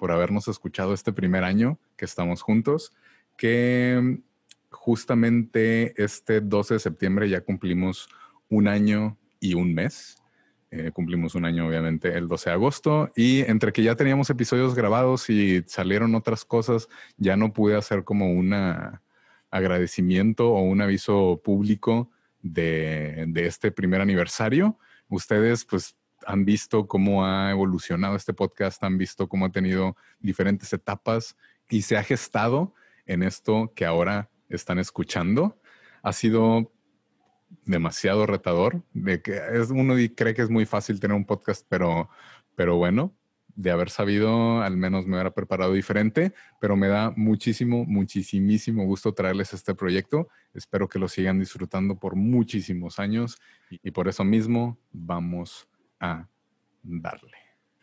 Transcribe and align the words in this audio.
por 0.00 0.12
habernos 0.12 0.48
escuchado 0.48 0.94
este 0.94 1.12
primer 1.12 1.44
año 1.44 1.78
que 1.98 2.06
estamos 2.06 2.40
juntos, 2.40 2.90
que 3.36 4.18
justamente 4.70 5.92
este 6.02 6.40
12 6.40 6.74
de 6.74 6.80
septiembre 6.80 7.28
ya 7.28 7.42
cumplimos 7.42 8.08
un 8.48 8.66
año 8.66 9.18
y 9.40 9.52
un 9.52 9.74
mes. 9.74 10.16
Eh, 10.70 10.90
cumplimos 10.92 11.34
un 11.34 11.44
año, 11.44 11.66
obviamente, 11.66 12.16
el 12.16 12.28
12 12.28 12.48
de 12.48 12.54
agosto. 12.54 13.12
Y 13.14 13.40
entre 13.40 13.72
que 13.72 13.82
ya 13.82 13.94
teníamos 13.94 14.30
episodios 14.30 14.74
grabados 14.74 15.28
y 15.28 15.62
salieron 15.66 16.14
otras 16.14 16.46
cosas, 16.46 16.88
ya 17.18 17.36
no 17.36 17.52
pude 17.52 17.76
hacer 17.76 18.02
como 18.02 18.32
un 18.32 18.54
agradecimiento 19.50 20.50
o 20.50 20.62
un 20.62 20.80
aviso 20.80 21.42
público 21.44 22.10
de, 22.40 23.26
de 23.28 23.46
este 23.46 23.70
primer 23.70 24.00
aniversario. 24.00 24.78
Ustedes, 25.10 25.66
pues, 25.66 25.94
han 26.26 26.44
visto 26.44 26.86
cómo 26.86 27.24
ha 27.24 27.50
evolucionado 27.50 28.16
este 28.16 28.34
podcast, 28.34 28.82
han 28.84 28.98
visto 28.98 29.28
cómo 29.28 29.46
ha 29.46 29.52
tenido 29.52 29.96
diferentes 30.18 30.72
etapas 30.72 31.36
y 31.68 31.82
se 31.82 31.96
ha 31.96 32.02
gestado 32.02 32.74
en 33.06 33.22
esto 33.22 33.72
que 33.74 33.84
ahora 33.84 34.30
están 34.48 34.78
escuchando. 34.78 35.60
Ha 36.02 36.12
sido 36.12 36.72
demasiado 37.64 38.26
retador, 38.26 38.82
de 38.92 39.22
que 39.22 39.40
es, 39.52 39.70
uno 39.70 39.94
cree 40.14 40.34
que 40.34 40.42
es 40.42 40.50
muy 40.50 40.66
fácil 40.66 41.00
tener 41.00 41.16
un 41.16 41.24
podcast, 41.24 41.66
pero, 41.68 42.08
pero 42.54 42.76
bueno, 42.76 43.14
de 43.56 43.70
haber 43.70 43.90
sabido, 43.90 44.62
al 44.62 44.76
menos 44.76 45.06
me 45.06 45.14
hubiera 45.14 45.32
preparado 45.32 45.72
diferente, 45.72 46.32
pero 46.60 46.76
me 46.76 46.88
da 46.88 47.12
muchísimo, 47.16 47.84
muchísimo 47.84 48.84
gusto 48.84 49.12
traerles 49.12 49.52
este 49.52 49.74
proyecto. 49.74 50.28
Espero 50.54 50.88
que 50.88 50.98
lo 50.98 51.08
sigan 51.08 51.38
disfrutando 51.38 51.98
por 51.98 52.16
muchísimos 52.16 52.98
años 52.98 53.38
y 53.70 53.90
por 53.90 54.08
eso 54.08 54.24
mismo 54.24 54.78
vamos 54.92 55.69
a 56.00 56.28
darle. 56.82 57.36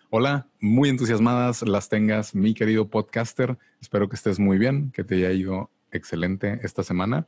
Hola, 0.10 0.48
muy 0.60 0.90
entusiasmadas 0.90 1.62
las 1.62 1.90
tengas, 1.90 2.34
mi 2.34 2.54
querido 2.54 2.90
podcaster. 2.90 3.58
Espero 3.82 4.10
que 4.10 4.16
estés 4.16 4.40
muy 4.40 4.58
bien, 4.58 4.92
que 4.92 5.04
te 5.04 5.16
haya 5.16 5.32
ido 5.32 5.70
excelente 5.92 6.60
esta 6.64 6.84
semana. 6.84 7.28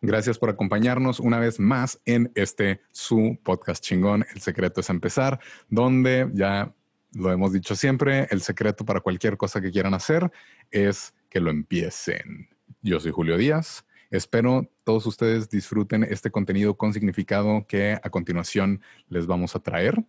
Gracias 0.00 0.38
por 0.38 0.50
acompañarnos 0.50 1.20
una 1.20 1.38
vez 1.38 1.60
más 1.60 2.00
en 2.04 2.32
este 2.34 2.80
su 2.90 3.38
podcast 3.42 3.82
chingón. 3.82 4.26
El 4.34 4.40
secreto 4.40 4.80
es 4.80 4.90
empezar, 4.90 5.40
donde 5.68 6.28
ya 6.34 6.74
lo 7.12 7.32
hemos 7.32 7.52
dicho 7.52 7.74
siempre, 7.76 8.26
el 8.30 8.40
secreto 8.42 8.84
para 8.84 9.00
cualquier 9.00 9.36
cosa 9.36 9.60
que 9.60 9.70
quieran 9.70 9.94
hacer 9.94 10.30
es 10.70 11.14
que 11.30 11.40
lo 11.40 11.50
empiecen. 11.50 12.48
Yo 12.82 13.00
soy 13.00 13.12
Julio 13.12 13.36
Díaz. 13.38 13.86
Espero 14.10 14.68
todos 14.84 15.06
ustedes 15.06 15.48
disfruten 15.48 16.04
este 16.04 16.30
contenido 16.30 16.76
con 16.76 16.92
significado 16.92 17.66
que 17.66 17.98
a 18.02 18.10
continuación 18.10 18.80
les 19.08 19.26
vamos 19.26 19.56
a 19.56 19.60
traer. 19.60 20.04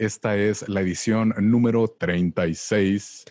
Esta 0.00 0.34
es 0.34 0.66
la 0.66 0.80
edición 0.80 1.34
número 1.36 1.86
36. 1.86 3.26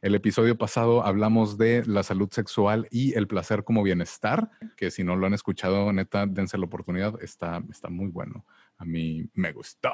El 0.00 0.14
episodio 0.14 0.56
pasado 0.56 1.04
hablamos 1.04 1.58
de 1.58 1.84
la 1.84 2.04
salud 2.04 2.28
sexual 2.30 2.86
y 2.92 3.14
el 3.18 3.26
placer 3.26 3.64
como 3.64 3.82
bienestar, 3.82 4.52
que 4.76 4.92
si 4.92 5.02
no 5.02 5.16
lo 5.16 5.26
han 5.26 5.34
escuchado, 5.34 5.92
neta, 5.92 6.26
dense 6.26 6.56
la 6.58 6.66
oportunidad, 6.66 7.20
está, 7.20 7.60
está 7.72 7.88
muy 7.88 8.06
bueno. 8.06 8.46
A 8.76 8.84
mí 8.84 9.28
me 9.34 9.50
gustó. 9.50 9.90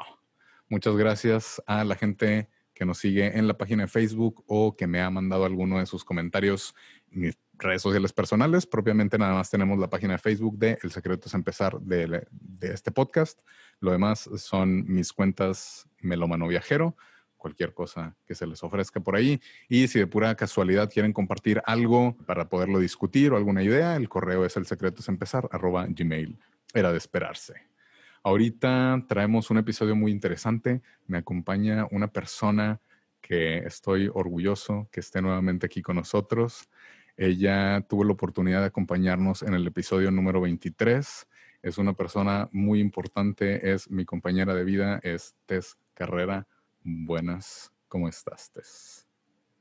Muchas 0.69 0.97
gracias 0.97 1.63
a 1.67 1.83
la 1.85 1.95
gente 1.95 2.51
que 2.75 2.85
nos 2.85 2.99
sigue 2.99 3.39
en 3.39 3.49
la 3.49 3.57
página 3.57 3.85
de 3.85 3.89
Facebook 3.89 4.45
o 4.47 4.77
que 4.77 4.87
me 4.87 5.01
ha 5.01 5.09
mandado 5.09 5.47
alguno 5.47 5.79
de 5.79 5.87
sus 5.87 6.05
comentarios 6.05 6.75
redes 7.59 7.83
sociales 7.83 8.13
personales. 8.13 8.67
Propiamente 8.67 9.19
nada 9.19 9.35
más 9.35 9.51
tenemos 9.51 9.79
la 9.79 9.89
página 9.89 10.15
de 10.15 10.19
Facebook 10.19 10.59
de 10.59 10.79
El 10.83 10.91
Secreto 10.91 11.29
es 11.29 11.35
Empezar 11.35 11.79
de, 11.81 12.27
de 12.31 12.73
este 12.73 12.91
podcast. 12.91 13.41
Lo 13.81 13.93
demás 13.93 14.29
son 14.37 14.85
mis 14.87 15.13
cuentas 15.13 15.89
Melomano 16.01 16.49
Viajero, 16.49 16.97
cualquier 17.37 17.75
cosa 17.75 18.17
que 18.27 18.35
se 18.35 18.47
les 18.47 18.63
ofrezca 18.63 19.01
por 19.01 19.17
ahí. 19.17 19.41
Y 19.69 19.89
si 19.89 19.99
de 19.99 20.07
pura 20.07 20.35
casualidad 20.35 20.91
quieren 20.91 21.13
compartir 21.13 21.63
algo 21.67 22.17
para 22.27 22.49
poderlo 22.49 22.79
discutir 22.79 23.33
o 23.33 23.37
alguna 23.37 23.63
idea, 23.63 23.97
el 23.97 24.09
correo 24.09 24.45
es 24.45 24.57
el 24.57 24.67
secreto 24.67 25.01
es 25.01 25.09
empezar 25.09 25.49
arroba 25.53 25.87
gmail. 25.89 26.39
Era 26.73 26.91
de 26.93 26.99
esperarse. 26.99 27.55
Ahorita 28.23 29.05
traemos 29.07 29.51
un 29.51 29.59
episodio 29.59 29.95
muy 29.95 30.11
interesante. 30.11 30.81
Me 31.07 31.19
acompaña 31.19 31.87
una 31.91 32.09
persona 32.09 32.81
que 33.21 33.59
estoy 33.59 34.11
orgulloso 34.13 34.89
que 34.91 35.01
esté 35.01 35.21
nuevamente 35.21 35.67
aquí 35.67 35.83
con 35.83 35.97
nosotros. 35.97 36.69
Ella 37.17 37.85
tuvo 37.89 38.05
la 38.05 38.13
oportunidad 38.13 38.61
de 38.61 38.67
acompañarnos 38.67 39.43
en 39.43 39.55
el 39.55 39.67
episodio 39.67 40.11
número 40.11 40.41
23 40.41 41.27
es 41.65 41.79
una 41.79 41.95
persona 41.95 42.51
muy 42.53 42.79
importante, 42.79 43.73
es 43.73 43.91
mi 43.91 44.05
compañera 44.05 44.55
de 44.55 44.65
vida, 44.65 45.01
es 45.03 45.35
Tess 45.47 45.79
Carrera. 45.95 46.47
Buenas, 46.83 47.73
¿cómo 47.89 48.07
estás, 48.07 48.53
Tess? 48.53 49.09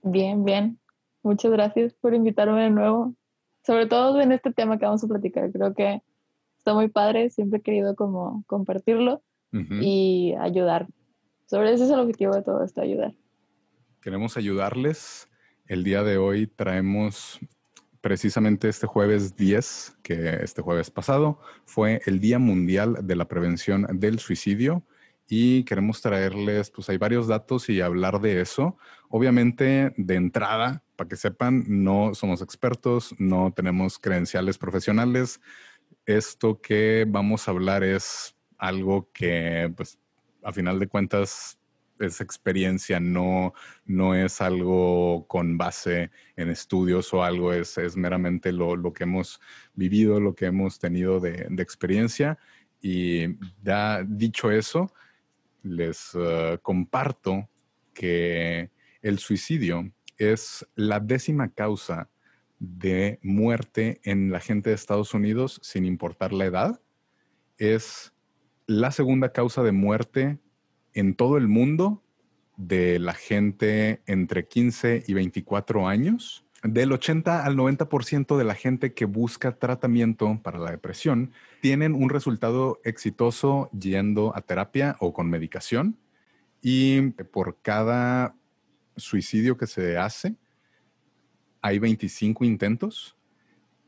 Bien, 0.01 0.43
bien. 0.43 0.77
Muchas 1.21 1.53
gracias 1.53 1.93
por 1.93 2.13
invitarme 2.13 2.63
de 2.63 2.71
nuevo. 2.71 3.15
Sobre 3.65 3.85
todo 3.85 4.19
en 4.19 4.33
este 4.33 4.51
tema 4.51 4.77
que 4.77 4.85
vamos 4.85 5.01
a 5.01 5.07
platicar. 5.07 5.49
Creo 5.53 5.73
que 5.73 6.01
está 6.57 6.73
muy 6.73 6.89
padre, 6.89 7.29
siempre 7.29 7.59
he 7.59 7.61
querido 7.61 7.95
como 7.95 8.43
compartirlo 8.47 9.23
y 9.53 10.35
ayudar. 10.41 10.87
Sobre 11.45 11.71
eso 11.71 11.85
es 11.85 11.89
el 11.89 11.99
objetivo 11.99 12.35
de 12.35 12.41
todo 12.41 12.65
esto, 12.65 12.81
ayudar. 12.81 13.13
Queremos 14.01 14.35
ayudarles. 14.35 15.29
El 15.67 15.85
día 15.85 16.03
de 16.03 16.17
hoy 16.17 16.47
traemos 16.47 17.39
precisamente 18.01 18.67
este 18.67 18.85
jueves 18.85 19.37
10, 19.37 19.99
que 20.03 20.39
este 20.43 20.61
jueves 20.61 20.91
pasado, 20.91 21.39
fue 21.65 22.01
el 22.05 22.19
Día 22.19 22.37
Mundial 22.37 22.97
de 23.03 23.15
la 23.15 23.29
Prevención 23.29 23.87
del 23.93 24.19
Suicidio 24.19 24.83
y 25.29 25.63
queremos 25.63 26.01
traerles, 26.01 26.69
pues 26.69 26.89
hay 26.89 26.97
varios 26.97 27.27
datos 27.27 27.69
y 27.69 27.79
hablar 27.79 28.19
de 28.19 28.41
eso. 28.41 28.77
Obviamente, 29.07 29.93
de 29.95 30.15
entrada, 30.15 30.83
para 30.97 31.07
que 31.07 31.15
sepan, 31.15 31.63
no 31.65 32.13
somos 32.13 32.41
expertos, 32.41 33.15
no 33.17 33.53
tenemos 33.55 33.97
credenciales 33.99 34.57
profesionales. 34.57 35.39
Esto 36.05 36.59
que 36.59 37.05
vamos 37.07 37.47
a 37.47 37.51
hablar 37.51 37.85
es 37.85 38.35
algo 38.57 39.09
que, 39.13 39.73
pues, 39.77 39.97
a 40.43 40.51
final 40.51 40.77
de 40.77 40.87
cuentas, 40.87 41.57
esa 42.05 42.23
experiencia 42.23 42.99
no, 42.99 43.53
no 43.85 44.15
es 44.15 44.41
algo 44.41 45.25
con 45.27 45.57
base 45.57 46.11
en 46.35 46.49
estudios 46.49 47.13
o 47.13 47.23
algo, 47.23 47.53
es, 47.53 47.77
es 47.77 47.95
meramente 47.95 48.51
lo, 48.51 48.75
lo, 48.75 48.93
que 48.93 49.03
hemos 49.03 49.39
vivido, 49.73 50.19
lo 50.19 50.35
que 50.35 50.45
hemos 50.45 50.79
tenido 50.79 51.19
de, 51.19 51.47
de 51.49 51.63
experiencia. 51.63 52.37
Y 52.81 53.37
dicho 54.07 54.51
eso, 54.51 54.93
les 55.63 56.13
uh, 56.15 56.59
comparto 56.61 57.49
que 57.93 58.69
el 59.01 59.19
suicidio 59.19 59.91
es 60.17 60.67
la 60.75 60.99
décima 60.99 61.49
causa 61.49 62.09
de 62.59 63.19
muerte 63.23 63.99
en 64.03 64.31
la 64.31 64.39
gente 64.39 64.69
de 64.69 64.75
Estados 64.75 65.13
Unidos 65.13 65.59
sin 65.63 65.85
importar 65.85 66.33
la 66.33 66.45
edad. 66.45 66.81
Es 67.57 68.13
la 68.67 68.91
segunda 68.91 69.31
causa 69.31 69.63
de 69.63 69.71
muerte 69.71 70.39
en 70.93 71.15
todo 71.15 71.37
el 71.37 71.47
mundo 71.47 72.03
de 72.57 72.99
la 72.99 73.13
gente 73.13 74.01
entre 74.05 74.47
15 74.47 75.03
y 75.07 75.13
24 75.13 75.87
años. 75.87 76.45
Del 76.63 76.93
80 76.93 77.45
al 77.45 77.57
90% 77.57 78.37
de 78.37 78.43
la 78.45 78.55
gente 78.55 78.93
que 78.93 79.05
busca 79.05 79.57
tratamiento 79.57 80.39
para 80.41 80.59
la 80.59 80.71
depresión 80.71 81.33
tienen 81.61 81.93
un 81.93 82.09
resultado 82.09 82.79
exitoso 82.85 83.69
yendo 83.77 84.33
a 84.35 84.41
terapia 84.41 84.95
o 84.99 85.13
con 85.13 85.29
medicación. 85.29 85.97
Y 86.61 87.01
por 87.31 87.57
cada 87.61 88.35
suicidio 88.95 89.57
que 89.57 89.67
se 89.67 89.97
hace, 89.97 90.35
hay 91.61 91.79
25 91.79 92.45
intentos 92.45 93.17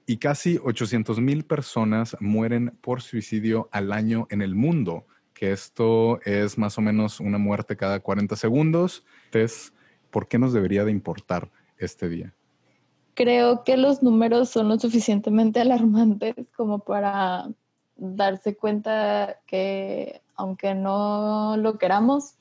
y 0.05 0.17
casi 0.17 0.59
800 0.61 1.19
mil 1.19 1.45
personas 1.45 2.17
mueren 2.19 2.77
por 2.81 3.01
suicidio 3.01 3.69
al 3.71 3.91
año 3.91 4.27
en 4.29 4.41
el 4.41 4.55
mundo 4.55 5.07
que 5.35 5.51
esto 5.51 6.19
es 6.21 6.57
más 6.57 6.77
o 6.79 6.81
menos 6.81 7.19
una 7.19 7.37
muerte 7.37 7.77
cada 7.77 7.99
40 7.99 8.35
segundos. 8.37 9.03
Entonces, 9.25 9.73
¿por 10.09 10.27
qué 10.27 10.39
nos 10.39 10.53
debería 10.53 10.85
de 10.85 10.91
importar 10.91 11.51
este 11.77 12.09
día? 12.09 12.33
Creo 13.13 13.63
que 13.63 13.77
los 13.77 14.01
números 14.01 14.49
son 14.49 14.69
lo 14.69 14.79
suficientemente 14.79 15.59
alarmantes 15.61 16.35
como 16.55 16.79
para 16.79 17.47
darse 17.97 18.55
cuenta 18.55 19.37
que 19.45 20.21
aunque 20.35 20.73
no 20.73 21.55
lo 21.57 21.77
queramos, 21.77 22.35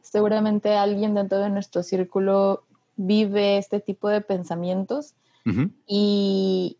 seguramente 0.00 0.74
alguien 0.76 1.14
dentro 1.14 1.38
de 1.38 1.50
nuestro 1.50 1.82
círculo 1.82 2.64
vive 2.96 3.58
este 3.58 3.80
tipo 3.80 4.08
de 4.08 4.20
pensamientos 4.20 5.14
y 5.86 6.78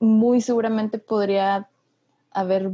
muy 0.00 0.42
seguramente 0.42 0.98
podría 0.98 1.70
haber 2.30 2.70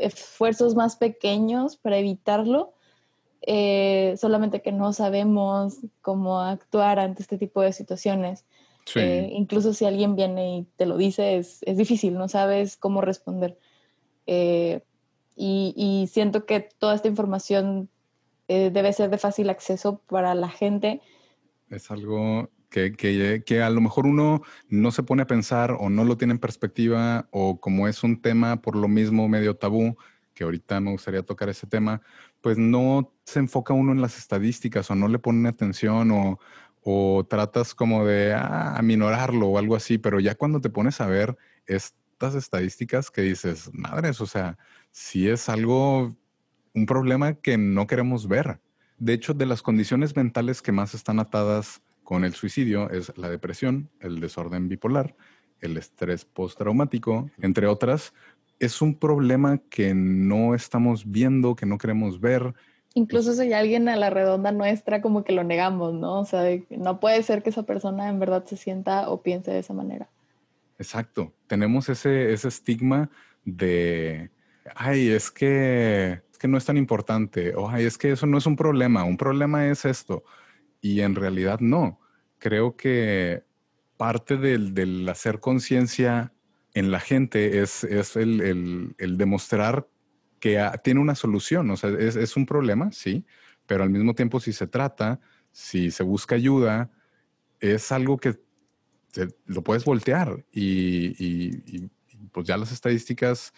esfuerzos 0.00 0.74
más 0.74 0.96
pequeños 0.96 1.76
para 1.76 1.98
evitarlo, 1.98 2.72
eh, 3.42 4.14
solamente 4.18 4.62
que 4.62 4.72
no 4.72 4.92
sabemos 4.92 5.78
cómo 6.02 6.40
actuar 6.40 6.98
ante 6.98 7.22
este 7.22 7.38
tipo 7.38 7.62
de 7.62 7.72
situaciones. 7.72 8.44
Eh, 8.96 9.30
incluso 9.32 9.72
si 9.72 9.84
alguien 9.84 10.16
viene 10.16 10.58
y 10.58 10.62
te 10.76 10.84
lo 10.84 10.96
dice, 10.96 11.36
es, 11.36 11.60
difícil, 11.76 12.14
no 12.14 12.28
sabes 12.28 12.76
cómo 12.76 13.00
responder. 13.00 13.56
Eh, 14.26 14.80
y, 15.36 16.08
siento 16.10 16.44
que 16.44 16.60
toda 16.60 16.94
esta 16.94 17.08
información 17.08 17.88
debe 18.48 18.92
ser 18.92 19.10
de 19.10 19.18
fácil 19.18 19.48
acceso 19.48 20.00
para 20.08 20.34
la 20.34 20.48
gente. 20.48 21.00
Es 21.70 21.90
algo 21.92 22.50
que, 22.70 23.42
que, 23.44 23.62
a 23.62 23.70
lo 23.70 23.80
mejor 23.80 24.06
uno 24.06 24.42
no 24.68 24.92
se 24.92 25.02
pone 25.02 25.22
a 25.22 25.26
pensar 25.26 25.76
o 25.78 25.90
no 25.90 26.04
lo 26.04 26.16
tiene 26.16 26.34
en 26.34 26.38
perspectiva 26.38 27.28
o 27.30 27.60
como 27.60 27.88
es 27.88 28.04
un 28.04 28.22
tema 28.22 28.62
por 28.62 28.76
lo 28.76 28.88
mismo 28.88 29.28
medio 29.28 29.56
tabú, 29.56 29.96
que 30.34 30.44
ahorita 30.44 30.80
me 30.80 30.92
gustaría 30.92 31.22
tocar 31.22 31.48
ese 31.48 31.66
tema, 31.66 32.00
pues 32.40 32.56
no 32.56 33.12
se 33.24 33.40
enfoca 33.40 33.74
uno 33.74 33.92
en 33.92 34.00
las 34.00 34.16
estadísticas 34.16 34.90
o 34.90 34.94
no 34.94 35.08
le 35.08 35.18
pone 35.18 35.48
atención 35.48 36.12
o, 36.12 36.38
o 36.82 37.26
tratas 37.28 37.74
como 37.74 38.06
de 38.06 38.32
ah, 38.34 38.76
aminorarlo 38.76 39.48
o 39.48 39.58
algo 39.58 39.74
así, 39.74 39.98
pero 39.98 40.20
ya 40.20 40.36
cuando 40.36 40.60
te 40.60 40.70
pones 40.70 41.00
a 41.00 41.06
ver 41.06 41.36
estas 41.66 42.34
estadísticas 42.36 43.10
que 43.10 43.22
dices, 43.22 43.68
madres, 43.72 44.20
o 44.20 44.26
sea, 44.26 44.56
si 44.92 45.28
es 45.28 45.48
algo, 45.48 46.16
un 46.72 46.86
problema 46.86 47.34
que 47.34 47.58
no 47.58 47.88
queremos 47.88 48.28
ver. 48.28 48.60
De 48.98 49.12
hecho, 49.12 49.34
de 49.34 49.46
las 49.46 49.62
condiciones 49.62 50.14
mentales 50.14 50.62
que 50.62 50.72
más 50.72 50.94
están 50.94 51.18
atadas 51.18 51.82
con 52.10 52.24
el 52.24 52.34
suicidio 52.34 52.90
es 52.90 53.16
la 53.16 53.30
depresión, 53.30 53.88
el 54.00 54.18
desorden 54.18 54.68
bipolar, 54.68 55.14
el 55.60 55.76
estrés 55.76 56.24
postraumático, 56.24 57.30
entre 57.40 57.68
otras. 57.68 58.14
Es 58.58 58.82
un 58.82 58.96
problema 58.96 59.58
que 59.70 59.94
no 59.94 60.56
estamos 60.56 61.08
viendo, 61.08 61.54
que 61.54 61.66
no 61.66 61.78
queremos 61.78 62.20
ver. 62.20 62.52
Incluso 62.94 63.32
si 63.32 63.42
hay 63.42 63.52
alguien 63.52 63.88
a 63.88 63.94
la 63.94 64.10
redonda 64.10 64.50
nuestra, 64.50 65.00
como 65.00 65.22
que 65.22 65.32
lo 65.32 65.44
negamos, 65.44 65.94
¿no? 65.94 66.18
O 66.18 66.24
sea, 66.24 66.42
no 66.70 66.98
puede 66.98 67.22
ser 67.22 67.44
que 67.44 67.50
esa 67.50 67.62
persona 67.62 68.08
en 68.08 68.18
verdad 68.18 68.44
se 68.44 68.56
sienta 68.56 69.08
o 69.08 69.22
piense 69.22 69.52
de 69.52 69.60
esa 69.60 69.72
manera. 69.72 70.08
Exacto. 70.80 71.32
Tenemos 71.46 71.88
ese, 71.88 72.32
ese 72.32 72.48
estigma 72.48 73.08
de, 73.44 74.30
ay, 74.74 75.10
es 75.10 75.30
que, 75.30 76.22
es 76.32 76.38
que 76.38 76.48
no 76.48 76.58
es 76.58 76.64
tan 76.64 76.76
importante, 76.76 77.54
o 77.54 77.70
ay, 77.70 77.84
es 77.84 77.96
que 77.96 78.10
eso 78.10 78.26
no 78.26 78.36
es 78.36 78.46
un 78.46 78.56
problema, 78.56 79.04
un 79.04 79.16
problema 79.16 79.68
es 79.68 79.84
esto. 79.84 80.24
Y 80.80 81.00
en 81.00 81.14
realidad 81.14 81.60
no 81.60 82.00
creo 82.40 82.76
que 82.76 83.44
parte 83.96 84.36
del, 84.36 85.08
hacer 85.08 85.38
conciencia 85.38 86.32
en 86.74 86.90
la 86.90 86.98
gente 86.98 87.60
es, 87.60 87.84
el, 87.84 88.96
demostrar 88.98 89.86
que 90.40 90.68
tiene 90.82 91.00
una 91.00 91.14
solución. 91.14 91.70
O 91.70 91.76
sea, 91.76 91.90
es, 91.90 92.36
un 92.36 92.46
problema, 92.46 92.90
sí, 92.90 93.24
pero 93.66 93.84
al 93.84 93.90
mismo 93.90 94.14
tiempo 94.14 94.40
si 94.40 94.52
se 94.52 94.66
trata, 94.66 95.20
si 95.52 95.92
se 95.92 96.02
busca 96.02 96.34
ayuda, 96.34 96.90
es 97.60 97.92
algo 97.92 98.16
que 98.16 98.40
lo 99.46 99.62
puedes 99.62 99.84
voltear 99.84 100.44
y, 100.50 101.90
pues 102.32 102.46
ya 102.46 102.56
las 102.56 102.72
estadísticas 102.72 103.52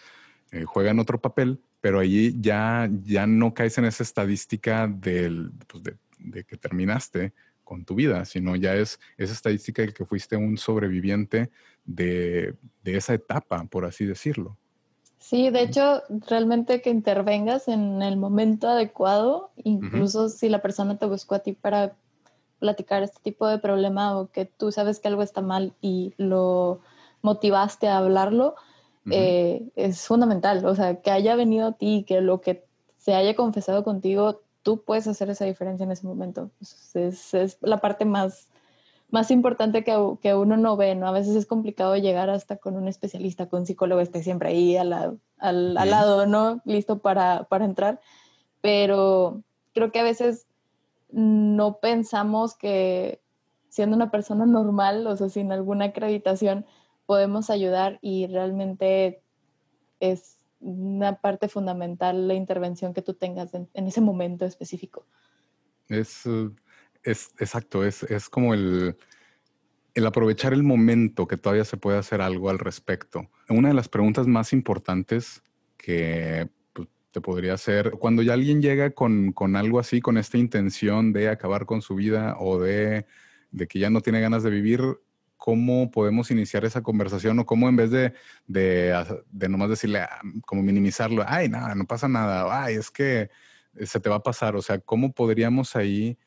eh, 0.51 0.65
juegan 0.65 0.99
otro 0.99 1.21
papel, 1.21 1.61
pero 1.79 1.99
allí 1.99 2.35
ya, 2.39 2.89
ya 3.03 3.27
no 3.27 3.53
caes 3.53 3.77
en 3.77 3.85
esa 3.85 4.03
estadística 4.03 4.87
del, 4.87 5.51
pues 5.67 5.83
de 5.83 5.97
que 6.31 6.57
terminaste, 6.57 7.33
con 7.63 7.85
tu 7.85 7.95
vida, 7.95 8.25
sino 8.25 8.55
ya 8.55 8.75
es 8.75 8.99
esa 9.17 9.33
estadística 9.33 9.81
de 9.81 9.93
que 9.93 10.05
fuiste 10.05 10.35
un 10.35 10.57
sobreviviente 10.57 11.49
de, 11.85 12.55
esa 12.83 13.13
etapa, 13.13 13.63
por 13.65 13.85
así 13.85 14.05
decirlo. 14.05 14.57
Sí, 15.17 15.49
de 15.49 15.61
hecho, 15.61 16.03
realmente 16.27 16.81
que 16.81 16.89
intervengas 16.89 17.69
en 17.69 18.01
el 18.01 18.17
momento 18.17 18.67
adecuado, 18.67 19.51
incluso 19.63 20.27
si 20.27 20.49
la 20.49 20.61
persona 20.61 20.97
te 20.97 21.05
buscó 21.05 21.35
a 21.35 21.39
ti 21.39 21.53
para 21.53 21.95
platicar 22.59 23.03
este 23.03 23.19
tipo 23.23 23.47
de 23.47 23.57
problema 23.57 24.17
o 24.17 24.29
que 24.29 24.45
tú 24.45 24.71
sabes 24.71 24.99
que 24.99 25.07
algo 25.07 25.23
está 25.23 25.41
mal 25.41 25.73
y 25.81 26.13
lo 26.17 26.81
motivaste 27.21 27.87
a 27.87 27.97
hablarlo, 27.97 28.55
eh, 29.09 29.69
es 29.75 30.05
fundamental. 30.05 30.65
O 30.65 30.75
sea, 30.75 31.01
que 31.01 31.11
haya 31.11 31.35
venido 31.35 31.69
a 31.69 31.71
ti, 31.73 32.03
que 32.05 32.19
lo 32.19 32.41
que 32.41 32.65
se 32.97 33.15
haya 33.15 33.33
confesado 33.35 33.83
contigo 33.85 34.41
tú 34.63 34.81
puedes 34.83 35.07
hacer 35.07 35.29
esa 35.29 35.45
diferencia 35.45 35.83
en 35.83 35.91
ese 35.91 36.07
momento. 36.07 36.49
Es, 36.93 37.33
es 37.33 37.57
la 37.61 37.77
parte 37.77 38.05
más, 38.05 38.47
más 39.09 39.29
importante 39.29 39.83
que, 39.83 39.95
que, 40.21 40.33
uno 40.33 40.57
no 40.57 40.75
ve, 40.77 40.95
¿no? 40.95 41.07
A 41.07 41.11
veces 41.11 41.35
es 41.35 41.45
complicado 41.45 41.95
llegar 41.97 42.29
hasta 42.29 42.57
con 42.57 42.75
un 42.75 42.87
especialista, 42.87 43.47
con 43.47 43.61
un 43.61 43.65
psicólogo, 43.65 44.01
esté 44.01 44.23
siempre 44.23 44.49
ahí 44.49 44.77
al, 44.77 44.93
al, 44.93 45.19
al 45.77 45.89
lado, 45.89 46.25
¿no? 46.25 46.61
Listo 46.65 46.99
para, 46.99 47.43
para 47.43 47.65
entrar. 47.65 47.99
Pero 48.61 49.43
creo 49.73 49.91
que 49.91 49.99
a 49.99 50.03
veces 50.03 50.47
no 51.11 51.77
pensamos 51.79 52.55
que 52.55 53.21
siendo 53.69 53.95
una 53.95 54.11
persona 54.11 54.45
normal, 54.45 55.05
o 55.07 55.15
sea, 55.17 55.29
sin 55.29 55.51
alguna 55.51 55.85
acreditación, 55.85 56.65
podemos 57.05 57.49
ayudar 57.49 57.99
y 58.01 58.27
realmente 58.27 59.21
es 59.99 60.42
una 60.63 61.19
parte 61.19 61.49
fundamental 61.49 62.27
la 62.27 62.33
intervención 62.33 62.93
que 62.93 63.01
tú 63.01 63.13
tengas 63.13 63.53
en, 63.53 63.87
ese 63.87 64.01
momento 64.01 64.45
específico. 64.45 65.05
Es, 65.89 66.25
uh, 66.25 66.53
es 67.03 67.31
exacto, 67.37 67.83
es, 67.83 68.03
es 68.03 68.29
como 68.29 68.53
el, 68.53 68.95
el 69.93 70.05
aprovechar 70.05 70.53
el 70.53 70.63
momento 70.63 71.27
que 71.27 71.37
todavía 71.37 71.65
se 71.65 71.77
puede 71.77 71.97
hacer 71.97 72.21
algo 72.21 72.49
al 72.49 72.59
respecto. 72.59 73.29
Una 73.49 73.67
de 73.67 73.73
las 73.73 73.89
preguntas 73.89 74.25
más 74.25 74.53
importantes 74.53 75.43
que 75.77 76.49
pues, 76.71 76.87
te 77.11 77.21
podría 77.21 77.53
hacer, 77.53 77.91
cuando 77.91 78.21
ya 78.21 78.33
alguien 78.33 78.61
llega 78.61 78.91
con, 78.91 79.33
con, 79.33 79.55
algo 79.55 79.79
así, 79.79 79.99
con 79.99 80.17
esta 80.17 80.37
intención 80.37 81.11
de 81.11 81.29
acabar 81.29 81.65
con 81.65 81.81
su 81.81 81.95
vida 81.95 82.37
o 82.39 82.59
de, 82.59 83.05
de 83.51 83.67
que 83.67 83.79
ya 83.79 83.89
no 83.89 84.01
tiene 84.01 84.21
ganas 84.21 84.43
de 84.43 84.49
vivir, 84.49 84.81
cómo 85.43 85.91
podemos 85.91 86.31
iniciar 86.31 86.63
esa 86.63 86.81
conversación 86.81 87.37
o 87.37 87.45
cómo 87.45 87.67
en 87.67 87.75
vez 87.75 87.91
de, 87.91 88.13
de, 88.47 89.21
de 89.29 89.49
nomás 89.49 89.67
decirle, 89.67 89.99
ah, 89.99 90.21
como 90.45 90.63
minimizarlo, 90.63 91.21
ay, 91.27 91.49
nada, 91.49 91.75
no 91.75 91.83
pasa 91.83 92.07
nada, 92.07 92.63
ay, 92.63 92.75
es 92.75 92.89
que 92.89 93.29
se 93.81 93.99
te 93.99 94.07
va 94.07 94.15
a 94.15 94.23
pasar, 94.23 94.55
o 94.55 94.61
sea, 94.61 94.79
¿cómo 94.79 95.11
podríamos 95.11 95.75
ahí 95.75 96.17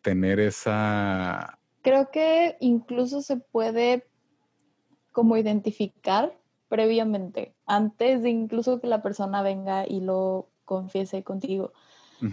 tener 0.00 0.40
esa... 0.40 1.58
Creo 1.82 2.10
que 2.10 2.56
incluso 2.58 3.20
se 3.20 3.36
puede 3.36 4.06
como 5.12 5.36
identificar 5.36 6.34
previamente, 6.70 7.54
antes 7.66 8.22
de 8.22 8.30
incluso 8.30 8.80
que 8.80 8.86
la 8.86 9.02
persona 9.02 9.42
venga 9.42 9.86
y 9.86 10.00
lo 10.00 10.48
confiese 10.64 11.22
contigo. 11.22 11.74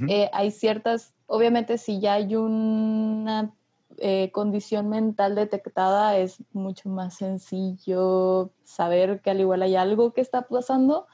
Eh, 0.07 0.29
hay 0.31 0.51
ciertas, 0.51 1.13
obviamente 1.25 1.77
si 1.77 1.99
ya 1.99 2.13
hay 2.13 2.37
una 2.37 3.53
eh, 3.97 4.31
condición 4.31 4.89
mental 4.89 5.35
detectada 5.35 6.17
es 6.17 6.43
mucho 6.53 6.89
más 6.89 7.15
sencillo 7.15 8.51
saber 8.63 9.21
que 9.21 9.31
al 9.31 9.39
igual 9.39 9.61
hay 9.61 9.75
algo 9.75 10.13
que 10.13 10.21
está 10.21 10.43
pasando, 10.43 11.07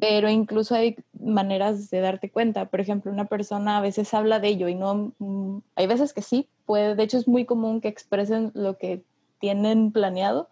pero 0.00 0.30
incluso 0.30 0.74
hay 0.74 0.96
maneras 1.20 1.90
de 1.90 2.00
darte 2.00 2.30
cuenta. 2.30 2.70
Por 2.70 2.80
ejemplo, 2.80 3.12
una 3.12 3.26
persona 3.26 3.76
a 3.76 3.80
veces 3.82 4.14
habla 4.14 4.40
de 4.40 4.48
ello 4.48 4.68
y 4.68 4.74
no, 4.74 5.12
mm, 5.18 5.58
hay 5.76 5.86
veces 5.86 6.14
que 6.14 6.22
sí, 6.22 6.48
puede, 6.64 6.94
de 6.94 7.02
hecho 7.02 7.18
es 7.18 7.28
muy 7.28 7.44
común 7.44 7.80
que 7.80 7.88
expresen 7.88 8.50
lo 8.54 8.78
que 8.78 9.04
tienen 9.38 9.92
planeado, 9.92 10.48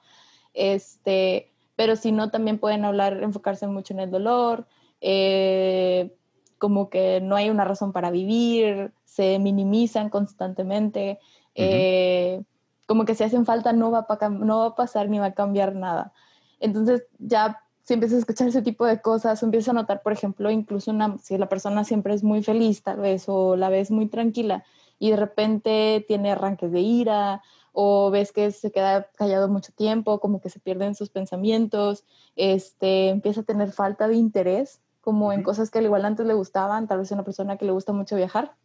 este, 0.52 1.50
pero 1.76 1.96
si 1.96 2.12
no, 2.12 2.30
también 2.30 2.58
pueden 2.58 2.84
hablar, 2.84 3.22
enfocarse 3.22 3.66
mucho 3.66 3.94
en 3.94 4.00
el 4.00 4.10
dolor, 4.10 4.66
eh, 5.00 6.14
como 6.58 6.88
que 6.88 7.20
no 7.20 7.36
hay 7.36 7.50
una 7.50 7.64
razón 7.64 7.92
para 7.92 8.10
vivir, 8.10 8.92
se 9.04 9.38
minimizan 9.38 10.08
constantemente. 10.08 11.18
Eh, 11.56 12.42
como 12.86 13.04
que 13.04 13.14
si 13.14 13.24
hacen 13.24 13.44
falta 13.44 13.72
no 13.72 13.90
va, 13.90 14.06
a, 14.08 14.28
no 14.28 14.58
va 14.58 14.66
a 14.66 14.74
pasar 14.74 15.08
ni 15.08 15.18
va 15.18 15.26
a 15.26 15.34
cambiar 15.34 15.74
nada. 15.74 16.12
Entonces 16.60 17.04
ya 17.18 17.62
si 17.82 17.94
empiezas 17.94 18.16
a 18.16 18.20
escuchar 18.20 18.48
ese 18.48 18.62
tipo 18.62 18.84
de 18.84 19.00
cosas, 19.00 19.42
empiezas 19.42 19.68
a 19.68 19.72
notar, 19.74 20.02
por 20.02 20.12
ejemplo, 20.12 20.50
incluso 20.50 20.90
una, 20.90 21.18
si 21.18 21.38
la 21.38 21.48
persona 21.48 21.84
siempre 21.84 22.14
es 22.14 22.24
muy 22.24 22.42
feliz 22.42 22.82
tal 22.82 22.98
vez 22.98 23.28
o 23.28 23.54
la 23.54 23.68
ves 23.68 23.92
muy 23.92 24.08
tranquila 24.08 24.64
y 24.98 25.10
de 25.10 25.16
repente 25.16 26.04
tiene 26.08 26.32
arranques 26.32 26.72
de 26.72 26.80
ira 26.80 27.42
o 27.72 28.10
ves 28.10 28.32
que 28.32 28.50
se 28.50 28.72
queda 28.72 29.08
callado 29.16 29.48
mucho 29.48 29.70
tiempo, 29.72 30.18
como 30.18 30.40
que 30.40 30.48
se 30.50 30.58
pierden 30.58 30.94
sus 30.94 31.10
pensamientos, 31.10 32.04
este, 32.34 33.10
empieza 33.10 33.42
a 33.42 33.44
tener 33.44 33.70
falta 33.70 34.08
de 34.08 34.16
interés, 34.16 34.80
como 35.00 35.32
en 35.32 35.42
cosas 35.44 35.70
que 35.70 35.78
al 35.78 35.84
igual 35.84 36.04
antes 36.06 36.26
le 36.26 36.34
gustaban, 36.34 36.88
tal 36.88 36.98
vez 36.98 37.12
una 37.12 37.22
persona 37.22 37.56
que 37.56 37.66
le 37.66 37.72
gusta 37.72 37.92
mucho 37.92 38.16
viajar, 38.16 38.56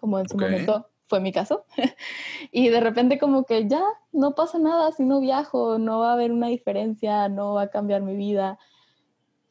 como 0.00 0.18
en 0.18 0.28
su 0.28 0.36
momento 0.36 0.88
fue 1.08 1.20
mi 1.20 1.32
caso. 1.32 1.64
y 2.52 2.68
de 2.68 2.80
repente 2.80 3.18
como 3.18 3.44
que 3.44 3.68
ya 3.68 3.82
no 4.12 4.34
pasa 4.34 4.58
nada 4.58 4.92
si 4.92 5.04
no 5.04 5.20
viajo, 5.20 5.78
no 5.78 6.00
va 6.00 6.10
a 6.10 6.12
haber 6.14 6.32
una 6.32 6.48
diferencia, 6.48 7.28
no 7.28 7.54
va 7.54 7.62
a 7.62 7.70
cambiar 7.70 8.02
mi 8.02 8.16
vida. 8.16 8.58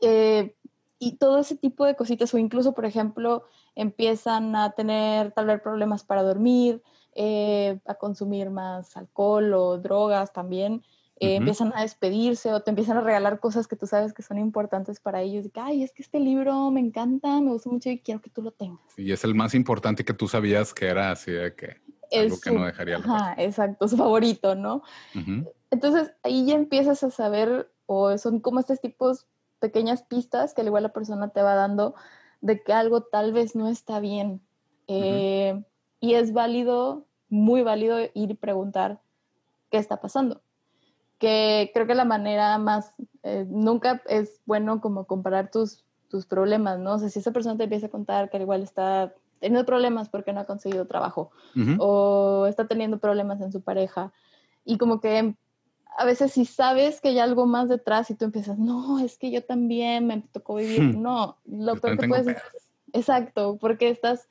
Eh, 0.02 0.56
y 1.00 1.18
todo 1.18 1.40
ese 1.40 1.56
tipo 1.56 1.86
de 1.86 1.96
cositas, 1.96 2.34
o 2.34 2.38
incluso, 2.38 2.74
por 2.74 2.86
ejemplo, 2.86 3.44
empiezan 3.76 4.56
a 4.56 4.72
tener 4.72 5.32
tal 5.34 5.48
vez 5.48 5.62
problemas 5.62 6.04
para 6.04 6.24
dormir, 6.24 6.82
eh, 7.14 7.80
a 7.86 7.96
consumir 7.96 8.50
más 8.50 8.96
alcohol 8.98 9.54
o 9.54 9.78
drogas 9.78 10.34
también, 10.34 10.84
eh, 11.18 11.36
empiezan 11.36 11.72
a 11.76 11.82
despedirse 11.82 12.52
o 12.52 12.62
te 12.62 12.72
empiezan 12.72 12.98
a 12.98 13.02
regalar 13.02 13.40
cosas 13.40 13.68
que 13.68 13.78
tú 13.78 13.88
sabes 13.88 14.14
que 14.14 14.22
son 14.22 14.38
importantes 14.38 15.00
para 15.00 15.22
ellos. 15.22 15.46
Y 15.46 15.50
que, 15.50 15.60
ay, 15.62 15.84
es 15.84 15.94
que 15.94 16.04
este 16.04 16.20
libro 16.20 16.70
me 16.72 16.82
encanta, 16.82 17.40
me 17.40 17.52
gusta 17.52 17.70
mucho 17.70 17.90
y 17.90 18.00
quiero 18.00 18.22
que 18.22 18.30
tú 18.30 18.42
lo 18.42 18.52
tengas. 18.52 18.82
Y 18.98 19.12
es 19.12 19.24
el 19.24 19.34
más 19.34 19.56
importante 19.56 20.04
que 20.04 20.14
tú 20.14 20.28
sabías 20.28 20.74
que 20.74 20.88
era 20.88 21.12
así 21.12 21.32
de 21.32 21.56
que 21.56 21.78
algo 22.12 22.38
que 22.40 22.52
no 22.52 22.66
dejaría. 22.66 22.98
Ajá, 22.98 23.36
exacto, 23.38 23.88
su 23.88 23.96
favorito, 23.96 24.56
¿no? 24.56 24.84
Entonces 25.72 26.12
ahí 26.24 26.46
ya 26.46 26.56
empiezas 26.56 27.02
a 27.04 27.12
saber, 27.12 27.72
o 27.86 28.18
son 28.18 28.42
como 28.42 28.60
estos 28.60 28.82
tipos 28.82 29.26
pequeñas 29.60 30.04
pistas 30.04 30.54
que 30.54 30.62
al 30.62 30.68
igual 30.68 30.84
la 30.84 30.94
persona 30.94 31.30
te 31.30 31.42
va 31.42 31.56
dando 31.56 31.96
de 32.42 32.62
que 32.62 32.74
algo 32.74 33.02
tal 33.02 33.32
vez 33.32 33.56
no 33.56 33.70
está 33.70 34.02
bien. 34.02 34.42
Eh, 34.88 35.64
y 36.02 36.14
es 36.14 36.34
válido, 36.34 37.06
muy 37.30 37.64
válido 37.64 38.00
ir 38.02 38.32
y 38.32 38.34
preguntar 38.36 39.00
qué 39.72 39.78
está 39.78 40.02
pasando 40.02 40.42
que 41.26 41.72
creo 41.74 41.88
que 41.88 41.96
la 41.96 42.06
manera 42.06 42.60
más, 42.60 42.94
eh, 43.24 43.48
nunca 43.50 44.04
es 44.08 44.42
bueno 44.46 44.80
como 44.80 45.06
comparar 45.06 45.50
tus, 45.50 45.84
tus 46.08 46.28
problemas, 46.28 46.78
¿no? 46.78 46.94
O 46.94 47.00
sea, 47.00 47.10
si 47.10 47.18
esa 47.18 47.32
persona 47.32 47.58
te 47.58 47.64
empieza 47.64 47.88
a 47.88 47.90
contar 47.90 48.30
que 48.30 48.38
al 48.38 48.44
igual 48.44 48.62
está 48.62 49.12
teniendo 49.40 49.66
problemas 49.66 50.08
porque 50.08 50.34
no 50.34 50.42
ha 50.42 50.46
conseguido 50.46 50.86
trabajo 50.86 51.32
o 51.80 52.46
está 52.48 52.68
teniendo 52.68 53.00
problemas 53.00 53.42
en 53.42 53.52
su 53.52 53.62
pareja 53.62 54.14
y 54.66 54.78
como 54.78 55.02
que 55.02 55.36
a 55.98 56.06
veces 56.06 56.32
si 56.32 56.46
sabes 56.46 57.02
que 57.02 57.10
hay 57.10 57.18
algo 57.18 57.48
más 57.48 57.70
detrás 57.70 58.12
y 58.12 58.16
tú 58.16 58.26
empiezas, 58.26 58.60
no, 58.60 59.00
es 59.00 59.18
que 59.18 59.32
yo 59.32 59.44
también 59.44 60.06
me 60.06 60.22
tocó 60.32 60.54
vivir, 60.56 60.84
hmm. 60.84 61.02
no, 61.02 61.38
lo 61.46 61.76
peor 61.78 61.98
que 61.98 62.08
puedes 62.08 62.28
decir, 62.28 62.44
exacto, 62.94 63.58
porque 63.60 63.90
estás 63.90 64.30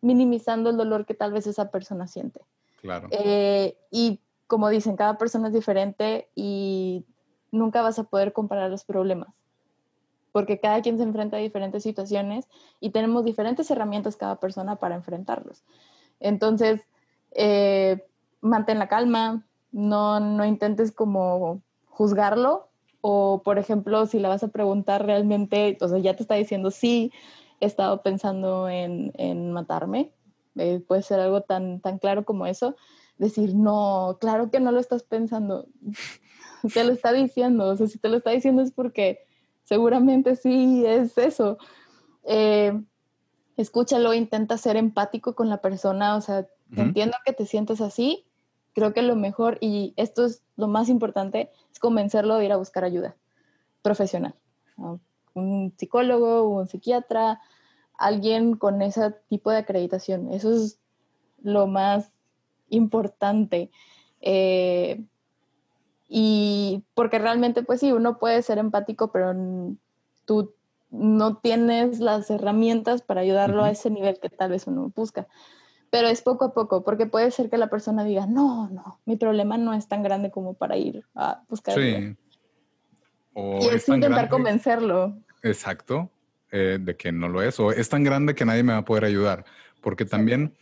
minimizando 0.00 0.70
el 0.70 0.76
dolor 0.76 1.06
que 1.06 1.14
tal 1.14 1.32
vez 1.32 1.46
esa 1.46 1.70
persona 1.70 2.08
siente. 2.08 2.40
Claro. 2.80 3.06
Eh, 3.12 3.76
y 3.92 4.18
como 4.52 4.68
dicen, 4.68 4.96
cada 4.96 5.16
persona 5.16 5.48
es 5.48 5.54
diferente 5.54 6.28
y 6.34 7.06
nunca 7.52 7.80
vas 7.80 7.98
a 7.98 8.04
poder 8.04 8.34
comparar 8.34 8.70
los 8.70 8.84
problemas, 8.84 9.30
porque 10.30 10.60
cada 10.60 10.82
quien 10.82 10.98
se 10.98 11.04
enfrenta 11.04 11.38
a 11.38 11.40
diferentes 11.40 11.82
situaciones 11.82 12.46
y 12.78 12.90
tenemos 12.90 13.24
diferentes 13.24 13.70
herramientas 13.70 14.16
cada 14.16 14.36
persona 14.36 14.76
para 14.76 14.94
enfrentarlos. 14.94 15.64
Entonces, 16.20 16.82
eh, 17.30 18.04
mantén 18.42 18.78
la 18.78 18.88
calma, 18.88 19.46
no, 19.70 20.20
no 20.20 20.44
intentes 20.44 20.92
como 20.92 21.62
juzgarlo 21.86 22.68
o, 23.00 23.40
por 23.42 23.56
ejemplo, 23.58 24.04
si 24.04 24.18
la 24.18 24.28
vas 24.28 24.42
a 24.42 24.48
preguntar 24.48 25.06
realmente, 25.06 25.78
o 25.80 25.96
ya 25.96 26.14
te 26.14 26.24
está 26.24 26.34
diciendo, 26.34 26.70
sí, 26.70 27.10
he 27.60 27.64
estado 27.64 28.02
pensando 28.02 28.68
en, 28.68 29.12
en 29.16 29.50
matarme, 29.50 30.12
eh, 30.56 30.84
puede 30.86 31.00
ser 31.00 31.20
algo 31.20 31.40
tan, 31.40 31.80
tan 31.80 31.98
claro 31.98 32.26
como 32.26 32.44
eso, 32.44 32.76
decir, 33.22 33.54
no, 33.54 34.18
claro 34.20 34.50
que 34.50 34.60
no 34.60 34.72
lo 34.72 34.80
estás 34.80 35.04
pensando, 35.04 35.66
te 36.74 36.84
lo 36.84 36.92
está 36.92 37.12
diciendo, 37.12 37.68
o 37.68 37.76
sea, 37.76 37.86
si 37.86 37.98
te 37.98 38.08
lo 38.08 38.16
está 38.18 38.30
diciendo 38.30 38.62
es 38.62 38.72
porque 38.72 39.20
seguramente 39.64 40.36
sí 40.36 40.84
es 40.86 41.16
eso. 41.16 41.58
Eh, 42.24 42.80
escúchalo, 43.56 44.12
intenta 44.12 44.58
ser 44.58 44.76
empático 44.76 45.34
con 45.34 45.48
la 45.48 45.60
persona, 45.60 46.16
o 46.16 46.20
sea, 46.20 46.46
entiendo 46.76 47.16
que 47.24 47.32
te 47.32 47.46
sientes 47.46 47.80
así, 47.80 48.26
creo 48.74 48.92
que 48.92 49.02
lo 49.02 49.14
mejor, 49.14 49.58
y 49.60 49.94
esto 49.96 50.24
es 50.24 50.42
lo 50.56 50.68
más 50.68 50.88
importante, 50.88 51.50
es 51.70 51.78
convencerlo 51.78 52.36
de 52.36 52.46
ir 52.46 52.52
a 52.52 52.56
buscar 52.56 52.84
ayuda 52.84 53.16
profesional. 53.82 54.34
Un 55.34 55.74
psicólogo, 55.76 56.48
un 56.48 56.66
psiquiatra, 56.66 57.40
alguien 57.98 58.56
con 58.56 58.82
ese 58.82 59.12
tipo 59.28 59.50
de 59.50 59.58
acreditación. 59.58 60.32
Eso 60.32 60.54
es 60.54 60.80
lo 61.42 61.66
más 61.66 62.12
importante. 62.72 63.70
Eh, 64.20 65.02
y 66.08 66.84
porque 66.94 67.18
realmente, 67.18 67.62
pues 67.62 67.80
sí, 67.80 67.92
uno 67.92 68.18
puede 68.18 68.42
ser 68.42 68.58
empático, 68.58 69.12
pero 69.12 69.34
tú 70.24 70.54
no 70.90 71.38
tienes 71.38 72.00
las 72.00 72.30
herramientas 72.30 73.02
para 73.02 73.22
ayudarlo 73.22 73.64
a 73.64 73.70
ese 73.70 73.88
nivel 73.88 74.18
que 74.20 74.28
tal 74.28 74.50
vez 74.50 74.66
uno 74.66 74.92
busca. 74.94 75.26
Pero 75.90 76.08
es 76.08 76.22
poco 76.22 76.46
a 76.46 76.54
poco, 76.54 76.84
porque 76.84 77.06
puede 77.06 77.30
ser 77.30 77.50
que 77.50 77.58
la 77.58 77.68
persona 77.68 78.04
diga, 78.04 78.26
no, 78.26 78.68
no, 78.68 79.00
mi 79.04 79.16
problema 79.16 79.58
no 79.58 79.74
es 79.74 79.88
tan 79.88 80.02
grande 80.02 80.30
como 80.30 80.54
para 80.54 80.76
ir 80.76 81.04
a 81.14 81.42
buscar. 81.48 81.74
Sí. 81.74 82.16
y 83.34 83.66
es, 83.68 83.88
intentar 83.88 84.28
convencerlo. 84.28 85.16
Exacto, 85.42 86.10
eh, 86.50 86.78
de 86.80 86.96
que 86.96 87.10
no 87.10 87.28
lo 87.28 87.42
es. 87.42 87.58
O 87.58 87.72
es 87.72 87.88
tan 87.88 88.04
grande 88.04 88.34
que 88.34 88.44
nadie 88.44 88.62
me 88.62 88.72
va 88.72 88.80
a 88.80 88.84
poder 88.84 89.04
ayudar. 89.04 89.44
Porque 89.80 90.04
también 90.04 90.54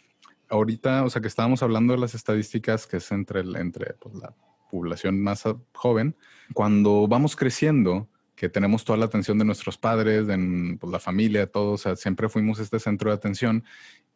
ahorita, 0.50 1.04
o 1.04 1.10
sea, 1.10 1.22
que 1.22 1.28
estábamos 1.28 1.62
hablando 1.62 1.94
de 1.94 2.00
las 2.00 2.14
estadísticas 2.14 2.86
que 2.86 2.98
es 2.98 3.10
entre, 3.12 3.40
entre 3.40 3.94
pues, 3.94 4.14
la 4.16 4.34
población 4.70 5.20
más 5.20 5.44
joven, 5.72 6.16
cuando 6.52 7.06
vamos 7.08 7.36
creciendo, 7.36 8.08
que 8.34 8.48
tenemos 8.48 8.84
toda 8.84 8.98
la 8.98 9.04
atención 9.04 9.38
de 9.38 9.44
nuestros 9.44 9.76
padres, 9.76 10.26
de 10.26 10.78
pues, 10.80 10.90
la 10.90 10.98
familia, 10.98 11.46
todos, 11.46 11.80
o 11.80 11.82
sea, 11.82 11.96
siempre 11.96 12.28
fuimos 12.28 12.58
este 12.58 12.78
centro 12.78 13.10
de 13.10 13.16
atención 13.16 13.64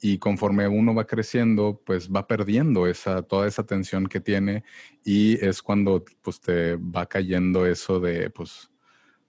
y 0.01 0.19
conforme 0.19 0.67
uno 0.67 0.95
va 0.95 1.07
creciendo, 1.07 1.83
pues 1.85 2.11
va 2.11 2.27
perdiendo 2.27 2.87
esa, 2.87 3.23
toda 3.23 3.47
esa 3.47 3.63
atención 3.63 4.07
que 4.07 4.21
tiene 4.21 4.65
y 5.05 5.45
es 5.45 5.63
cuando 5.63 6.05
pues 6.23 6.41
te 6.41 6.77
va 6.77 7.07
cayendo 7.07 7.67
eso 7.67 8.01
de, 8.01 8.31
pues, 8.31 8.71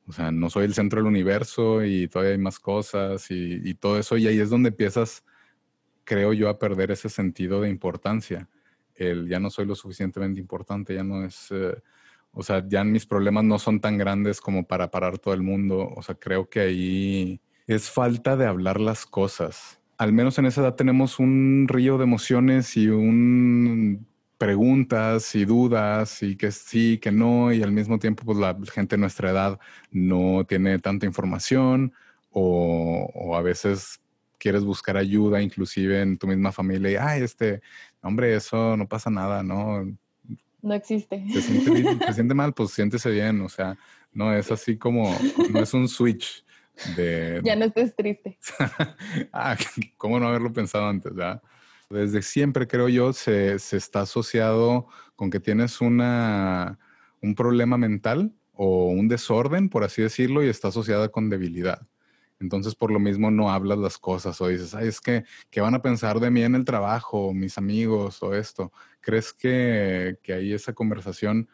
o 0.08 0.14
sea, 0.14 0.32
no 0.32 0.50
soy 0.50 0.64
el 0.64 0.74
centro 0.74 1.00
del 1.00 1.08
universo 1.08 1.84
y 1.84 2.08
todavía 2.08 2.32
hay 2.32 2.38
más 2.38 2.60
cosas 2.60 3.30
y, 3.32 3.60
y 3.64 3.74
todo 3.74 4.00
eso 4.00 4.16
y 4.18 4.28
ahí 4.28 4.40
es 4.40 4.50
donde 4.50 4.70
empiezas 4.70 5.26
creo 6.06 6.32
yo, 6.34 6.50
a 6.50 6.60
perder 6.60 6.92
ese 6.92 7.10
sentido 7.10 7.62
de 7.62 7.70
importancia. 7.70 8.48
El 8.96 9.28
ya 9.28 9.40
no 9.40 9.50
soy 9.50 9.66
lo 9.66 9.76
suficientemente 9.76 10.40
importante, 10.40 10.96
ya 10.96 11.04
no 11.04 11.26
es, 11.26 11.48
eh, 11.52 11.76
o 12.32 12.44
sea, 12.44 12.66
ya 12.68 12.84
mis 12.84 13.06
problemas 13.06 13.44
no 13.44 13.60
son 13.60 13.82
tan 13.82 13.98
grandes 13.98 14.40
como 14.40 14.66
para 14.66 14.92
parar 14.92 15.18
todo 15.18 15.34
el 15.34 15.42
mundo. 15.42 15.92
O 15.96 16.02
sea, 16.02 16.16
creo 16.16 16.50
que 16.50 16.62
ahí 16.62 17.42
es 17.68 17.90
falta 17.90 18.38
de 18.38 18.46
hablar 18.46 18.80
las 18.80 19.06
cosas. 19.06 19.82
Al 19.98 20.14
menos 20.14 20.38
en 20.38 20.46
esa 20.46 20.62
edad 20.62 20.76
tenemos 20.76 21.20
un 21.20 21.68
río 21.68 21.98
de 21.98 22.04
emociones 22.04 22.78
y 22.78 22.88
un 22.90 24.08
preguntas 24.38 25.34
y 25.36 25.46
dudas 25.46 26.22
y 26.22 26.36
que 26.36 26.52
sí, 26.52 26.98
que 26.98 27.12
no, 27.12 27.54
y 27.54 27.64
al 27.64 27.72
mismo 27.72 28.00
tiempo 28.00 28.24
pues 28.26 28.38
la 28.38 28.58
gente 28.74 28.96
de 28.96 29.00
nuestra 29.00 29.32
edad 29.32 29.60
no 29.92 30.46
tiene 30.46 30.80
tanta 30.80 31.06
información 31.06 31.94
o, 32.32 33.10
o 33.14 33.36
a 33.38 33.42
veces 33.42 34.02
quieres 34.46 34.64
buscar 34.64 34.96
ayuda, 34.96 35.42
inclusive 35.42 36.04
en 36.04 36.20
tu 36.20 36.28
misma 36.28 36.52
familia, 36.52 36.92
y, 36.92 36.96
ay, 36.98 37.24
este, 37.24 37.64
hombre, 38.02 38.36
eso 38.36 38.78
no 38.78 38.88
pasa 38.88 39.10
nada, 39.10 39.42
¿no? 39.42 39.92
No 40.62 40.74
existe. 40.76 41.26
Se 41.34 41.42
siente, 41.42 42.14
siente 42.14 42.36
mal, 42.36 42.54
pues 42.54 42.70
siéntese 42.70 43.10
bien, 43.10 43.42
o 43.42 43.50
sea, 43.50 43.76
no 44.14 44.32
es 44.38 44.52
así 44.52 44.78
como, 44.78 45.18
no 45.50 45.62
es 45.62 45.74
un 45.74 45.88
switch 45.88 46.46
de... 46.96 47.42
Ya 47.44 47.56
no 47.56 47.66
estés 47.66 47.96
triste. 47.96 48.38
ah, 49.34 49.58
¿cómo 49.98 50.20
no 50.20 50.28
haberlo 50.28 50.54
pensado 50.54 50.86
antes, 50.90 51.12
ya? 51.18 51.42
Desde 51.90 52.22
siempre, 52.22 52.68
creo 52.68 52.88
yo, 52.88 53.14
se, 53.14 53.58
se 53.58 53.78
está 53.78 54.02
asociado 54.02 54.86
con 55.16 55.32
que 55.32 55.40
tienes 55.40 55.82
una, 55.82 56.78
un 57.20 57.34
problema 57.34 57.80
mental 57.80 58.32
o 58.54 58.90
un 58.90 59.08
desorden, 59.08 59.70
por 59.70 59.84
así 59.84 60.04
decirlo, 60.04 60.44
y 60.44 60.50
está 60.50 60.68
asociada 60.68 61.10
con 61.10 61.32
debilidad. 61.32 61.88
Entonces, 62.46 62.76
por 62.76 62.92
lo 62.92 63.00
mismo, 63.00 63.32
no 63.32 63.52
hablas 63.52 63.80
las 63.80 63.98
cosas 63.98 64.40
o 64.40 64.48
dices, 64.48 64.76
ay, 64.76 64.88
es 64.88 65.02
que, 65.02 65.24
¿qué 65.50 65.62
van 65.62 65.74
a 65.74 65.82
pensar 65.82 66.20
de 66.20 66.30
mí 66.30 66.44
en 66.44 66.54
el 66.54 66.64
trabajo, 66.64 67.34
mis 67.34 67.58
amigos 67.58 68.22
o 68.22 68.36
esto? 68.36 68.72
¿Crees 69.02 69.34
que, 69.34 70.20
que 70.22 70.34
ahí 70.34 70.54
esa 70.54 70.74
conversación, 70.74 71.50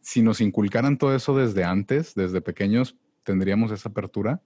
si 0.00 0.22
nos 0.22 0.40
inculcaran 0.40 0.96
todo 0.96 1.14
eso 1.14 1.36
desde 1.36 1.64
antes, 1.64 2.14
desde 2.14 2.40
pequeños, 2.40 2.96
tendríamos 3.24 3.70
esa 3.72 3.90
apertura? 3.90 4.40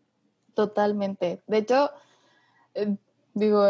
Totalmente. 0.55 1.41
De 1.47 1.59
hecho, 1.59 1.91
eh, 2.75 2.97
digo, 3.35 3.65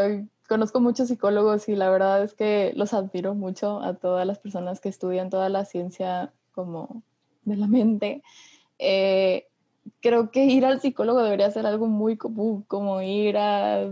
conozco 0.49 0.81
muchos 0.81 1.09
psicólogos 1.09 1.69
y 1.69 1.77
la 1.77 1.91
verdad 1.91 2.23
es 2.23 2.33
que 2.33 2.73
los 2.77 2.95
admiro 2.95 3.35
mucho 3.35 3.83
a 3.83 3.93
todas 3.93 4.27
las 4.27 4.39
personas 4.39 4.81
que 4.81 4.89
estudian 4.89 5.29
toda 5.29 5.51
la 5.51 5.67
ciencia 5.67 6.33
como 6.53 7.03
de 7.45 7.57
la 7.57 7.67
mente. 7.67 8.23
Eh, 8.79 9.49
creo 10.01 10.31
que 10.31 10.45
ir 10.45 10.65
al 10.65 10.81
psicólogo 10.81 11.23
debería 11.23 11.51
ser 11.51 11.67
algo 11.67 11.87
muy 11.87 12.17
común, 12.17 12.63
como 12.63 13.03
ir 13.03 13.37
a, 13.37 13.91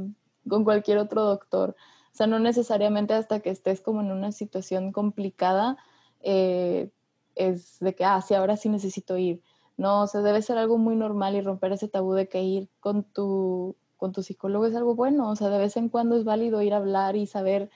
con 0.48 0.64
cualquier 0.64 0.98
otro 0.98 1.22
doctor. 1.24 1.76
O 2.12 2.16
sea, 2.16 2.26
no 2.26 2.38
necesariamente 2.38 3.14
hasta 3.14 3.40
que 3.40 3.50
estés 3.50 3.80
como 3.80 4.00
en 4.00 4.12
una 4.12 4.32
situación 4.32 4.92
complicada, 4.92 5.76
eh, 6.20 6.90
es 7.34 7.78
de 7.80 7.94
que, 7.94 8.04
ah, 8.04 8.20
sí, 8.20 8.34
ahora 8.34 8.56
sí 8.56 8.68
necesito 8.68 9.18
ir. 9.18 9.42
No, 9.76 10.02
o 10.02 10.06
sea, 10.06 10.20
debe 10.22 10.40
ser 10.42 10.56
algo 10.58 10.78
muy 10.78 10.94
normal 10.94 11.34
y 11.34 11.40
romper 11.40 11.72
ese 11.72 11.88
tabú 11.88 12.14
de 12.14 12.28
que 12.28 12.42
ir 12.42 12.68
con 12.78 13.02
tu, 13.02 13.76
con 13.96 14.12
tu 14.12 14.22
psicólogo 14.22 14.66
es 14.66 14.76
algo 14.76 14.94
bueno. 14.94 15.28
O 15.30 15.36
sea, 15.36 15.48
de 15.48 15.58
vez 15.58 15.76
en 15.76 15.88
cuando 15.88 16.16
es 16.16 16.24
válido 16.24 16.62
ir 16.62 16.74
a 16.74 16.78
hablar 16.78 17.16
y 17.16 17.26
saber 17.26 17.70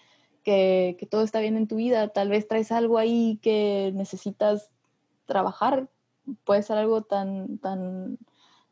que, 0.45 0.97
que 0.99 1.07
todo 1.07 1.23
está 1.23 1.41
bien 1.41 1.57
en 1.57 1.67
tu 1.67 1.77
vida. 1.77 2.09
Tal 2.09 2.29
vez 2.29 2.47
traes 2.47 2.71
algo 2.71 2.99
ahí 2.99 3.41
que 3.43 3.93
necesitas 3.95 4.71
trabajar 5.27 5.89
puede 6.45 6.63
ser 6.63 6.79
algo 6.79 7.03
tan, 7.03 7.59
tan, 7.59 8.19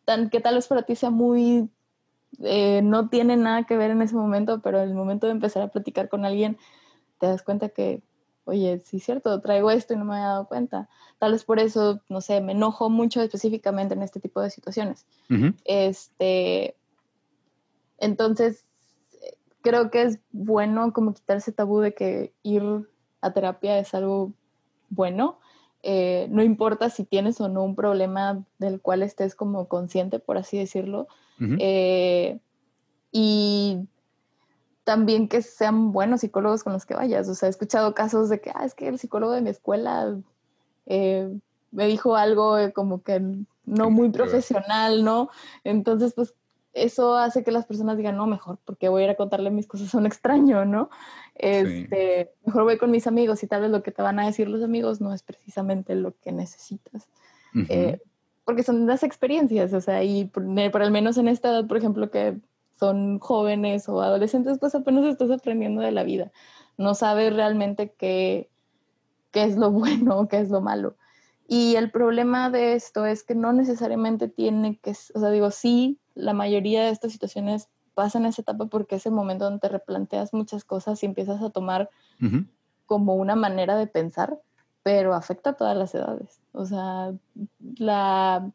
tan 0.05 0.31
que 0.31 0.41
tal 0.41 0.55
vez 0.55 0.67
para 0.67 0.83
ti 0.83 0.97
sea 0.97 1.11
muy, 1.11 1.71
eh, 2.43 2.83
no 2.83 3.09
tiene 3.09 3.37
nada 3.37 3.65
que 3.65 3.77
ver 3.77 3.91
en 3.91 4.03
ese 4.03 4.15
momento, 4.15 4.61
pero 4.61 4.81
el 4.81 4.95
momento 4.95 5.27
de 5.27 5.33
empezar 5.33 5.63
a 5.63 5.69
platicar 5.69 6.09
con 6.09 6.25
alguien 6.25 6.59
te 7.19 7.27
das 7.27 7.43
cuenta 7.43 7.69
que, 7.69 8.03
oye, 8.45 8.79
sí 8.81 8.99
es 8.99 9.05
cierto, 9.05 9.41
traigo 9.41 9.71
esto 9.71 9.95
y 9.95 9.97
no 9.97 10.05
me 10.05 10.15
había 10.15 10.29
dado 10.29 10.49
cuenta. 10.49 10.89
Tal 11.19 11.33
vez 11.33 11.45
por 11.45 11.59
eso, 11.59 12.01
no 12.09 12.21
sé, 12.21 12.41
me 12.41 12.53
enojo 12.53 12.91
mucho 12.91 13.23
específicamente 13.23 13.95
en 13.95 14.03
este 14.03 14.21
tipo 14.21 14.41
de 14.41 14.51
situaciones. 14.51 15.07
Este, 15.65 16.77
entonces, 17.99 18.65
creo 19.63 19.91
que 19.91 20.03
es 20.03 20.21
bueno 20.31 20.93
como 20.93 21.15
quitarse 21.15 21.51
tabú 21.51 21.81
de 21.81 21.95
que 21.95 22.33
ir 22.43 22.63
a 23.21 23.33
terapia 23.33 23.79
es 23.79 23.95
algo 23.95 24.33
bueno. 24.91 25.41
Eh, 25.83 26.27
no 26.31 26.43
importa 26.43 26.91
si 26.91 27.05
tienes 27.05 27.41
o 27.41 27.49
no 27.49 27.63
un 27.63 27.77
problema 27.77 28.45
del 28.59 28.81
cual 28.81 29.03
estés 29.03 29.35
como 29.35 29.69
consciente, 29.69 30.19
por 30.19 30.39
así 30.39 30.59
decirlo. 30.59 31.07
Eh, 31.59 32.39
y 33.13 33.79
también 34.85 35.29
que 35.29 35.43
sean 35.43 35.93
buenos 35.93 36.21
psicólogos 36.21 36.65
con 36.65 36.73
los 36.73 36.87
que 36.87 36.95
vayas. 36.95 37.29
O 37.29 37.35
sea, 37.35 37.49
he 37.49 37.51
escuchado 37.51 37.95
casos 37.95 38.29
de 38.29 38.41
que, 38.41 38.51
ah, 38.55 38.65
es 38.65 38.75
que 38.75 38.89
el 38.89 38.99
psicólogo 38.99 39.33
de 39.33 39.43
mi 39.43 39.51
escuela 39.51 40.17
eh, 40.87 41.31
me 41.71 41.87
dijo 41.87 42.17
algo 42.17 42.57
como 42.75 43.03
que 43.03 43.21
no 43.65 43.91
muy 43.91 44.11
profesional, 44.11 45.05
¿no? 45.05 45.29
Entonces, 45.65 46.15
pues 46.15 46.35
eso 46.73 47.17
hace 47.17 47.43
que 47.43 47.51
las 47.51 47.67
personas 47.67 47.97
digan, 47.97 48.17
no, 48.17 48.27
mejor, 48.27 48.59
porque 48.65 48.89
voy 48.89 49.03
a 49.03 49.05
ir 49.07 49.11
a 49.11 49.17
contarle 49.17 49.51
mis 49.51 49.67
cosas 49.67 49.95
a 49.95 49.99
un 49.99 50.07
extraño, 50.07 50.65
¿no? 50.65 50.91
Este, 51.39 52.33
Mejor 52.45 52.65
voy 52.65 52.79
con 52.79 52.91
mis 52.91 53.07
amigos 53.07 53.43
y 53.43 53.47
tal 53.47 53.63
vez 53.63 53.71
lo 53.71 53.83
que 53.83 53.93
te 53.93 54.03
van 54.03 54.19
a 54.19 54.27
decir 54.27 54.49
los 54.49 54.63
amigos 54.63 55.01
no 55.01 55.13
es 55.13 55.23
precisamente 55.23 55.95
lo 55.95 56.15
que 56.21 56.33
necesitas. 56.33 57.09
Eh, 57.69 58.01
porque 58.45 58.63
son 58.63 58.87
las 58.87 59.03
experiencias, 59.03 59.73
o 59.73 59.81
sea, 59.81 60.05
y 60.05 60.27
por, 60.27 60.45
por, 60.71 60.83
al 60.83 60.91
menos 60.91 61.17
en 61.17 61.27
esta 61.27 61.49
edad, 61.49 61.67
por 61.67 61.79
ejemplo, 61.79 62.11
que 62.11 62.37
son 62.79 63.19
jóvenes 63.19 63.89
o 63.89 64.03
adolescentes, 64.03 64.59
pues 64.59 64.75
apenas 64.75 65.05
estás 65.05 65.31
aprendiendo 65.31 65.81
de 65.81 65.91
la 65.91 66.05
vida. 66.05 66.31
No 66.77 66.95
sabes 66.95 67.35
realmente 67.35 67.93
qué, 67.97 68.51
qué 69.31 69.45
es 69.45 69.57
lo 69.57 69.71
bueno, 69.73 70.29
qué 70.29 70.39
es 70.39 70.51
lo 70.51 70.61
malo. 70.61 70.97
Y 71.49 71.77
el 71.77 71.91
problema 71.91 72.51
de 72.51 72.75
esto 72.75 73.07
es 73.07 73.23
que 73.23 73.35
no 73.35 73.53
necesariamente 73.53 74.29
tiene 74.29 74.79
que, 74.79 74.91
o 74.91 75.21
sea, 75.21 75.31
digo, 75.31 75.51
sí, 75.51 75.99
la 76.15 76.33
mayoría 76.33 76.85
de 76.85 76.91
estas 76.91 77.13
situaciones 77.13 77.69
pasan 77.97 78.23
en 78.23 78.29
esa 78.29 78.43
etapa 78.43 78.67
porque 78.67 78.97
es 78.97 79.07
el 79.07 79.13
momento 79.13 79.47
donde 79.47 79.59
te 79.59 79.71
replanteas 79.71 80.35
muchas 80.35 80.65
cosas 80.65 81.03
y 81.03 81.07
empiezas 81.07 81.41
a 81.43 81.49
tomar 81.49 81.89
como 82.85 83.15
una 83.17 83.35
manera 83.37 83.75
de 83.77 83.87
pensar, 83.87 84.39
pero 84.83 85.15
afecta 85.15 85.51
a 85.51 85.53
todas 85.55 85.75
las 85.77 85.95
edades. 85.95 86.41
O 86.53 86.67
sea, 86.67 87.15
la, 87.79 88.53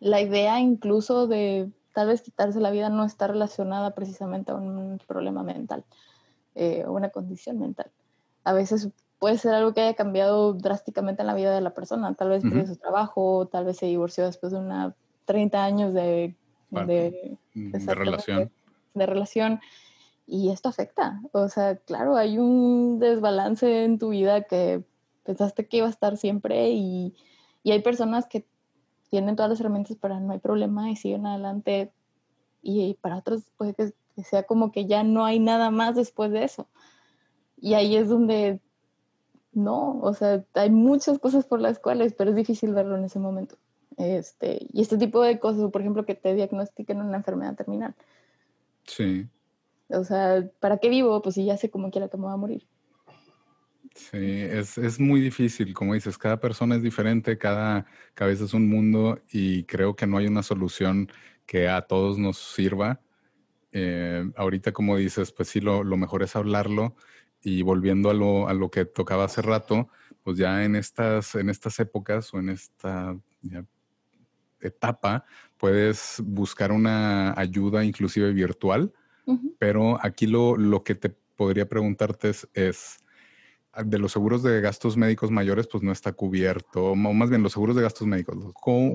la 0.00 0.20
idea 0.22 0.60
incluso 0.60 1.26
de 1.26 1.70
tal 1.92 2.08
vez 2.08 2.22
quitarse 2.22 2.58
la 2.58 2.70
vida 2.70 2.88
no 2.88 3.04
está 3.04 3.26
relacionada 3.26 3.94
precisamente 3.94 4.50
a 4.50 4.54
un 4.54 4.98
problema 5.06 5.42
mental 5.42 5.84
eh, 6.54 6.84
o 6.86 6.92
una 6.92 7.10
condición 7.10 7.58
mental. 7.58 7.90
A 8.44 8.54
veces 8.54 8.88
puede 9.18 9.36
ser 9.36 9.52
algo 9.52 9.74
que 9.74 9.82
haya 9.82 9.94
cambiado 9.94 10.54
drásticamente 10.54 11.20
en 11.20 11.26
la 11.26 11.34
vida 11.34 11.54
de 11.54 11.60
la 11.60 11.74
persona. 11.74 12.14
Tal 12.14 12.30
vez 12.30 12.42
perdió 12.42 12.66
su 12.66 12.76
trabajo, 12.76 13.46
tal 13.52 13.66
vez 13.66 13.76
se 13.76 13.86
divorció 13.86 14.24
después 14.24 14.52
de 14.52 14.58
una 14.58 14.94
30 15.26 15.62
años 15.62 15.92
de, 15.92 16.34
de, 16.72 17.38
relación. 17.94 18.50
De 18.94 19.06
relación. 19.06 19.60
Y 20.26 20.50
esto 20.50 20.68
afecta. 20.68 21.20
O 21.32 21.48
sea, 21.48 21.76
claro, 21.76 22.16
hay 22.16 22.38
un 22.38 22.98
desbalance 22.98 23.84
en 23.84 23.98
tu 23.98 24.10
vida 24.10 24.42
que 24.42 24.82
pensaste 25.24 25.66
que 25.66 25.78
iba 25.78 25.86
a 25.86 25.90
estar 25.90 26.16
siempre 26.16 26.70
y, 26.70 27.14
y 27.62 27.72
hay 27.72 27.80
personas 27.80 28.26
que 28.26 28.44
tienen 29.10 29.36
todas 29.36 29.50
las 29.50 29.60
herramientas 29.60 29.96
para 29.96 30.20
no 30.20 30.32
hay 30.32 30.38
problema 30.38 30.90
y 30.90 30.96
siguen 30.96 31.26
adelante. 31.26 31.92
Y 32.62 32.94
para 32.94 33.18
otros 33.18 33.42
puede 33.56 33.74
que 33.74 33.92
sea 34.24 34.44
como 34.44 34.72
que 34.72 34.86
ya 34.86 35.04
no 35.04 35.24
hay 35.24 35.38
nada 35.38 35.70
más 35.70 35.96
después 35.96 36.30
de 36.30 36.44
eso. 36.44 36.66
Y 37.60 37.74
ahí 37.74 37.96
es 37.96 38.08
donde 38.08 38.60
no, 39.52 39.98
o 40.00 40.14
sea, 40.14 40.44
hay 40.54 40.70
muchas 40.70 41.18
cosas 41.18 41.44
por 41.44 41.60
las 41.60 41.78
cuales, 41.78 42.14
pero 42.14 42.30
es 42.30 42.36
difícil 42.36 42.72
verlo 42.72 42.96
en 42.96 43.04
ese 43.04 43.18
momento. 43.18 43.56
Este, 44.02 44.66
y 44.72 44.82
este 44.82 44.98
tipo 44.98 45.22
de 45.22 45.38
cosas, 45.38 45.70
por 45.70 45.80
ejemplo, 45.80 46.04
que 46.04 46.16
te 46.16 46.34
diagnostiquen 46.34 47.00
una 47.00 47.18
enfermedad 47.18 47.54
terminal. 47.54 47.94
Sí. 48.84 49.28
O 49.88 50.02
sea, 50.02 50.50
¿para 50.58 50.78
qué 50.78 50.88
vivo? 50.88 51.22
Pues 51.22 51.36
si 51.36 51.44
ya 51.44 51.56
sé 51.56 51.70
cómo 51.70 51.90
quiera 51.90 52.08
que 52.08 52.16
me 52.16 52.24
va 52.24 52.32
a 52.32 52.36
morir. 52.36 52.66
Sí, 53.94 54.40
es, 54.42 54.76
es, 54.78 54.98
muy 54.98 55.20
difícil, 55.20 55.72
como 55.74 55.94
dices, 55.94 56.18
cada 56.18 56.40
persona 56.40 56.76
es 56.76 56.82
diferente, 56.82 57.38
cada 57.38 57.86
cabeza 58.14 58.44
es 58.44 58.54
un 58.54 58.68
mundo 58.68 59.20
y 59.30 59.64
creo 59.64 59.94
que 59.94 60.06
no 60.06 60.16
hay 60.16 60.26
una 60.26 60.42
solución 60.42 61.08
que 61.46 61.68
a 61.68 61.82
todos 61.82 62.18
nos 62.18 62.38
sirva. 62.38 63.00
Eh, 63.70 64.24
ahorita, 64.36 64.72
como 64.72 64.96
dices, 64.96 65.30
pues 65.30 65.50
sí, 65.50 65.60
lo, 65.60 65.84
lo 65.84 65.96
mejor 65.96 66.22
es 66.22 66.34
hablarlo 66.34 66.96
y 67.42 67.62
volviendo 67.62 68.10
a 68.10 68.14
lo, 68.14 68.48
a 68.48 68.54
lo 68.54 68.70
que 68.70 68.84
tocaba 68.84 69.24
hace 69.24 69.42
rato, 69.42 69.88
pues 70.24 70.38
ya 70.38 70.64
en 70.64 70.74
estas, 70.74 71.34
en 71.34 71.50
estas 71.50 71.78
épocas 71.78 72.32
o 72.34 72.38
en 72.38 72.48
esta 72.48 73.16
etapa 74.62 75.24
puedes 75.56 76.22
buscar 76.24 76.72
una 76.72 77.38
ayuda 77.38 77.84
inclusive 77.84 78.32
virtual, 78.32 78.92
pero 79.58 79.98
aquí 80.04 80.26
lo, 80.26 80.56
lo, 80.56 80.82
que 80.82 80.96
te 80.96 81.10
podría 81.36 81.68
preguntarte 81.68 82.32
es, 82.54 82.98
de 83.84 83.98
los 83.98 84.12
seguros 84.12 84.42
de 84.42 84.60
gastos 84.60 84.96
médicos 84.96 85.30
mayores, 85.30 85.68
pues 85.68 85.82
no 85.82 85.92
está 85.92 86.12
cubierto, 86.12 86.86
o 86.90 86.94
más 86.96 87.30
bien 87.30 87.42
los 87.42 87.52
seguros 87.52 87.76
de 87.76 87.82
gastos 87.82 88.06
médicos, 88.06 88.36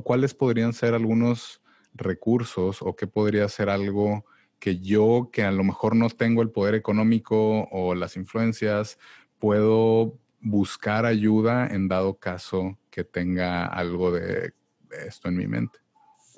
¿cuáles 0.04 0.34
podrían 0.34 0.74
ser 0.74 0.94
algunos 0.94 1.62
recursos 1.94 2.82
o 2.82 2.96
qué 2.96 3.08
podría 3.08 3.48
ser 3.50 3.70
algo 3.70 4.26
que 4.60 4.80
yo, 4.80 5.30
que 5.32 5.44
a 5.44 5.52
lo 5.52 5.64
mejor 5.64 5.96
no 5.96 6.10
tengo 6.10 6.42
el 6.42 6.52
poder 6.52 6.76
económico 6.76 7.68
o 7.72 7.96
las 7.96 8.18
influencias, 8.18 8.98
puedo 9.40 10.18
buscar 10.40 11.06
ayuda 11.06 11.68
en 11.68 11.88
dado 11.88 12.18
caso 12.18 12.78
que 12.90 13.04
tenga 13.04 13.66
algo 13.66 14.12
de, 14.12 14.54
esto 14.92 15.28
en 15.28 15.38
mi 15.38 15.48
mente. 15.48 15.80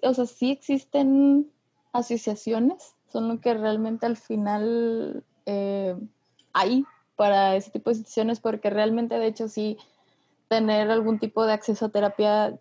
O 0.02 0.14
sea, 0.14 0.26
sí 0.26 0.52
existen 0.52 1.52
asociaciones, 1.92 2.96
son 3.12 3.28
lo 3.28 3.42
que 3.42 3.54
realmente 3.54 4.06
al 4.06 4.18
final 4.18 5.24
eh, 5.46 5.96
hay 6.54 6.86
para 7.16 7.56
ese 7.56 7.72
tipo 7.72 7.90
de 7.90 7.98
situaciones, 7.98 8.40
porque 8.40 8.70
realmente 8.70 9.20
de 9.20 9.28
hecho 9.28 9.50
sí 9.50 9.78
tener 10.48 10.90
algún 10.90 11.20
tipo 11.20 11.46
de 11.46 11.54
acceso 11.54 11.86
a 11.86 11.90
terapia, 11.90 12.60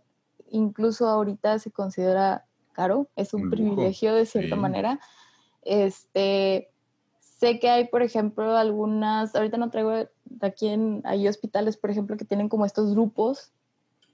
incluso 0.50 1.08
ahorita 1.08 1.58
se 1.58 1.70
considera 1.70 2.44
caro, 2.72 3.08
es 3.16 3.34
un, 3.34 3.50
privilegio 3.50 4.14
de 4.14 4.26
cierta 4.26 4.56
manera. 4.56 5.00
Este, 5.62 6.70
sé 7.20 7.58
que 7.60 7.68
hay, 7.70 7.88
por 7.88 8.02
ejemplo, 8.02 8.56
algunas, 8.56 9.34
ahorita 9.34 9.56
no 9.56 9.70
traigo 9.70 10.08
aquí 10.40 10.68
en, 10.68 11.02
hay 11.04 11.28
hospitales, 11.28 11.76
por 11.76 11.90
ejemplo, 11.90 12.16
que 12.16 12.24
tienen 12.24 12.48
como 12.48 12.64
estos 12.64 12.92
grupos 12.92 13.52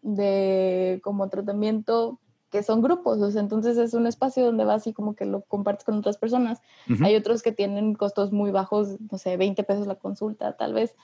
de 0.04 1.00
como 1.02 1.28
tratamiento 1.28 2.20
que 2.50 2.62
son 2.62 2.82
grupos, 2.82 3.20
o 3.20 3.30
sea, 3.32 3.40
entonces 3.40 3.76
es 3.78 3.94
un 3.94 4.06
espacio 4.06 4.44
donde 4.44 4.64
vas 4.64 4.86
y 4.86 4.92
como 4.92 5.16
que 5.16 5.24
lo 5.24 5.40
compartes 5.40 5.84
con 5.84 5.98
otras 5.98 6.18
personas. 6.18 6.60
Hay 7.02 7.16
otros 7.16 7.42
que 7.42 7.50
tienen 7.50 7.94
costos 7.94 8.30
muy 8.30 8.52
bajos, 8.52 8.96
no 9.10 9.18
sé, 9.18 9.36
20 9.36 9.64
pesos 9.64 9.88
la 9.88 9.96
consulta, 9.96 10.56
tal 10.56 10.72
vez. 10.72 10.94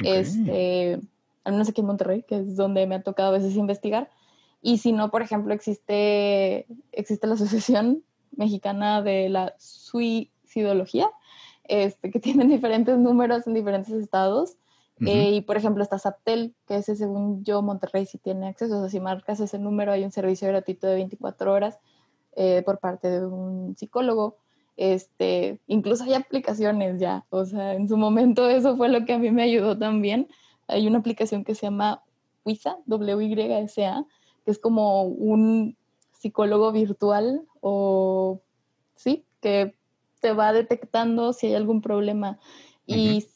Este, 0.00 0.98
al 1.44 1.52
menos 1.52 1.68
aquí 1.68 1.82
en 1.82 1.86
Monterrey, 1.86 2.24
que 2.24 2.38
es 2.38 2.56
donde 2.56 2.88
me 2.88 2.96
ha 2.96 3.02
tocado 3.04 3.28
a 3.28 3.38
veces 3.38 3.54
investigar. 3.54 4.10
Y 4.60 4.78
si 4.78 4.90
no, 4.90 5.12
por 5.12 5.22
ejemplo, 5.22 5.54
existe, 5.54 6.66
existe 6.90 7.28
la 7.28 7.34
asociación 7.34 8.02
mexicana 8.32 9.00
de 9.00 9.28
la 9.28 9.54
suicidología, 9.58 11.08
este, 11.64 12.10
que 12.10 12.18
tienen 12.20 12.48
diferentes 12.48 12.98
números 12.98 13.46
en 13.46 13.54
diferentes 13.54 13.92
estados. 13.92 14.56
Eh, 15.04 15.32
y 15.32 15.40
por 15.42 15.58
ejemplo 15.58 15.82
está 15.82 15.98
Saptel, 15.98 16.54
que 16.66 16.76
ese 16.76 16.96
según 16.96 17.44
yo 17.44 17.60
Monterrey 17.60 18.06
sí 18.06 18.16
tiene 18.16 18.48
acceso, 18.48 18.78
o 18.78 18.80
sea, 18.80 18.88
si 18.88 18.98
marcas 18.98 19.40
ese 19.40 19.58
número 19.58 19.92
hay 19.92 20.04
un 20.04 20.10
servicio 20.10 20.48
gratuito 20.48 20.86
de 20.86 20.94
24 20.94 21.52
horas 21.52 21.78
eh, 22.34 22.62
por 22.64 22.78
parte 22.78 23.10
de 23.10 23.26
un 23.26 23.76
psicólogo. 23.76 24.38
Este, 24.78 25.58
incluso 25.66 26.04
hay 26.04 26.14
aplicaciones 26.14 26.98
ya, 27.00 27.24
o 27.30 27.44
sea, 27.44 27.74
en 27.74 27.88
su 27.88 27.96
momento 27.96 28.48
eso 28.48 28.76
fue 28.76 28.88
lo 28.88 29.04
que 29.04 29.14
a 29.14 29.18
mí 29.18 29.30
me 29.30 29.42
ayudó 29.42 29.76
también. 29.78 30.28
Hay 30.66 30.86
una 30.86 30.98
aplicación 30.98 31.44
que 31.44 31.54
se 31.54 31.66
llama 31.66 32.02
WISA, 32.44 32.78
W-Y-S-A, 32.86 34.04
que 34.44 34.50
es 34.50 34.58
como 34.58 35.02
un 35.02 35.76
psicólogo 36.12 36.72
virtual 36.72 37.42
o 37.60 38.40
sí, 38.94 39.24
que 39.40 39.74
te 40.20 40.32
va 40.32 40.52
detectando 40.52 41.32
si 41.32 41.48
hay 41.48 41.54
algún 41.54 41.82
problema. 41.82 42.38
Y 42.86 43.26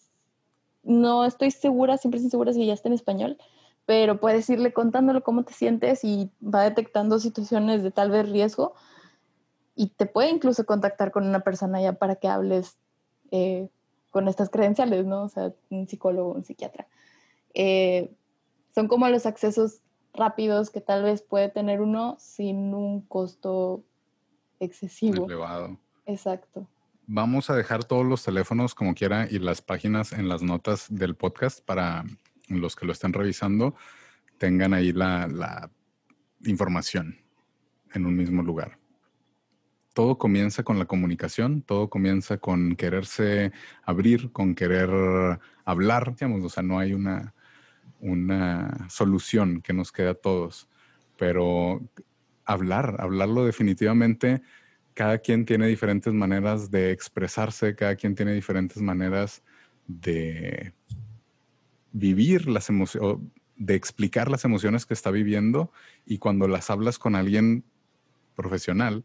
no 0.83 1.25
estoy 1.25 1.51
segura, 1.51 1.99
siempre 1.99 2.19
estoy 2.19 2.31
segura 2.31 2.53
si 2.53 2.67
ya 2.67 2.73
está 2.73 2.89
en 2.89 2.95
español, 2.95 3.39
pero 3.87 4.21
puedes 4.21 4.49
irle 4.51 4.73
contándolo 4.73 5.23
cómo 5.23 5.45
te 5.45 5.53
sientes 5.53 6.05
y 6.05 6.31
va 6.43 6.63
detectando 6.63 7.19
situaciones 7.19 7.83
de 7.83 7.91
tal 7.91 8.11
vez 8.11 8.29
riesgo 8.29 8.75
y 9.75 9.89
te 9.89 10.07
puede 10.07 10.31
incluso 10.31 10.65
contactar 10.67 11.11
con 11.11 11.27
una 11.27 11.41
persona 11.41 11.81
ya 11.81 11.95
para 11.95 12.17
que 12.17 12.29
hables 12.29 12.79
eh, 13.31 13.69
con 14.11 14.29
estas 14.29 14.51
credenciales, 14.51 15.07
¿no? 15.07 15.23
O 15.25 15.29
sea, 15.29 15.53
un 15.71 15.87
psicólogo, 15.87 16.33
un 16.33 16.45
psiquiatra. 16.45 16.87
Eh, 17.55 18.15
son 18.75 18.89
como 18.89 19.09
los 19.09 19.27
accesos 19.27 19.81
rápidos 20.13 20.71
que 20.71 20.81
tal 20.81 21.03
vez 21.03 21.23
puede 21.23 21.49
tener 21.49 21.81
uno 21.81 22.17
sin 22.19 22.75
un 22.75 23.01
costo 23.03 23.85
excesivo. 24.59 25.27
Elevado. 25.27 25.79
Exacto. 26.07 26.67
Vamos 27.13 27.51
a 27.51 27.57
dejar 27.57 27.83
todos 27.83 28.07
los 28.07 28.23
teléfonos 28.23 28.73
como 28.73 28.95
quiera 28.95 29.27
y 29.29 29.41
las 29.41 29.63
páginas 29.63 30.13
en 30.13 30.29
las 30.29 30.43
notas 30.43 30.87
del 30.89 31.17
podcast 31.17 31.61
para 31.65 32.05
los 32.47 32.77
que 32.77 32.87
lo 32.87 32.93
estén 32.93 33.13
revisando 33.13 33.75
tengan 34.39 34.73
ahí 34.73 34.93
la, 34.93 35.69
información 36.45 37.19
en 37.93 38.07
un 38.07 38.17
mismo 38.17 38.43
lugar. 38.43 38.79
Todo 39.93 40.17
comienza 40.17 40.63
con 40.63 40.79
la 40.79 40.87
comunicación, 40.87 41.61
todo 41.63 41.91
comienza 41.91 42.39
con 42.39 42.77
quererse 42.77 43.53
abrir, 43.83 44.31
con 44.31 44.55
querer 44.55 44.89
hablar, 45.65 46.15
digamos, 46.15 46.45
o 46.45 46.49
sea, 46.49 46.63
no 46.63 46.79
hay 46.79 46.95
una, 46.95 47.35
una 47.99 48.89
solución 48.89 49.61
que 49.61 49.75
nos 49.75 49.93
quede 49.93 50.11
a 50.11 50.15
todos, 50.15 50.69
pero 51.19 51.83
hablar, 52.47 52.97
hablarlo 53.01 53.45
definitivamente, 53.45 54.43
cada 54.95 55.19
quien 55.19 55.45
tiene 55.45 55.67
diferentes 55.67 56.13
maneras 56.13 56.71
de 56.71 56.91
expresarse, 56.91 57.75
cada 57.75 57.97
quien 57.97 58.15
tiene 58.15 58.33
diferentes 58.33 58.83
maneras 58.83 59.43
de 59.87 60.73
vivir 61.93 62.49
las 62.49 62.69
emociones, 62.69 63.19
de 63.57 63.75
explicar 63.75 64.31
las 64.31 64.45
emociones 64.45 64.87
que 64.87 64.95
está 64.95 65.11
viviendo 65.11 65.71
y 66.07 66.19
cuando 66.19 66.49
las 66.49 66.71
hablas 66.71 66.99
con 66.99 67.15
alguien 67.15 67.65
profesional, 68.35 69.05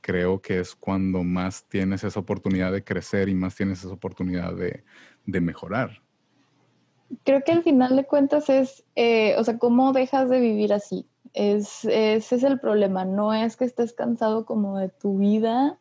creo 0.00 0.42
que 0.42 0.60
es 0.60 0.74
cuando 0.74 1.22
más 1.24 1.64
tienes 1.64 2.04
esa 2.04 2.20
oportunidad 2.20 2.72
de 2.72 2.84
crecer 2.84 3.28
y 3.30 3.34
más 3.34 3.56
tienes 3.56 3.78
esa 3.78 3.94
oportunidad 3.94 4.54
de, 4.54 4.84
de 5.24 5.40
mejorar. 5.40 6.02
Creo 7.24 7.42
que 7.42 7.52
al 7.52 7.62
final 7.62 7.96
de 7.96 8.04
cuentas 8.04 8.50
es, 8.50 8.84
eh, 8.96 9.34
o 9.38 9.44
sea, 9.44 9.58
¿cómo 9.58 9.92
dejas 9.92 10.28
de 10.28 10.40
vivir 10.40 10.72
así? 10.72 11.06
Es, 11.32 11.84
ese 11.84 12.36
es 12.36 12.42
el 12.42 12.60
problema, 12.60 13.04
no 13.04 13.34
es 13.34 13.56
que 13.56 13.64
estés 13.64 13.92
cansado 13.92 14.44
como 14.44 14.78
de 14.78 14.88
tu 14.88 15.18
vida, 15.18 15.78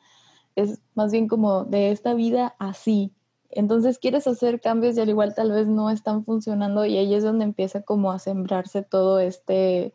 es 0.55 0.79
más 0.95 1.11
bien 1.11 1.27
como 1.27 1.63
de 1.65 1.91
esta 1.91 2.13
vida 2.13 2.55
así. 2.59 3.13
Entonces 3.49 3.99
quieres 3.99 4.25
hacer 4.25 4.61
cambios 4.61 4.97
y 4.97 5.01
al 5.01 5.09
igual 5.09 5.35
tal 5.35 5.51
vez 5.51 5.67
no 5.67 5.91
están 5.91 6.25
funcionando 6.25 6.85
y 6.85 6.97
ahí 6.97 7.13
es 7.13 7.23
donde 7.23 7.43
empieza 7.43 7.83
como 7.83 8.11
a 8.11 8.17
sembrarse 8.17 8.81
todo 8.81 9.19
este, 9.19 9.93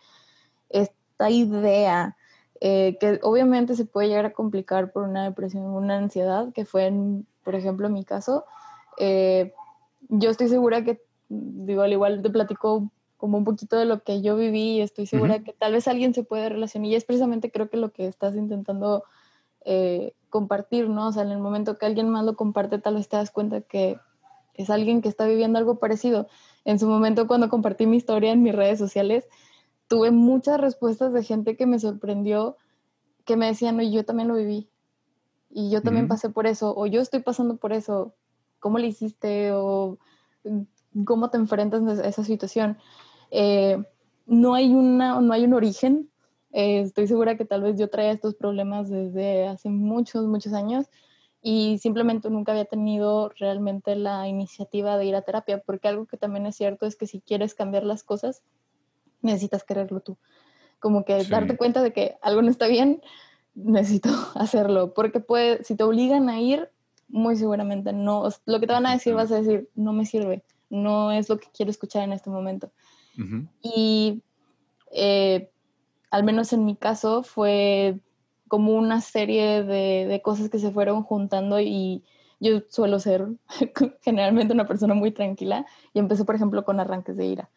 esta 0.69 1.31
idea 1.31 2.17
eh, 2.61 2.97
que 2.99 3.21
obviamente 3.23 3.75
se 3.77 3.85
puede 3.85 4.09
llegar 4.09 4.27
a 4.27 4.33
complicar 4.33 4.91
por 4.91 5.05
una 5.05 5.25
depresión, 5.25 5.65
una 5.65 5.97
ansiedad, 5.97 6.53
que 6.53 6.65
fue, 6.65 6.87
en, 6.87 7.27
por 7.45 7.55
ejemplo, 7.55 7.89
mi 7.89 8.05
caso. 8.05 8.45
Eh, 8.99 9.53
yo 10.09 10.31
estoy 10.31 10.49
segura 10.49 10.83
que, 10.83 11.01
digo, 11.29 11.83
al 11.83 11.93
igual 11.93 12.21
te 12.23 12.31
platico 12.31 12.91
como 13.19 13.37
un 13.37 13.45
poquito 13.45 13.77
de 13.77 13.85
lo 13.85 14.03
que 14.03 14.23
yo 14.23 14.37
viví 14.37 14.77
y 14.77 14.81
estoy 14.81 15.07
segura 15.07 15.41
que 15.41 15.53
tal 15.53 15.73
vez 15.73 15.87
alguien 15.89 16.15
se 16.15 16.23
puede 16.23 16.49
relacionar 16.49 16.89
y 16.89 16.95
es 16.95 17.05
precisamente 17.05 17.51
creo 17.51 17.69
que 17.69 17.77
lo 17.77 17.93
que 17.93 18.07
estás 18.07 18.37
intentando 18.37 19.05
eh, 19.65 20.15
compartir, 20.31 20.89
¿no? 20.89 21.09
O 21.09 21.13
sea, 21.13 21.25
en 21.25 21.33
el 21.33 21.41
momento 21.41 21.79
que 21.79 21.87
alguien 21.87 22.09
más 22.09 22.25
lo 22.25 22.37
comparte, 22.37 22.79
tal 22.79 22.95
vez 22.95 23.09
te 23.09 23.17
das 23.17 23.31
cuenta 23.31 23.61
que 23.61 23.99
es 24.55 24.71
alguien 24.71 25.03
que 25.03 25.09
está 25.09 25.27
viviendo 25.27 25.59
algo 25.59 25.79
parecido. 25.79 26.29
En 26.65 26.79
su 26.79 26.87
momento, 26.87 27.27
cuando 27.27 27.49
compartí 27.49 27.87
mi 27.87 27.97
historia 27.97 28.33
en 28.33 28.43
mis 28.43 28.55
redes 28.55 28.79
sociales, 28.79 29.27
tuve 29.89 30.11
muchas 30.11 30.61
respuestas 30.61 31.13
de 31.13 31.25
gente 31.25 31.57
que 31.57 31.67
me 31.67 31.79
sorprendió, 31.79 32.57
que 33.25 33.37
me 33.37 33.47
decían, 33.47 33.77
no, 33.77 33.83
yo 33.83 34.05
también 34.05 34.29
lo 34.29 34.37
viví. 34.37 34.71
Y 35.51 35.71
yo 35.71 35.83
también 35.83 36.09
pasé 36.09 36.29
por 36.31 36.47
eso, 36.47 36.75
o 36.77 36.87
yo 36.87 37.01
estoy 37.01 37.21
pasando 37.21 37.57
por 37.57 37.73
eso. 37.73 38.15
¿Cómo 38.61 38.79
le 38.79 38.87
hiciste? 38.87 39.53
O 39.53 39.99
cómo 41.05 41.31
te 41.31 41.39
enfrentas 41.39 41.83
a 41.99 42.07
esa 42.07 42.25
situación. 42.25 42.79
Eh, 43.31 43.83
no, 44.27 44.55
hay 44.55 44.75
una, 44.75 45.21
no 45.21 45.33
hay 45.33 45.45
un 45.45 45.55
origen. 45.55 46.11
Eh, 46.53 46.81
estoy 46.81 47.07
segura 47.07 47.37
que 47.37 47.45
tal 47.45 47.63
vez 47.63 47.79
yo 47.79 47.89
traía 47.89 48.13
estos 48.13 48.35
problemas 48.35 48.89
desde 48.89 49.47
hace 49.47 49.69
muchos, 49.69 50.27
muchos 50.27 50.53
años 50.53 50.87
y 51.43 51.79
simplemente 51.79 52.31
nunca 52.31 52.53
había 52.53 52.65
tenido 52.65 53.29
realmente 53.31 53.95
la 53.97 54.27
iniciativa 54.29 54.99
de 54.99 55.07
ir 55.07 55.15
a 55.15 55.23
terapia, 55.23 55.63
porque 55.65 55.89
algo 55.89 56.07
que 56.07 56.17
también 56.17 56.47
es 56.47 56.57
cierto 56.57 56.87
es 56.87 56.97
que 56.97 57.07
si 57.07 57.21
quieres 57.21 57.55
cambiar 57.55 57.85
las 57.85 58.03
cosas, 58.03 58.43
necesitas 59.23 59.65
quererlo 59.65 60.01
tú. 60.01 60.19
Como 60.81 61.05
que 61.05 61.25
darte 61.25 61.57
cuenta 61.57 61.83
de 61.83 61.93
que 61.93 62.17
algo 62.23 62.43
no 62.43 62.51
está 62.51 62.67
bien, 62.67 63.03
necesito 63.55 64.11
hacerlo, 64.35 64.95
porque 64.95 65.21
puede, 65.21 65.65
si 65.65 65.77
te 65.77 65.85
obligan 65.85 66.29
a 66.29 66.41
ir, 66.41 66.71
muy 67.09 67.37
seguramente 67.37 67.93
no, 67.93 68.29
lo 68.45 68.61
que 68.61 68.67
te 68.67 68.73
van 68.73 68.87
a 68.87 68.93
decir 68.93 69.15
vas 69.15 69.33
a 69.33 69.41
decir, 69.41 69.71
no 69.75 69.93
me 69.93 70.05
sirve, 70.05 70.45
no 70.69 71.11
es 71.13 71.29
lo 71.29 71.39
que 71.39 71.49
quiero 71.55 71.71
escuchar 71.71 72.03
en 72.03 72.13
este 72.13 72.31
momento. 72.31 72.71
Y 73.63 74.23
eh, 74.93 75.51
al 76.11 76.25
menos 76.25 76.53
en 76.53 76.65
mi 76.65 76.77
caso 76.77 77.23
fue 77.23 77.99
como 78.47 78.75
una 78.75 79.01
serie 79.01 79.63
de, 79.65 80.07
de, 80.07 80.23
cosas 80.23 80.49
que 80.49 80.59
se 80.59 80.71
fueron 80.71 81.03
juntando 81.03 81.61
y 81.61 82.05
yo 82.41 82.61
suelo 82.69 82.99
ser 83.01 83.27
generalmente 84.03 84.55
una 84.55 84.67
persona 84.67 84.95
muy 84.95 85.11
tranquila 85.11 85.67
y 85.93 85.99
empecé 85.99 86.25
por 86.25 86.35
ejemplo 86.35 86.65
con 86.65 86.81
arranques 86.81 87.17
de 87.17 87.27
ira. 87.27 87.51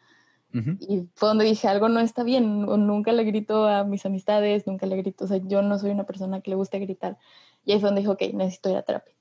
Y 0.80 1.08
fue 1.14 1.28
donde 1.28 1.46
dije, 1.46 1.66
algo 1.66 1.88
no 1.88 2.00
está 2.00 2.24
bien, 2.24 2.60
nunca 2.66 3.10
le 3.12 3.24
grito 3.24 3.66
a 3.66 3.84
mis 3.84 4.04
amistades, 4.04 4.66
nunca 4.66 4.84
le 4.84 4.96
grito, 4.96 5.24
o 5.24 5.26
sea, 5.26 5.38
yo 5.38 5.62
no 5.62 5.78
soy 5.78 5.92
una 5.92 6.04
persona 6.04 6.42
que 6.42 6.50
le 6.50 6.56
guste 6.56 6.78
gritar. 6.78 7.16
Y 7.64 7.72
ahí 7.72 7.80
fue 7.80 7.88
donde 7.88 8.02
dije, 8.02 8.12
ok, 8.12 8.34
necesito 8.34 8.68
ir 8.68 8.76
a 8.76 8.82
terapia. 8.82 9.14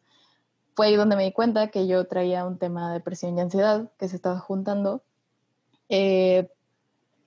Fue 0.76 0.88
ahí 0.88 0.96
donde 0.98 1.16
me 1.16 1.24
di 1.24 1.32
cuenta 1.32 1.70
que 1.70 1.88
yo 1.88 2.06
traía 2.06 2.46
un 2.46 2.58
tema 2.58 2.90
de 2.90 2.96
depresión 2.96 3.38
y 3.38 3.42
ansiedad 3.42 3.90
que 3.98 4.10
se 4.10 4.18
estaba 4.18 4.40
juntando. 4.40 5.04
Eh, 5.92 6.50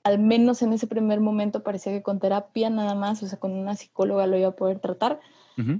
al 0.02 0.18
menos 0.18 0.62
en 0.62 0.72
ese 0.72 0.86
primer 0.86 1.20
momento 1.20 1.62
parecía 1.62 1.92
que 1.92 2.02
con 2.02 2.18
terapia 2.18 2.68
nada 2.70 2.94
más, 2.94 3.22
o 3.22 3.26
sea, 3.26 3.38
con 3.38 3.52
una 3.52 3.76
psicóloga 3.76 4.26
lo 4.26 4.36
iba 4.36 4.48
a 4.48 4.56
poder 4.56 4.80
tratar. 4.80 5.20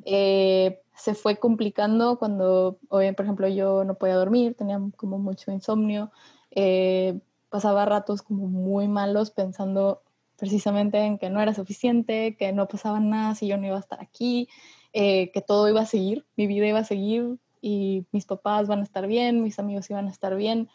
Eh, 0.05 0.81
se 0.94 1.14
fue 1.14 1.38
complicando 1.38 2.18
cuando, 2.18 2.79
por 2.88 3.03
ejemplo, 3.03 3.49
yo 3.49 3.85
no 3.85 3.94
podía 3.94 4.14
dormir, 4.14 4.55
tenía 4.55 4.81
como 4.97 5.18
mucho 5.18 5.51
insomnio. 5.51 6.12
Eh, 6.53 7.18
pasaba 7.51 7.85
ratos 7.85 8.23
como 8.23 8.47
muy 8.47 8.88
malos 8.88 9.31
pensando 9.31 10.03
precisamente 10.37 10.99
en 10.99 11.18
que 11.18 11.31
no 11.31 11.40
era 11.40 11.55
suficiente, 11.55 12.37
que 12.37 12.53
no 12.53 12.66
pasaba 12.66 13.01
nada 13.01 13.35
si 13.35 13.47
yo 13.47 13.57
no 13.57 13.66
iba 13.66 13.77
a 13.77 13.81
estar 13.81 14.01
aquí, 14.01 14.49
eh, 14.92 15.31
que 15.33 15.40
todo 15.40 15.68
iba 15.68 15.83
a 15.83 15.87
seguir, 15.87 16.25
mi 16.37 16.47
vida 16.47 16.66
iba 16.66 16.79
a 16.79 16.85
seguir 16.85 17.38
y 17.61 18.07
mis 18.12 18.27
papás 18.27 18.68
van 18.68 18.81
a 18.81 18.85
estar 18.85 19.07
bien, 19.07 19.42
mis 19.42 19.59
amigos 19.59 19.90
iban 19.90 20.07
a 20.07 20.11
estar 20.11 20.35
bien. 20.35 20.68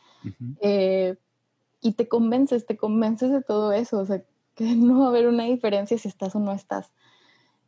Y 1.81 1.93
te 1.93 2.07
convences, 2.07 2.65
te 2.65 2.77
convences 2.77 3.31
de 3.31 3.41
todo 3.41 3.71
eso, 3.71 3.99
o 3.99 4.05
sea, 4.05 4.23
que 4.55 4.65
no 4.75 4.99
va 4.99 5.05
a 5.05 5.09
haber 5.09 5.27
una 5.27 5.45
diferencia 5.45 5.97
si 5.97 6.07
estás 6.07 6.35
o 6.35 6.39
no 6.39 6.51
estás. 6.51 6.91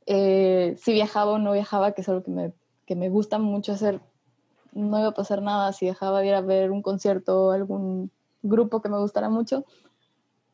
Eh, 0.05 0.75
si 0.79 0.93
viajaba 0.93 1.31
o 1.31 1.37
no 1.37 1.53
viajaba, 1.53 1.93
que 1.93 2.01
es 2.01 2.09
algo 2.09 2.23
que 2.23 2.31
me, 2.31 2.53
que 2.85 2.95
me 2.95 3.09
gusta 3.09 3.39
mucho 3.39 3.73
hacer, 3.73 4.01
no 4.73 4.99
iba 4.99 5.09
a 5.09 5.13
pasar 5.13 5.41
nada 5.41 5.73
si 5.73 5.85
dejaba 5.85 6.21
de 6.21 6.27
ir 6.27 6.33
a 6.33 6.41
ver 6.41 6.71
un 6.71 6.81
concierto, 6.81 7.51
algún 7.51 8.11
grupo 8.41 8.81
que 8.81 8.89
me 8.89 8.97
gustara 8.97 9.29
mucho, 9.29 9.65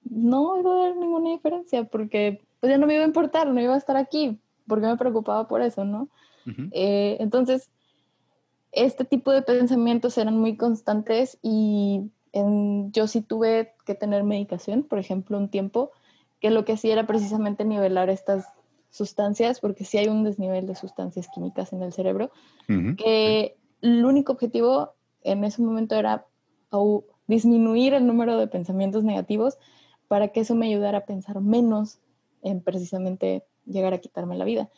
no 0.03 0.59
iba 0.59 0.71
a 0.71 0.81
haber 0.81 0.97
ninguna 0.97 1.29
diferencia 1.29 1.83
porque 1.85 2.41
pues 2.59 2.71
ya 2.71 2.77
no 2.77 2.87
me 2.87 2.95
iba 2.95 3.03
a 3.03 3.07
importar, 3.07 3.47
no 3.47 3.61
iba 3.61 3.75
a 3.75 3.77
estar 3.77 3.97
aquí, 3.97 4.39
porque 4.67 4.87
me 4.87 4.97
preocupaba 4.97 5.47
por 5.47 5.61
eso, 5.61 5.85
¿no? 5.85 6.09
Eh, 6.71 7.17
entonces, 7.19 7.69
este 8.71 9.03
tipo 9.03 9.31
de 9.31 9.41
pensamientos 9.41 10.17
eran 10.17 10.37
muy 10.37 10.55
constantes 10.55 11.37
y 11.41 12.09
en, 12.33 12.91
yo 12.91 13.07
sí 13.07 13.21
tuve 13.21 13.73
que 13.85 13.95
tener 13.95 14.23
medicación, 14.23 14.83
por 14.83 14.99
ejemplo, 14.99 15.37
un 15.37 15.49
tiempo, 15.49 15.91
que 16.39 16.51
lo 16.51 16.65
que 16.65 16.73
hacía 16.73 16.93
era 16.93 17.07
precisamente 17.07 17.65
nivelar 17.65 18.09
estas 18.09 18.47
sustancias, 18.89 19.59
porque 19.59 19.85
sí 19.85 19.97
hay 19.97 20.07
un 20.07 20.23
desnivel 20.23 20.67
de 20.67 20.75
sustancias 20.75 21.27
químicas 21.33 21.73
en 21.73 21.81
el 21.83 21.93
cerebro, 21.93 22.31
que 22.97 23.57
el 23.81 24.05
único 24.05 24.33
objetivo 24.33 24.93
en 25.23 25.43
ese 25.43 25.61
momento 25.61 25.95
era 25.95 26.25
disminuir 27.27 27.93
el 27.93 28.07
número 28.07 28.37
de 28.37 28.47
pensamientos 28.47 29.03
negativos 29.03 29.57
para 30.07 30.29
que 30.29 30.41
eso 30.41 30.55
me 30.55 30.67
ayudara 30.67 30.99
a 30.99 31.05
pensar 31.05 31.41
menos 31.41 31.99
en 32.41 32.61
precisamente 32.61 33.43
llegar 33.65 33.93
a 33.93 33.99
quitarme 33.99 34.37
la 34.37 34.45
vida. 34.45 34.69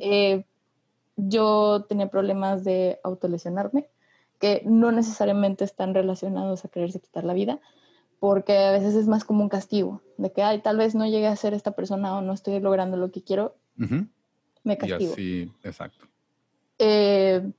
Eh, 0.00 0.44
yo 1.16 1.86
tenía 1.88 2.08
problemas 2.10 2.62
de 2.62 3.00
autolesionarme, 3.02 3.88
que 4.38 4.62
no 4.64 4.92
necesariamente 4.92 5.64
están 5.64 5.94
relacionados 5.94 6.64
a 6.64 6.68
quererse 6.68 7.00
quitar 7.00 7.24
la 7.24 7.34
vida, 7.34 7.60
porque 8.20 8.56
a 8.56 8.72
veces 8.72 8.94
es 8.94 9.06
más 9.06 9.24
como 9.24 9.42
un 9.42 9.48
castigo, 9.48 10.02
de 10.16 10.32
que, 10.32 10.42
ay, 10.42 10.60
tal 10.60 10.76
vez 10.76 10.94
no 10.94 11.06
llegue 11.06 11.26
a 11.26 11.36
ser 11.36 11.54
esta 11.54 11.72
persona 11.72 12.16
o 12.16 12.22
no 12.22 12.32
estoy 12.32 12.58
logrando 12.60 12.96
lo 12.96 13.10
que 13.10 13.22
quiero, 13.22 13.56
me 14.64 14.78
castigo. 14.78 15.14
Sí, 15.14 15.52
exacto. 15.62 16.06
Eh, 16.78 17.50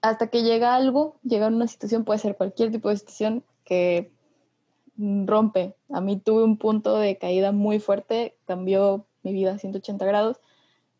hasta 0.00 0.28
que 0.28 0.42
llega 0.42 0.74
algo, 0.74 1.16
llega 1.22 1.48
una 1.48 1.66
situación, 1.66 2.04
puede 2.04 2.18
ser 2.18 2.36
cualquier 2.36 2.70
tipo 2.70 2.88
de 2.88 2.96
situación, 2.96 3.44
que 3.64 4.10
rompe. 4.96 5.74
A 5.90 6.00
mí 6.00 6.16
tuve 6.18 6.44
un 6.44 6.56
punto 6.56 6.96
de 6.98 7.18
caída 7.18 7.52
muy 7.52 7.80
fuerte, 7.80 8.36
cambió 8.46 9.06
mi 9.22 9.32
vida 9.32 9.52
a 9.52 9.58
180 9.58 10.04
grados 10.06 10.40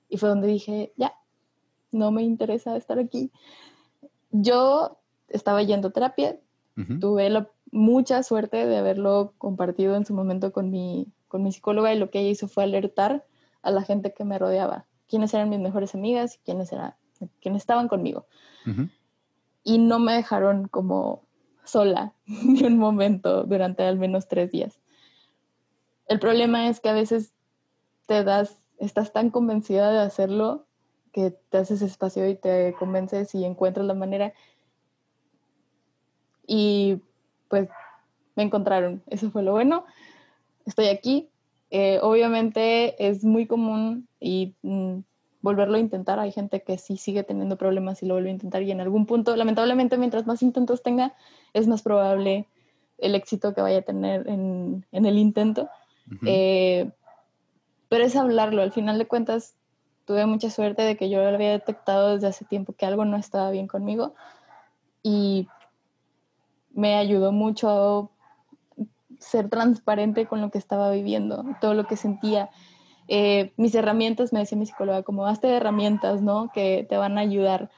y 0.09 0.19
fue 0.19 0.29
donde 0.29 0.49
dije, 0.49 0.93
ya, 0.97 1.15
no 1.93 2.11
me 2.11 2.23
interesa 2.23 2.77
estar 2.77 2.99
aquí. 2.99 3.31
Yo 4.31 4.99
estaba 5.29 5.63
yendo 5.63 5.89
a 5.89 5.93
terapia, 5.93 6.39
tuve 7.01 7.31
la, 7.31 7.49
mucha 7.71 8.23
suerte 8.23 8.67
de 8.67 8.77
haberlo 8.77 9.33
compartido 9.39 9.97
en 9.97 10.05
su 10.05 10.13
momento 10.13 10.53
con 10.53 10.71
mi, 10.71 11.13
con 11.29 11.43
mi 11.43 11.53
psicóloga 11.53 11.93
y 11.93 11.99
lo 11.99 12.11
que 12.11 12.21
ella 12.21 12.31
hizo 12.31 12.49
fue 12.49 12.65
alertar 12.65 13.25
a 13.63 13.71
la 13.71 13.83
gente 13.83 14.13
que 14.13 14.25
me 14.25 14.39
rodeaba, 14.39 14.87
quiénes 15.09 15.33
eran 15.33 15.49
mis 15.49 15.59
mejores 15.59 15.95
amigas 15.95 16.37
y 16.37 16.39
quiénes 16.45 16.71
eran 16.73 16.95
quienes 17.41 17.63
estaban 17.63 17.89
conmigo. 17.89 18.27
Y 19.63 19.79
no 19.79 19.99
me 19.99 20.13
dejaron 20.15 20.69
como 20.69 21.23
sola 21.65 22.15
ni 22.27 22.65
un 22.65 22.79
momento 22.79 23.45
durante 23.45 23.85
al 23.85 23.99
menos 23.99 24.29
tres 24.29 24.51
días. 24.51 24.81
El 26.09 26.19
problema 26.21 26.69
es 26.69 26.81
que 26.81 26.89
a 26.89 26.95
veces 26.95 27.33
te 28.07 28.23
das, 28.23 28.63
estás 28.79 29.13
tan 29.13 29.31
convencida 29.31 29.91
de 29.91 29.99
hacerlo 29.99 30.67
que 31.13 31.31
te 31.31 31.59
haces 31.59 31.83
espacio 31.83 32.29
y 32.29 32.37
te 32.37 32.75
convences 32.79 33.35
y 33.35 33.45
encuentras 33.45 33.87
la 33.87 33.95
manera. 33.95 34.33
Y 36.47 37.01
pues 37.49 37.69
me 38.35 38.43
encontraron, 38.43 39.03
eso 39.09 39.31
fue 39.31 39.43
lo 39.43 39.53
bueno. 39.53 39.85
Estoy 40.65 40.87
aquí. 40.87 41.29
Eh, 41.71 41.99
obviamente 42.03 43.09
es 43.09 43.25
muy 43.25 43.47
común 43.47 44.09
y 44.21 44.55
mm, 44.63 44.99
volverlo 45.41 45.77
a 45.77 45.81
intentar. 45.81 46.19
Hay 46.19 46.33
gente 46.33 46.63
que 46.63 46.79
sí 46.79 46.97
sigue 46.97 47.25
teniendo 47.25 47.57
problemas 47.57 48.03
y 48.03 48.07
lo 48.07 48.15
vuelve 48.15 48.31
a 48.31 48.33
intentar 48.33 48.63
y 48.63 48.71
en 48.71 48.81
algún 48.81 49.07
punto, 49.07 49.35
lamentablemente, 49.37 49.99
mientras 49.99 50.27
más 50.27 50.43
intentos 50.43 50.83
tenga, 50.83 51.15
es 51.55 51.67
más 51.67 51.83
probable 51.83 52.47
el 52.99 53.15
éxito 53.15 53.55
que 53.55 53.61
vaya 53.61 53.79
a 53.79 53.83
tener 53.83 54.29
en, 54.29 54.87
el 54.93 55.19
intento. 55.19 55.69
Eh, 56.25 56.91
pero 57.89 58.05
es 58.05 58.17
hablarlo. 58.17 58.63
Al 58.63 58.73
final 58.73 58.99
de 58.99 59.07
cuentas, 59.07 59.57
tuve 60.07 60.25
mucha 60.25 60.51
suerte 60.51 60.83
de 60.83 60.97
que 60.97 61.11
yo 61.11 61.19
lo 61.19 61.29
había 61.29 61.51
detectado 61.51 62.15
desde 62.15 62.29
hace 62.29 62.45
tiempo 62.45 62.73
que 62.73 62.87
algo 62.87 63.05
no 63.05 63.17
estaba 63.17 63.51
bien 63.51 63.67
conmigo 63.67 64.15
y 65.03 65.49
me 66.77 66.95
ayudó 66.95 67.33
mucho 67.33 67.69
a 67.69 68.11
ser 69.19 69.49
transparente 69.49 70.27
con 70.27 70.41
lo 70.41 70.51
que 70.51 70.59
estaba 70.59 70.91
viviendo, 70.91 71.45
todo 71.61 71.75
lo 71.75 71.87
que 71.87 71.97
sentía. 71.97 72.51
Eh, 73.09 73.53
mis 73.57 73.75
herramientas, 73.75 74.33
me 74.33 74.41
decía 74.41 74.59
mi 74.59 74.67
psicóloga, 74.67 75.03
como 75.03 75.27
hazte 75.27 75.49
herramientas, 75.49 76.21
¿no? 76.23 76.51
Que 76.53 76.87
te 76.89 76.97
van 76.97 77.17
a 77.17 77.23
ayudar 77.23 77.71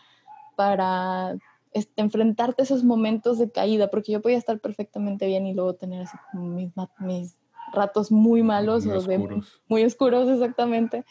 para 0.57 1.37
este, 1.73 2.03
enfrentarte 2.03 2.63
a 2.63 2.65
esos 2.65 2.83
momentos 2.83 3.39
de 3.39 3.51
caída, 3.53 3.89
porque 3.89 4.13
yo 4.13 4.21
podía 4.21 4.37
estar 4.37 4.59
perfectamente 4.59 5.27
bien 5.27 5.47
y 5.47 5.55
luego 5.55 5.75
tener 5.75 6.03
así 6.03 6.17
mis, 6.33 6.73
mis 6.99 7.37
ratos 7.73 8.11
muy 8.11 8.43
malos 8.43 8.85
muy 8.85 8.97
o 8.97 8.99
oscuros. 8.99 9.61
muy 9.69 9.85
oscuros, 9.85 10.29
exactamente. 10.29 11.05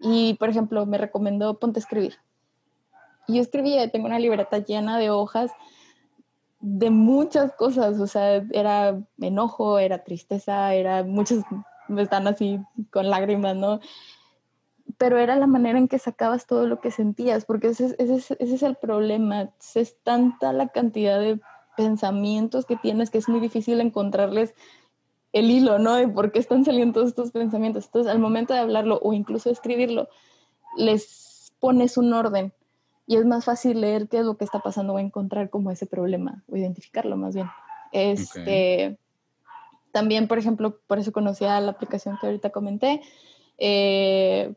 Y, 0.00 0.34
por 0.34 0.48
ejemplo, 0.48 0.86
me 0.86 0.96
recomendó 0.96 1.58
ponte 1.58 1.78
a 1.78 1.82
escribir. 1.82 2.16
Y 3.28 3.34
yo 3.34 3.42
escribía, 3.42 3.90
tengo 3.90 4.06
una 4.06 4.18
libreta 4.18 4.58
llena 4.58 4.98
de 4.98 5.10
hojas 5.10 5.52
de 6.62 6.90
muchas 6.90 7.52
cosas, 7.54 7.98
o 7.98 8.06
sea, 8.06 8.36
era 8.52 8.98
enojo, 9.20 9.80
era 9.80 10.04
tristeza, 10.04 10.72
era 10.74 11.02
muchas, 11.02 11.44
están 11.98 12.28
así 12.28 12.60
con 12.90 13.10
lágrimas, 13.10 13.56
¿no? 13.56 13.80
Pero 14.96 15.18
era 15.18 15.34
la 15.36 15.48
manera 15.48 15.78
en 15.78 15.88
que 15.88 15.98
sacabas 15.98 16.46
todo 16.46 16.66
lo 16.66 16.80
que 16.80 16.92
sentías, 16.92 17.44
porque 17.44 17.68
ese 17.68 17.96
es 17.98 18.62
el 18.62 18.76
problema, 18.76 19.50
es 19.74 19.96
tanta 20.04 20.52
la 20.52 20.68
cantidad 20.68 21.18
de 21.18 21.40
pensamientos 21.76 22.64
que 22.64 22.76
tienes 22.76 23.10
que 23.10 23.18
es 23.18 23.28
muy 23.28 23.40
difícil 23.40 23.80
encontrarles 23.80 24.54
el 25.32 25.50
hilo, 25.50 25.78
¿no? 25.78 25.94
De 25.96 26.06
por 26.06 26.30
qué 26.30 26.38
están 26.38 26.64
saliendo 26.64 26.94
todos 26.94 27.08
estos 27.08 27.32
pensamientos. 27.32 27.86
Entonces, 27.86 28.12
al 28.12 28.18
momento 28.20 28.54
de 28.54 28.60
hablarlo 28.60 29.00
o 29.02 29.12
incluso 29.12 29.50
escribirlo, 29.50 30.08
les 30.76 31.52
pones 31.58 31.96
un 31.96 32.12
orden 32.12 32.52
y 33.06 33.16
es 33.16 33.24
más 33.24 33.44
fácil 33.44 33.80
leer 33.80 34.08
qué 34.08 34.18
es 34.18 34.24
lo 34.24 34.36
que 34.36 34.44
está 34.44 34.60
pasando 34.60 34.94
o 34.94 34.98
encontrar 34.98 35.50
como 35.50 35.70
ese 35.70 35.86
problema 35.86 36.44
o 36.48 36.56
identificarlo 36.56 37.16
más 37.16 37.34
bien. 37.34 37.48
Este, 37.92 38.98
También, 39.90 40.28
por 40.28 40.38
ejemplo, 40.38 40.80
por 40.86 40.98
eso 40.98 41.12
conocí 41.12 41.44
a 41.44 41.60
la 41.60 41.72
aplicación 41.72 42.16
que 42.20 42.26
ahorita 42.26 42.50
comenté. 42.50 43.02
Eh, 43.58 44.54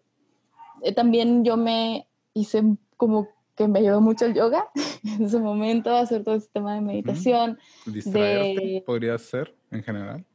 eh, 0.81 0.93
también 0.93 1.43
yo 1.43 1.57
me 1.57 2.07
hice 2.33 2.63
como 2.97 3.27
que 3.55 3.67
me 3.67 3.79
ayudó 3.79 4.01
mucho 4.01 4.25
el 4.25 4.33
yoga 4.33 4.69
en 5.03 5.25
ese 5.25 5.39
momento, 5.39 5.95
hacer 5.95 6.23
todo 6.23 6.35
ese 6.35 6.49
tema 6.51 6.75
de 6.75 6.81
meditación. 6.81 7.57
¿Distraerte 7.85 8.83
podría 8.85 9.17
ser 9.17 9.55
en 9.71 9.83
general? 9.83 10.25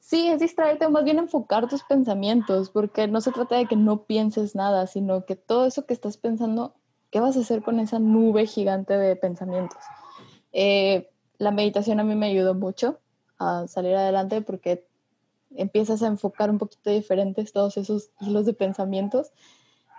Sí, 0.00 0.26
es 0.26 0.40
distraerte, 0.40 0.88
más 0.88 1.04
bien 1.04 1.18
enfocar 1.18 1.68
tus 1.68 1.84
pensamientos, 1.84 2.70
porque 2.70 3.06
no 3.06 3.20
se 3.20 3.30
trata 3.30 3.56
de 3.56 3.66
que 3.66 3.76
no 3.76 4.04
pienses 4.04 4.56
nada, 4.56 4.88
sino 4.88 5.24
que 5.24 5.36
todo 5.36 5.66
eso 5.66 5.86
que 5.86 5.94
estás 5.94 6.16
pensando 6.16 6.74
¿qué 7.10 7.20
vas 7.20 7.36
a 7.36 7.40
hacer 7.40 7.62
con 7.62 7.80
esa 7.80 7.98
nube 7.98 8.46
gigante 8.46 8.96
de 8.96 9.16
pensamientos? 9.16 9.78
Eh, 10.52 11.10
la 11.38 11.50
meditación 11.50 12.00
a 12.00 12.04
mí 12.04 12.14
me 12.14 12.26
ayudó 12.26 12.54
mucho 12.54 12.98
a 13.38 13.66
salir 13.66 13.96
adelante 13.96 14.42
porque 14.42 14.86
empiezas 15.54 16.02
a 16.02 16.06
enfocar 16.06 16.50
un 16.50 16.58
poquito 16.58 16.90
diferentes 16.90 17.52
todos 17.52 17.76
esos 17.76 18.10
hilos 18.20 18.46
de 18.46 18.52
pensamientos. 18.52 19.32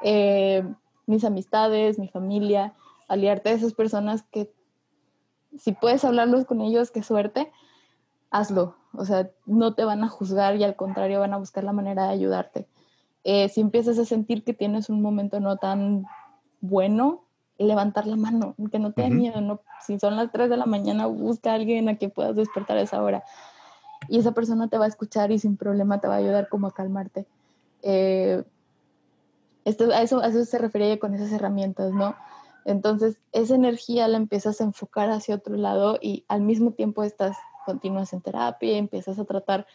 Eh, 0.03 0.63
mis 1.05 1.23
amistades, 1.23 1.99
mi 1.99 2.07
familia, 2.07 2.73
aliarte 3.07 3.49
a 3.49 3.53
esas 3.53 3.73
personas 3.73 4.23
que 4.23 4.53
si 5.57 5.73
puedes 5.73 6.05
hablarlos 6.05 6.45
con 6.45 6.61
ellos, 6.61 6.91
qué 6.91 7.03
suerte, 7.03 7.51
hazlo. 8.29 8.75
O 8.93 9.05
sea, 9.05 9.31
no 9.45 9.73
te 9.73 9.83
van 9.83 10.03
a 10.03 10.09
juzgar 10.09 10.55
y 10.55 10.63
al 10.63 10.75
contrario 10.75 11.19
van 11.19 11.33
a 11.33 11.37
buscar 11.37 11.63
la 11.63 11.73
manera 11.73 12.05
de 12.05 12.13
ayudarte. 12.13 12.67
Eh, 13.23 13.49
si 13.49 13.61
empiezas 13.61 13.99
a 13.99 14.05
sentir 14.05 14.43
que 14.43 14.53
tienes 14.53 14.89
un 14.89 15.01
momento 15.01 15.39
no 15.39 15.57
tan 15.57 16.05
bueno 16.61 17.25
levantar 17.57 18.07
la 18.07 18.15
mano, 18.15 18.55
que 18.71 18.79
no 18.79 18.91
te 18.93 19.03
dé 19.03 19.09
miedo, 19.09 19.41
no, 19.41 19.61
si 19.85 19.99
son 19.99 20.15
las 20.15 20.31
3 20.31 20.49
de 20.49 20.57
la 20.57 20.65
mañana, 20.65 21.05
busca 21.07 21.51
a 21.51 21.55
alguien 21.55 21.89
a 21.89 21.97
quien 21.97 22.11
puedas 22.11 22.35
despertar 22.35 22.77
a 22.77 22.81
esa 22.81 23.01
hora. 23.01 23.23
Y 24.07 24.17
esa 24.17 24.31
persona 24.31 24.67
te 24.67 24.77
va 24.77 24.85
a 24.85 24.87
escuchar 24.87 25.31
y 25.31 25.39
sin 25.39 25.57
problema 25.57 25.99
te 25.99 26.07
va 26.07 26.15
a 26.15 26.17
ayudar 26.17 26.49
como 26.49 26.67
a 26.67 26.73
calmarte. 26.73 27.27
Eh, 27.83 28.43
esto, 29.63 29.91
a, 29.91 30.01
eso, 30.01 30.21
a 30.21 30.27
eso 30.27 30.43
se 30.43 30.57
refería 30.57 30.97
con 30.97 31.13
esas 31.13 31.31
herramientas, 31.31 31.93
¿no? 31.93 32.15
Entonces, 32.65 33.17
esa 33.31 33.55
energía 33.55 34.07
la 34.07 34.17
empiezas 34.17 34.59
a 34.59 34.63
enfocar 34.63 35.09
hacia 35.09 35.35
otro 35.35 35.55
lado 35.55 35.99
y 36.01 36.25
al 36.27 36.41
mismo 36.41 36.71
tiempo 36.71 37.03
estás, 37.03 37.37
continúas 37.65 38.13
en 38.13 38.21
terapia, 38.21 38.77
empiezas 38.77 39.19
a 39.19 39.25
tratar 39.25 39.67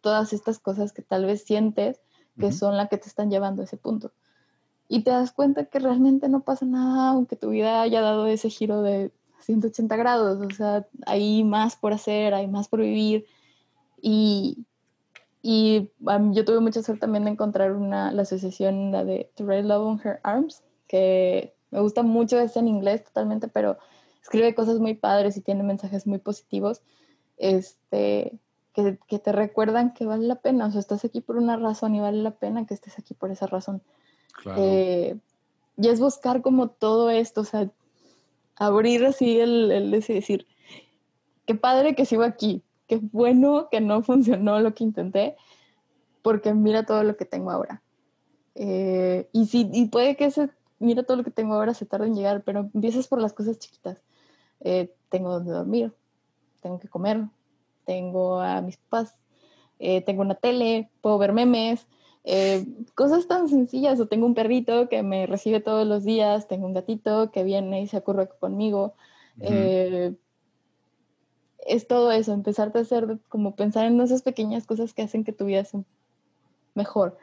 todas 0.00 0.32
estas 0.32 0.58
cosas 0.58 0.92
que 0.92 1.02
tal 1.02 1.26
vez 1.26 1.44
sientes 1.44 2.00
que 2.38 2.50
son 2.50 2.76
las 2.76 2.88
que 2.88 2.98
te 2.98 3.06
están 3.06 3.30
llevando 3.30 3.62
a 3.62 3.64
ese 3.64 3.76
punto 3.76 4.10
y 4.88 5.02
te 5.02 5.10
das 5.10 5.32
cuenta 5.32 5.66
que 5.66 5.78
realmente 5.78 6.28
no 6.28 6.40
pasa 6.40 6.66
nada, 6.66 7.10
aunque 7.10 7.36
tu 7.36 7.50
vida 7.50 7.80
haya 7.82 8.00
dado 8.00 8.26
ese 8.26 8.50
giro 8.50 8.82
de 8.82 9.10
180 9.40 9.96
grados, 9.96 10.40
o 10.40 10.54
sea, 10.54 10.86
hay 11.06 11.44
más 11.44 11.76
por 11.76 11.92
hacer, 11.92 12.34
hay 12.34 12.46
más 12.46 12.68
por 12.68 12.80
vivir. 12.80 13.26
Y, 14.00 14.66
y 15.42 15.90
yo 16.32 16.44
tuve 16.44 16.60
mucha 16.60 16.82
suerte 16.82 17.00
también 17.00 17.24
de 17.24 17.30
encontrar 17.30 17.72
una, 17.72 18.12
la 18.12 18.22
asociación, 18.22 18.92
la 18.92 19.04
de 19.04 19.30
To 19.36 19.44
Write 19.44 19.64
Love 19.64 19.86
on 19.86 20.00
Her 20.04 20.20
Arms, 20.22 20.62
que 20.86 21.54
me 21.70 21.80
gusta 21.80 22.02
mucho, 22.02 22.38
es 22.38 22.56
en 22.56 22.68
inglés 22.68 23.04
totalmente, 23.04 23.48
pero 23.48 23.78
escribe 24.22 24.54
cosas 24.54 24.78
muy 24.78 24.94
padres 24.94 25.36
y 25.36 25.40
tiene 25.40 25.62
mensajes 25.62 26.06
muy 26.06 26.18
positivos, 26.18 26.82
este, 27.36 28.38
que, 28.72 28.98
que 29.06 29.18
te 29.18 29.32
recuerdan 29.32 29.92
que 29.92 30.06
vale 30.06 30.26
la 30.26 30.36
pena, 30.36 30.66
o 30.66 30.70
sea, 30.70 30.80
estás 30.80 31.04
aquí 31.04 31.20
por 31.20 31.36
una 31.36 31.56
razón 31.56 31.94
y 31.94 32.00
vale 32.00 32.22
la 32.22 32.32
pena 32.32 32.66
que 32.66 32.74
estés 32.74 32.98
aquí 32.98 33.14
por 33.14 33.30
esa 33.30 33.46
razón. 33.46 33.82
Eh, 34.56 35.16
y 35.76 35.88
es 35.88 36.00
buscar 36.00 36.42
como 36.42 36.68
todo 36.68 37.10
esto, 37.10 37.40
o 37.42 37.44
sea, 37.44 37.70
abrir 38.56 39.04
así 39.04 39.40
el, 39.40 39.70
el 39.70 39.90
decir, 39.90 40.46
qué 41.46 41.54
padre 41.54 41.94
que 41.94 42.06
sigo 42.06 42.22
aquí, 42.22 42.62
qué 42.86 43.00
bueno 43.12 43.68
que 43.70 43.80
no 43.80 44.02
funcionó 44.04 44.60
lo 44.60 44.74
que 44.74 44.84
intenté, 44.84 45.36
porque 46.22 46.54
mira 46.54 46.86
todo 46.86 47.02
lo 47.04 47.16
que 47.16 47.24
tengo 47.24 47.50
ahora. 47.50 47.82
Eh, 48.54 49.28
y, 49.32 49.46
si, 49.46 49.68
y 49.72 49.88
puede 49.88 50.16
que 50.16 50.26
ese, 50.26 50.50
mira 50.78 51.02
todo 51.02 51.16
lo 51.16 51.24
que 51.24 51.30
tengo 51.30 51.54
ahora 51.54 51.74
se 51.74 51.86
tarde 51.86 52.06
en 52.06 52.14
llegar, 52.14 52.42
pero 52.44 52.70
empiezas 52.72 53.08
por 53.08 53.20
las 53.20 53.32
cosas 53.32 53.58
chiquitas. 53.58 54.02
Eh, 54.60 54.94
tengo 55.08 55.30
donde 55.30 55.52
dormir, 55.52 55.92
tengo 56.62 56.78
que 56.78 56.88
comer, 56.88 57.24
tengo 57.84 58.40
a 58.40 58.62
mis 58.62 58.76
papás, 58.76 59.14
tengo 60.06 60.22
una 60.22 60.34
tele, 60.34 60.88
puedo 61.02 61.18
ver 61.18 61.34
memes, 61.34 61.86
eh, 62.24 62.66
cosas 62.94 63.28
tan 63.28 63.48
sencillas, 63.48 64.00
o 64.00 64.06
tengo 64.06 64.24
un 64.24 64.34
perrito 64.34 64.88
que 64.88 65.02
me 65.02 65.26
recibe 65.26 65.60
todos 65.60 65.86
los 65.86 66.04
días, 66.04 66.48
tengo 66.48 66.66
un 66.66 66.72
gatito 66.72 67.30
que 67.30 67.44
viene 67.44 67.82
y 67.82 67.86
se 67.86 67.98
ocurre 67.98 68.28
conmigo. 68.40 68.94
Eh, 69.40 70.14
es 71.66 71.86
todo 71.86 72.12
eso, 72.12 72.32
empezarte 72.32 72.78
a 72.78 72.82
hacer, 72.82 73.18
como 73.28 73.56
pensar 73.56 73.86
en 73.86 74.00
esas 74.00 74.22
pequeñas 74.22 74.66
cosas 74.66 74.94
que 74.94 75.02
hacen 75.02 75.24
que 75.24 75.32
tu 75.32 75.44
vida 75.44 75.64
sea 75.64 75.82
mejor. 76.74 77.18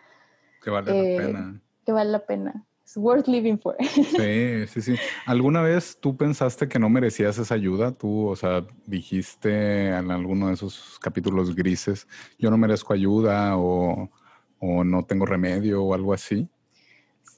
Que 0.63 0.69
vale 0.69 0.91
la 0.91 1.03
eh, 1.03 1.17
pena. 1.17 1.61
Que 1.85 1.91
vale 1.91 2.11
la 2.11 2.25
pena. 2.25 2.65
Es 2.85 2.95
worth 2.97 3.27
living 3.27 3.57
for. 3.57 3.75
Sí, 3.79 4.67
sí, 4.67 4.81
sí. 4.81 4.95
¿Alguna 5.25 5.61
vez 5.61 5.97
tú 5.99 6.15
pensaste 6.15 6.67
que 6.67 6.77
no 6.77 6.89
merecías 6.89 7.39
esa 7.39 7.55
ayuda? 7.55 7.91
Tú, 7.91 8.27
o 8.27 8.35
sea, 8.35 8.65
dijiste 8.85 9.87
en 9.87 10.11
alguno 10.11 10.49
de 10.49 10.53
esos 10.53 10.99
capítulos 10.99 11.55
grises, 11.55 12.07
yo 12.37 12.51
no 12.51 12.57
merezco 12.57 12.93
ayuda 12.93 13.57
o 13.57 14.11
o 14.61 14.85
no 14.85 15.03
tengo 15.03 15.25
remedio 15.25 15.83
o 15.83 15.93
algo 15.93 16.13
así? 16.13 16.47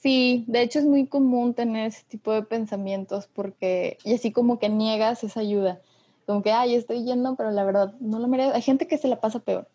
Sí, 0.02 0.44
de 0.48 0.62
hecho 0.62 0.80
es 0.80 0.86
muy 0.86 1.08
común 1.08 1.54
tener 1.54 1.88
ese 1.88 2.04
tipo 2.08 2.34
de 2.34 2.44
pensamientos 2.44 3.28
porque, 3.34 3.98
y 4.04 4.14
así 4.14 4.32
como 4.32 4.60
que 4.60 4.70
niegas 4.70 5.24
esa 5.24 5.40
ayuda, 5.40 5.82
como 6.28 6.44
que, 6.44 6.52
ay, 6.52 6.76
estoy 6.76 7.04
yendo, 7.04 7.36
pero 7.36 7.52
la 7.52 7.64
verdad 7.64 7.96
no 8.00 8.20
lo 8.20 8.28
merece. 8.28 8.54
Hay 8.54 8.62
gente 8.62 8.88
que 8.88 8.98
se 8.98 9.08
la 9.08 9.22
pasa 9.22 9.40
peor, 9.40 9.68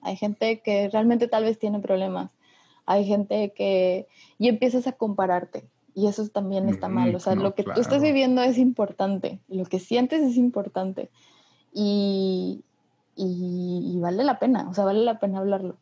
hay 0.00 0.16
gente 0.16 0.60
que 0.60 0.88
realmente 0.88 1.28
tal 1.28 1.44
vez 1.44 1.58
tiene 1.58 1.80
problemas, 1.80 2.30
hay 2.86 3.04
gente 3.04 3.52
que, 3.54 4.08
y 4.38 4.48
empiezas 4.48 4.86
a 4.86 4.92
compararte. 4.92 5.68
Y 5.94 6.08
eso 6.08 6.26
también 6.28 6.68
está 6.68 6.88
mal. 6.88 7.14
O 7.14 7.20
sea, 7.20 7.36
lo 7.36 7.54
que 7.54 7.62
tú 7.62 7.80
estás 7.80 8.02
viviendo 8.02 8.42
es 8.42 8.58
importante. 8.58 9.38
Lo 9.46 9.64
que 9.64 9.78
sientes 9.78 10.22
es 10.22 10.36
importante. 10.36 11.08
Y, 11.72 12.64
y, 13.14 13.96
vale 14.00 14.24
la 14.24 14.40
pena. 14.40 14.68
O 14.68 14.74
sea, 14.74 14.84
vale 14.84 15.04
la 15.04 15.20
pena 15.20 15.38
hablarlo. 15.38 15.76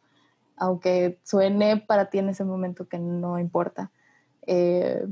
Aunque 0.56 1.18
suene 1.24 1.78
para 1.78 2.10
ti 2.10 2.18
en 2.18 2.28
ese 2.28 2.44
momento 2.44 2.88
que 2.88 2.98
no 2.98 3.38
importa. 3.38 3.90
Eh, 4.46 5.06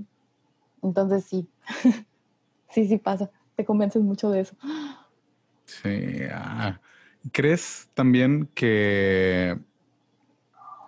entonces 0.83 1.25
sí. 1.25 1.49
sí, 2.71 2.87
sí 2.87 2.99
pasa. 2.99 3.31
Te 3.57 3.65
convences 3.65 4.03
mucho 4.03 4.31
de 4.31 4.41
eso. 4.41 4.57
Sí. 5.65 6.23
Ah. 6.33 6.81
¿Crees 7.33 7.91
también 7.95 8.49
que 8.55 9.59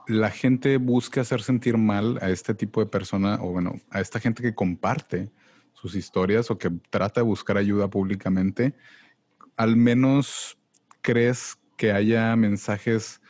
la 0.07 0.31
gente 0.31 0.77
busca 0.79 1.21
hacer 1.21 1.43
sentir 1.43 1.79
mal 1.79 2.19
a 2.21 2.31
este 2.31 2.55
tipo 2.55 2.81
de 2.81 2.87
persona 2.87 3.39
o 3.41 3.53
bueno, 3.53 3.81
a 3.91 4.01
esta 4.01 4.19
gente 4.19 4.43
que 4.43 4.55
comparte 4.55 5.31
sus 5.73 5.95
historias 5.95 6.51
o 6.51 6.59
que 6.59 6.71
trata 6.91 7.21
de 7.21 7.27
buscar 7.27 7.57
ayuda 7.57 7.89
públicamente, 7.89 8.75
al 9.57 9.77
menos 9.77 10.59
crees 11.01 11.59
que 11.77 11.93
haya 11.93 12.37
mensajes 12.37 13.21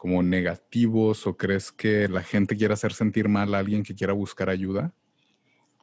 como 0.00 0.22
negativos 0.22 1.26
o 1.26 1.36
crees 1.36 1.70
que 1.70 2.08
la 2.08 2.22
gente 2.22 2.56
quiera 2.56 2.72
hacer 2.72 2.94
sentir 2.94 3.28
mal 3.28 3.54
a 3.54 3.58
alguien 3.58 3.82
que 3.82 3.94
quiera 3.94 4.14
buscar 4.14 4.48
ayuda? 4.48 4.94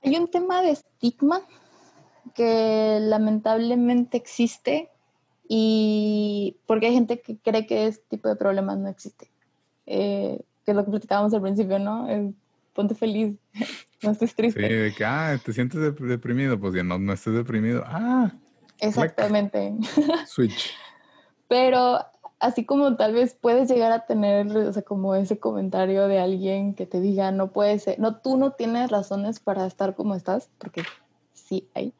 Hay 0.04 0.16
un 0.16 0.28
tema 0.28 0.64
de 0.64 0.72
estigma 0.72 1.44
que 2.34 2.98
lamentablemente 3.00 4.18
existe 4.18 4.90
y 5.48 6.58
porque 6.66 6.88
hay 6.88 6.94
gente 6.94 7.22
que 7.22 7.38
cree 7.38 7.68
que 7.68 7.86
este 7.86 8.06
tipo 8.10 8.28
de 8.28 8.36
problemas 8.36 8.80
no 8.80 8.90
existe. 8.90 9.30
Eh, 9.86 10.42
que 10.66 10.72
es 10.72 10.76
lo 10.76 10.84
que 10.84 10.90
platicábamos 10.90 11.36
al 11.36 11.44
principio, 11.44 11.78
¿no? 11.78 12.08
ponte 12.74 12.96
feliz, 12.96 13.36
no 14.02 14.12
estés 14.12 14.34
triste. 14.34 14.68
Sí, 14.68 14.74
de 14.74 14.94
que, 14.96 15.06
ah, 15.06 15.40
te 15.46 15.54
sientes 15.54 15.80
deprimido, 16.00 16.60
pues 16.60 16.74
ya 16.74 16.82
no, 16.82 16.98
no 16.98 17.14
estés 17.14 17.36
deprimido. 17.36 17.84
Ah. 17.86 18.32
Exactamente. 18.80 19.76
Switch. 20.26 20.72
Pero 21.48 22.04
así 22.40 22.66
como 22.66 22.96
tal 22.96 23.14
vez 23.14 23.34
puedes 23.40 23.70
llegar 23.70 23.92
a 23.92 24.06
tener, 24.06 24.56
o 24.56 24.74
sea, 24.74 24.84
como 24.84 25.16
ese 25.16 25.40
comentario 25.40 26.08
de 26.08 26.20
alguien 26.20 26.74
que 26.74 26.86
te 26.86 27.02
diga, 27.02 27.32
no 27.32 27.52
puede 27.52 27.80
ser, 27.80 28.00
no, 28.00 28.18
tú 28.18 28.38
no 28.38 28.52
tienes 28.52 28.92
razones 28.92 29.40
para 29.40 29.66
estar 29.66 29.96
como 29.96 30.16
estás, 30.16 30.50
porque 30.58 30.84
sí 31.34 31.68
hay. 31.74 31.94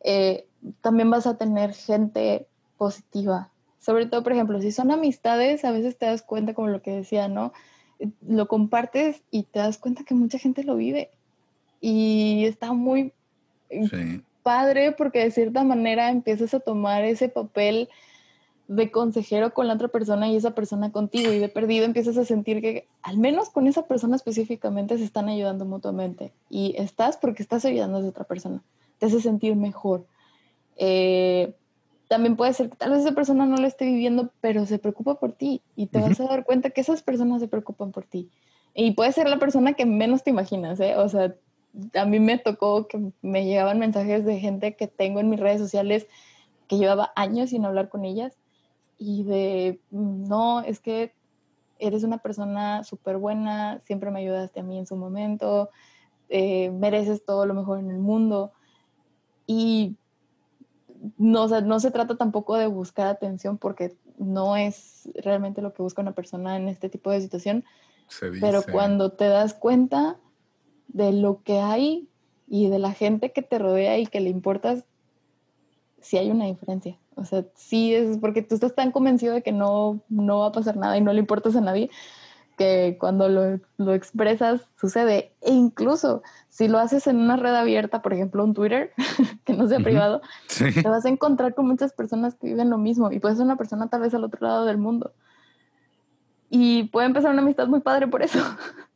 Eh, 0.00 0.46
también 0.80 1.10
vas 1.10 1.26
a 1.26 1.36
tener 1.36 1.72
gente 1.74 2.46
positiva 2.76 3.50
sobre 3.88 4.04
todo, 4.04 4.22
por 4.22 4.32
ejemplo, 4.32 4.60
si 4.60 4.72
son 4.72 4.90
amistades, 4.90 5.64
a 5.64 5.70
veces 5.70 5.96
te 5.96 6.04
das 6.04 6.20
cuenta, 6.20 6.52
como 6.52 6.68
lo 6.68 6.82
que 6.82 6.90
decía, 6.90 7.26
¿no? 7.26 7.54
Lo 8.20 8.46
compartes 8.46 9.22
y 9.30 9.44
te 9.44 9.60
das 9.60 9.78
cuenta 9.78 10.04
que 10.04 10.14
mucha 10.14 10.38
gente 10.38 10.62
lo 10.64 10.76
vive. 10.76 11.10
Y 11.80 12.44
está 12.44 12.74
muy 12.74 13.14
padre 14.42 14.92
porque 14.92 15.20
de 15.20 15.30
cierta 15.30 15.64
manera 15.64 16.10
empiezas 16.10 16.52
a 16.54 16.60
tomar 16.60 17.04
ese 17.04 17.28
papel 17.30 17.88
de 18.68 18.90
consejero 18.90 19.54
con 19.54 19.66
la 19.66 19.74
otra 19.74 19.88
persona 19.88 20.28
y 20.28 20.36
esa 20.36 20.54
persona 20.54 20.92
contigo 20.92 21.32
y 21.32 21.38
de 21.38 21.48
perdido 21.48 21.86
empiezas 21.86 22.18
a 22.18 22.26
sentir 22.26 22.60
que 22.60 22.86
al 23.02 23.16
menos 23.16 23.48
con 23.48 23.66
esa 23.66 23.86
persona 23.86 24.14
específicamente 24.14 24.98
se 24.98 25.04
están 25.04 25.30
ayudando 25.30 25.64
mutuamente 25.64 26.32
y 26.50 26.74
estás 26.76 27.16
porque 27.16 27.42
estás 27.42 27.64
ayudando 27.64 27.96
a 27.96 28.00
esa 28.00 28.10
otra 28.10 28.24
persona, 28.24 28.62
te 28.98 29.06
hace 29.06 29.22
sentir 29.22 29.56
mejor. 29.56 30.04
Eh, 30.76 31.54
también 32.08 32.36
puede 32.36 32.52
ser 32.52 32.68
que 32.68 32.76
tal 32.76 32.90
vez 32.90 33.00
esa 33.00 33.12
persona 33.12 33.46
no 33.46 33.56
lo 33.56 33.66
esté 33.66 33.86
viviendo, 33.86 34.30
pero 34.42 34.66
se 34.66 34.78
preocupa 34.78 35.14
por 35.18 35.32
ti 35.32 35.62
y 35.74 35.86
te 35.86 36.00
vas 36.00 36.20
a 36.20 36.24
dar 36.24 36.44
cuenta 36.44 36.70
que 36.70 36.82
esas 36.82 37.02
personas 37.02 37.40
se 37.40 37.48
preocupan 37.48 37.90
por 37.90 38.04
ti. 38.04 38.28
Y 38.74 38.92
puede 38.92 39.12
ser 39.12 39.28
la 39.28 39.38
persona 39.38 39.72
que 39.72 39.86
menos 39.86 40.22
te 40.22 40.30
imaginas, 40.30 40.78
¿eh? 40.80 40.94
O 40.96 41.08
sea, 41.08 41.34
a 41.94 42.04
mí 42.04 42.20
me 42.20 42.38
tocó 42.38 42.86
que 42.86 43.12
me 43.22 43.44
llegaban 43.44 43.78
mensajes 43.78 44.24
de 44.24 44.38
gente 44.38 44.76
que 44.76 44.86
tengo 44.86 45.20
en 45.20 45.30
mis 45.30 45.40
redes 45.40 45.60
sociales 45.60 46.06
que 46.66 46.76
llevaba 46.76 47.12
años 47.16 47.50
sin 47.50 47.64
hablar 47.64 47.88
con 47.88 48.04
ellas 48.04 48.36
y 48.98 49.22
de, 49.22 49.80
no, 49.90 50.60
es 50.60 50.80
que 50.80 51.14
eres 51.78 52.02
una 52.02 52.18
persona 52.18 52.82
súper 52.82 53.16
buena, 53.16 53.80
siempre 53.84 54.10
me 54.10 54.20
ayudaste 54.20 54.60
a 54.60 54.64
mí 54.64 54.78
en 54.78 54.86
su 54.86 54.96
momento, 54.96 55.70
eh, 56.28 56.70
mereces 56.70 57.24
todo 57.24 57.46
lo 57.46 57.54
mejor 57.54 57.78
en 57.78 57.90
el 57.90 57.98
mundo. 57.98 58.52
Y 59.46 59.96
no, 61.16 61.46
no 61.46 61.80
se 61.80 61.90
trata 61.90 62.16
tampoco 62.16 62.56
de 62.56 62.66
buscar 62.66 63.06
atención 63.06 63.56
porque 63.56 63.96
no 64.18 64.56
es 64.56 65.08
realmente 65.14 65.62
lo 65.62 65.72
que 65.72 65.82
busca 65.82 66.02
una 66.02 66.12
persona 66.12 66.56
en 66.56 66.68
este 66.68 66.88
tipo 66.88 67.10
de 67.10 67.20
situación. 67.20 67.64
Pero 68.40 68.62
cuando 68.72 69.12
te 69.12 69.28
das 69.28 69.54
cuenta 69.54 70.18
de 70.88 71.12
lo 71.12 71.42
que 71.42 71.60
hay 71.60 72.08
y 72.48 72.68
de 72.68 72.78
la 72.78 72.92
gente 72.92 73.32
que 73.32 73.42
te 73.42 73.58
rodea 73.58 73.98
y 73.98 74.06
que 74.06 74.20
le 74.20 74.30
importas, 74.30 74.84
sí 76.00 76.16
hay 76.16 76.30
una 76.30 76.46
diferencia. 76.46 76.98
O 77.18 77.24
sea, 77.24 77.44
sí 77.54 77.94
es 77.94 78.18
porque 78.18 78.42
tú 78.42 78.54
estás 78.54 78.74
tan 78.74 78.92
convencido 78.92 79.34
de 79.34 79.42
que 79.42 79.52
no, 79.52 80.00
no 80.08 80.40
va 80.40 80.46
a 80.46 80.52
pasar 80.52 80.76
nada 80.76 80.96
y 80.96 81.00
no 81.00 81.12
le 81.12 81.20
importas 81.20 81.56
a 81.56 81.60
nadie, 81.60 81.90
que 82.56 82.96
cuando 82.98 83.28
lo, 83.28 83.92
expresas 83.94 84.68
sucede. 84.80 85.32
E 85.40 85.52
incluso 85.52 86.22
si 86.48 86.68
lo 86.68 86.78
haces 86.78 87.06
en 87.06 87.16
una 87.16 87.36
red 87.36 87.54
abierta, 87.54 88.02
por 88.02 88.12
ejemplo 88.12 88.44
un 88.44 88.54
Twitter, 88.54 88.92
que 89.44 89.52
no 89.52 89.66
sea 89.66 89.80
privado, 89.80 90.22
te 90.58 90.88
vas 90.88 91.04
a 91.04 91.08
encontrar 91.08 91.54
con 91.54 91.66
muchas 91.66 91.92
personas 91.92 92.34
que 92.36 92.48
viven 92.48 92.70
lo 92.70 92.78
mismo 92.78 93.10
y 93.10 93.18
puede 93.18 93.36
ser 93.36 93.44
una 93.44 93.56
persona 93.56 93.88
tal 93.88 94.02
vez 94.02 94.14
al 94.14 94.24
otro 94.24 94.46
lado 94.46 94.64
del 94.64 94.78
mundo. 94.78 95.12
Y 96.50 96.84
puede 96.84 97.06
empezar 97.06 97.32
una 97.32 97.42
amistad 97.42 97.66
muy 97.66 97.80
padre 97.80 98.06
por 98.06 98.22
eso. 98.22 98.38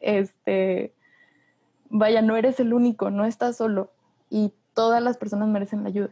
Este, 0.00 0.94
vaya, 1.90 2.22
no 2.22 2.36
eres 2.36 2.60
el 2.60 2.72
único, 2.72 3.10
no 3.10 3.24
estás 3.24 3.56
solo 3.56 3.90
y 4.30 4.52
todas 4.72 5.02
las 5.02 5.16
personas 5.16 5.48
merecen 5.48 5.82
la 5.82 5.88
ayuda. 5.88 6.10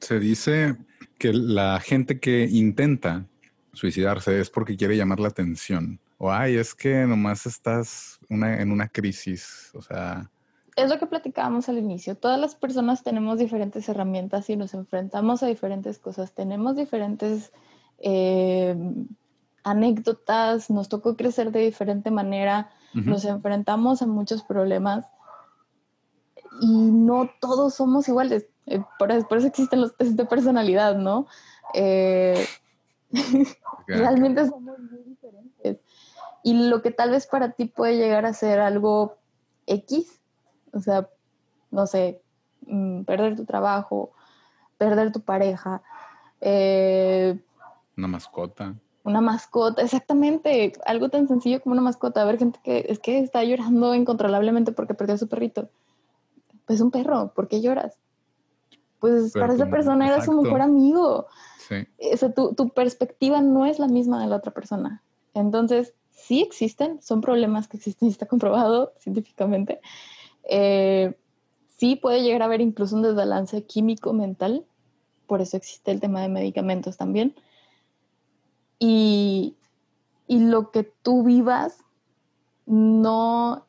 Se 0.00 0.18
dice 0.18 0.76
que 1.18 1.32
la 1.32 1.80
gente 1.80 2.20
que 2.20 2.44
intenta 2.44 3.26
suicidarse 3.72 4.40
es 4.40 4.50
porque 4.50 4.76
quiere 4.76 4.96
llamar 4.96 5.20
la 5.20 5.28
atención. 5.28 6.00
O, 6.18 6.30
ay, 6.30 6.56
es 6.56 6.74
que 6.74 7.06
nomás 7.06 7.46
estás 7.46 8.18
en 8.28 8.72
una 8.72 8.88
crisis. 8.88 9.70
O 9.74 9.82
sea... 9.82 10.30
Es 10.76 10.90
lo 10.90 10.98
que 10.98 11.06
platicábamos 11.06 11.68
al 11.68 11.78
inicio. 11.78 12.16
Todas 12.16 12.38
las 12.38 12.54
personas 12.54 13.02
tenemos 13.02 13.38
diferentes 13.38 13.88
herramientas 13.88 14.48
y 14.50 14.56
nos 14.56 14.74
enfrentamos 14.74 15.42
a 15.42 15.46
diferentes 15.46 15.98
cosas. 15.98 16.32
Tenemos 16.32 16.76
diferentes 16.76 17.52
eh, 17.98 18.76
anécdotas, 19.64 20.70
nos 20.70 20.88
tocó 20.88 21.16
crecer 21.16 21.50
de 21.50 21.60
diferente 21.60 22.10
manera, 22.10 22.70
nos 22.94 23.24
enfrentamos 23.24 24.00
a 24.00 24.06
muchos 24.06 24.42
problemas 24.42 25.04
y 26.60 26.72
no 26.72 27.28
todos 27.40 27.74
somos 27.74 28.08
iguales. 28.08 28.46
Eh, 28.66 28.82
por, 28.98 29.12
eso, 29.12 29.46
existen 29.46 29.80
los 29.80 29.96
test 29.96 30.12
de 30.12 30.24
personalidad, 30.24 30.96
¿no? 30.96 31.26
Eh, 31.74 32.46
Realmente 33.86 34.48
somos 34.48 34.78
muy 34.78 35.02
diferentes. 35.04 35.78
Y 36.42 36.68
lo 36.68 36.82
que 36.82 36.90
tal 36.90 37.10
vez 37.10 37.26
para 37.26 37.52
ti 37.52 37.66
puede 37.66 37.96
llegar 37.96 38.26
a 38.26 38.32
ser 38.32 38.60
algo 38.60 39.16
X, 39.66 40.20
o 40.72 40.80
sea, 40.80 41.08
no 41.70 41.86
sé, 41.86 42.20
mm, 42.66 43.02
perder 43.02 43.36
tu 43.36 43.44
trabajo, 43.44 44.12
perder 44.78 45.12
tu 45.12 45.20
pareja. 45.20 45.82
Eh, 46.40 47.38
una 47.96 48.08
mascota. 48.08 48.74
Una 49.04 49.20
mascota, 49.20 49.82
exactamente. 49.82 50.72
Algo 50.84 51.08
tan 51.08 51.28
sencillo 51.28 51.62
como 51.62 51.72
una 51.72 51.82
mascota. 51.82 52.22
A 52.22 52.24
ver, 52.24 52.38
gente 52.38 52.58
que 52.62 52.86
es 52.88 52.98
que 52.98 53.20
está 53.20 53.42
llorando 53.44 53.94
incontrolablemente 53.94 54.72
porque 54.72 54.94
perdió 54.94 55.14
a 55.14 55.18
su 55.18 55.28
perrito. 55.28 55.68
Pues 56.66 56.80
un 56.80 56.90
perro, 56.90 57.32
¿por 57.34 57.48
qué 57.48 57.60
lloras? 57.60 57.98
Pues 59.00 59.32
para 59.32 59.54
esa 59.54 59.68
persona 59.68 60.06
era 60.06 60.24
su 60.24 60.32
mejor 60.40 60.60
amigo. 60.60 61.26
Sí. 61.68 61.86
tu, 62.34 62.68
perspectiva 62.70 63.42
no 63.42 63.66
es 63.66 63.78
la 63.78 63.88
misma 63.88 64.20
de 64.20 64.28
la 64.28 64.36
otra 64.36 64.52
persona. 64.52 65.02
Entonces, 65.34 65.94
sí 66.10 66.40
existen, 66.42 67.00
son 67.02 67.20
problemas 67.20 67.68
que 67.68 67.76
existen 67.76 68.08
y 68.08 68.10
está 68.12 68.26
comprobado 68.26 68.92
científicamente. 68.98 69.80
Eh, 70.48 71.14
sí 71.76 71.96
puede 71.96 72.22
llegar 72.22 72.42
a 72.42 72.46
haber 72.46 72.60
incluso 72.60 72.96
un 72.96 73.02
desbalance 73.02 73.64
químico 73.64 74.12
mental, 74.12 74.64
por 75.26 75.40
eso 75.40 75.56
existe 75.56 75.90
el 75.90 76.00
tema 76.00 76.22
de 76.22 76.28
medicamentos 76.28 76.96
también. 76.96 77.34
Y, 78.78 79.56
y 80.26 80.40
lo 80.40 80.70
que 80.70 80.84
tú 80.84 81.22
vivas 81.22 81.78
no 82.66 83.66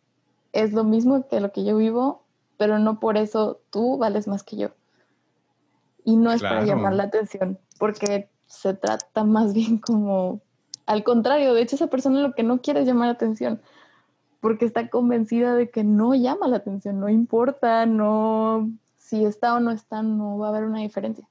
es 0.54 0.74
lo 0.74 0.84
mismo 0.84 1.28
que 1.28 1.40
lo 1.40 1.52
que 1.52 1.64
yo 1.64 1.78
vivo, 1.78 2.24
pero 2.58 2.80
no 2.80 3.00
por 3.00 3.18
eso 3.18 3.62
tú 3.70 3.98
vales 3.98 4.28
más 4.28 4.44
que 4.44 4.58
yo. 4.58 4.70
Y 6.08 6.16
no 6.16 6.32
es 6.32 6.42
para 6.42 6.64
llamar 6.64 6.94
la 6.96 7.04
atención, 7.04 7.60
porque 7.78 8.30
se 8.46 8.74
trata 8.74 9.26
más 9.26 9.52
bien 9.54 9.78
como 9.78 10.40
al 10.86 11.04
contrario. 11.04 11.54
De 11.54 11.62
hecho, 11.62 11.76
esa 11.76 11.88
persona 11.88 12.22
lo 12.22 12.34
que 12.34 12.44
no 12.44 12.62
quiere 12.62 12.80
es 12.80 12.88
llamar 12.88 13.08
la 13.08 13.14
atención, 13.14 13.60
porque 14.40 14.64
está 14.64 14.90
convencida 14.90 15.54
de 15.54 15.70
que 15.70 15.84
no 15.84 16.16
llama 16.16 16.48
la 16.48 16.58
atención, 16.58 17.02
no 17.02 17.10
importa, 17.10 17.86
no, 17.86 18.72
si 18.96 19.26
está 19.26 19.56
o 19.56 19.60
no 19.60 19.72
está, 19.72 20.02
no 20.02 20.38
va 20.38 20.46
a 20.48 20.50
haber 20.52 20.64
una 20.64 20.80
diferencia. 20.80 21.28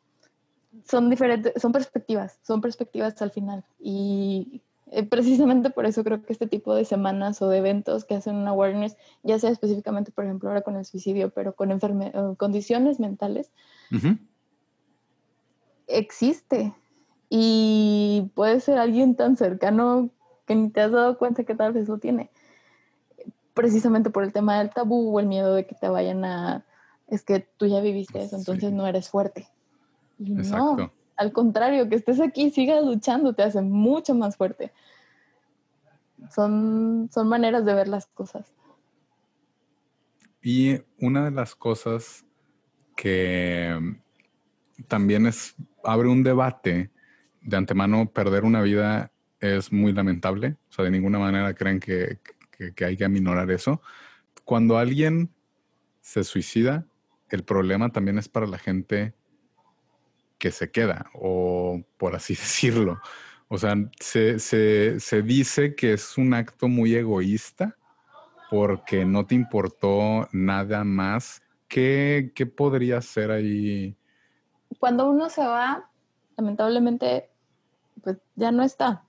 Son 0.84 1.08
diferentes, 1.08 1.54
son 1.56 1.72
perspectivas, 1.72 2.38
son 2.42 2.60
perspectivas 2.60 3.22
al 3.22 3.30
final. 3.30 3.64
Y 3.80 4.60
Eh, 4.92 5.02
precisamente 5.02 5.70
por 5.70 5.84
eso 5.84 6.04
creo 6.04 6.22
que 6.22 6.32
este 6.32 6.46
tipo 6.46 6.72
de 6.72 6.84
semanas 6.84 7.42
o 7.42 7.48
de 7.48 7.58
eventos 7.58 8.04
que 8.04 8.14
hacen 8.14 8.36
un 8.36 8.46
awareness, 8.46 8.96
ya 9.24 9.36
sea 9.36 9.50
específicamente, 9.50 10.12
por 10.12 10.24
ejemplo, 10.24 10.48
ahora 10.48 10.62
con 10.62 10.76
el 10.76 10.84
suicidio, 10.84 11.30
pero 11.30 11.56
con 11.56 11.76
condiciones 12.36 13.00
mentales, 13.00 13.50
existe. 15.86 16.74
Y 17.28 18.30
puede 18.34 18.60
ser 18.60 18.78
alguien 18.78 19.16
tan 19.16 19.36
cercano 19.36 20.10
que 20.46 20.54
ni 20.54 20.70
te 20.70 20.80
has 20.80 20.92
dado 20.92 21.18
cuenta 21.18 21.44
que 21.44 21.54
tal 21.54 21.72
vez 21.72 21.88
lo 21.88 21.98
tiene. 21.98 22.30
Precisamente 23.54 24.10
por 24.10 24.22
el 24.22 24.32
tema 24.32 24.58
del 24.58 24.70
tabú 24.70 25.14
o 25.14 25.20
el 25.20 25.26
miedo 25.26 25.54
de 25.54 25.66
que 25.66 25.74
te 25.74 25.88
vayan 25.88 26.24
a... 26.24 26.64
Es 27.08 27.22
que 27.22 27.40
tú 27.56 27.66
ya 27.66 27.80
viviste 27.80 28.20
eso, 28.22 28.36
entonces 28.36 28.72
no 28.72 28.86
eres 28.86 29.08
fuerte. 29.08 29.48
no, 30.18 30.90
al 31.16 31.32
contrario, 31.32 31.88
que 31.88 31.96
estés 31.96 32.20
aquí 32.20 32.44
y 32.44 32.50
sigas 32.50 32.84
luchando 32.84 33.32
te 33.32 33.42
hace 33.42 33.62
mucho 33.62 34.14
más 34.14 34.36
fuerte. 34.36 34.72
Son, 36.30 37.08
son 37.12 37.28
maneras 37.28 37.64
de 37.64 37.74
ver 37.74 37.88
las 37.88 38.06
cosas. 38.06 38.52
Y 40.42 40.80
una 41.00 41.24
de 41.24 41.30
las 41.30 41.54
cosas 41.54 42.24
que 42.94 43.78
también 44.88 45.26
es, 45.26 45.54
abre 45.84 46.08
un 46.08 46.22
debate 46.22 46.90
de 47.42 47.56
antemano, 47.56 48.10
perder 48.10 48.44
una 48.44 48.62
vida 48.62 49.12
es 49.40 49.72
muy 49.72 49.92
lamentable. 49.92 50.56
O 50.68 50.72
sea, 50.72 50.84
de 50.84 50.90
ninguna 50.90 51.18
manera 51.18 51.54
creen 51.54 51.80
que, 51.80 52.18
que 52.74 52.84
hay 52.84 52.96
que 52.96 53.04
aminorar 53.04 53.50
eso. 53.50 53.80
Cuando 54.44 54.78
alguien 54.78 55.30
se 56.00 56.24
suicida, 56.24 56.86
el 57.30 57.44
problema 57.44 57.90
también 57.90 58.18
es 58.18 58.28
para 58.28 58.46
la 58.46 58.58
gente 58.58 59.14
que 60.38 60.50
se 60.50 60.70
queda, 60.70 61.10
o 61.14 61.82
por 61.96 62.14
así 62.14 62.34
decirlo. 62.36 63.00
O 63.48 63.58
sea, 63.58 63.76
se, 64.00 64.38
se, 64.38 65.22
dice 65.22 65.74
que 65.76 65.92
es 65.92 66.18
un 66.18 66.34
acto 66.34 66.68
muy 66.68 66.94
egoísta 66.94 67.76
porque 68.50 69.04
no 69.04 69.24
te 69.26 69.36
importó 69.36 70.28
nada 70.32 70.82
más. 70.82 71.42
¿Qué, 71.68 72.32
qué 72.34 72.46
podría 72.46 73.00
ser 73.02 73.30
ahí? 73.30 73.96
Cuando 74.78 75.08
uno 75.08 75.28
se 75.30 75.46
va, 75.46 75.88
lamentablemente, 76.36 77.30
pues 78.02 78.18
ya 78.34 78.52
no 78.52 78.62
está. 78.62 79.02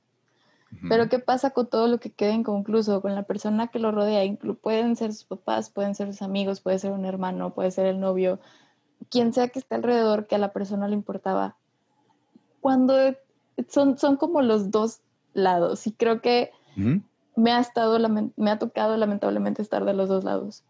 Pero 0.89 1.07
¿qué 1.07 1.19
pasa 1.19 1.51
con 1.51 1.67
todo 1.67 1.87
lo 1.87 1.99
que 1.99 2.11
queda 2.11 2.33
inconcluso? 2.33 3.01
Con 3.01 3.15
la 3.15 3.23
persona 3.23 3.67
que 3.67 3.79
lo 3.79 3.91
rodea, 3.91 4.23
pueden 4.61 4.95
ser 4.95 5.13
sus 5.13 5.23
papás, 5.23 5.69
pueden 5.69 5.95
ser 5.95 6.07
sus 6.07 6.21
amigos, 6.21 6.59
puede 6.59 6.77
ser 6.77 6.91
un 6.91 7.05
hermano, 7.05 7.53
puede 7.53 7.71
ser 7.71 7.85
el 7.85 7.99
novio, 7.99 8.39
quien 9.09 9.33
sea 9.33 9.47
que 9.47 9.59
esté 9.59 9.75
alrededor 9.75 10.27
que 10.27 10.35
a 10.35 10.39
la 10.39 10.51
persona 10.51 10.87
le 10.87 10.95
importaba. 10.95 11.55
Cuando 12.59 12.95
son, 13.69 13.97
son 13.97 14.17
como 14.17 14.41
los 14.41 14.69
dos 14.69 14.99
lados 15.33 15.87
y 15.87 15.93
creo 15.93 16.21
que 16.21 16.51
me, 17.35 17.51
ha 17.51 17.59
estado, 17.59 17.97
me 18.35 18.51
ha 18.51 18.59
tocado 18.59 18.97
lamentablemente 18.97 19.61
estar 19.61 19.85
de 19.85 19.93
los 19.93 20.09
dos 20.09 20.23
lados. 20.23 20.63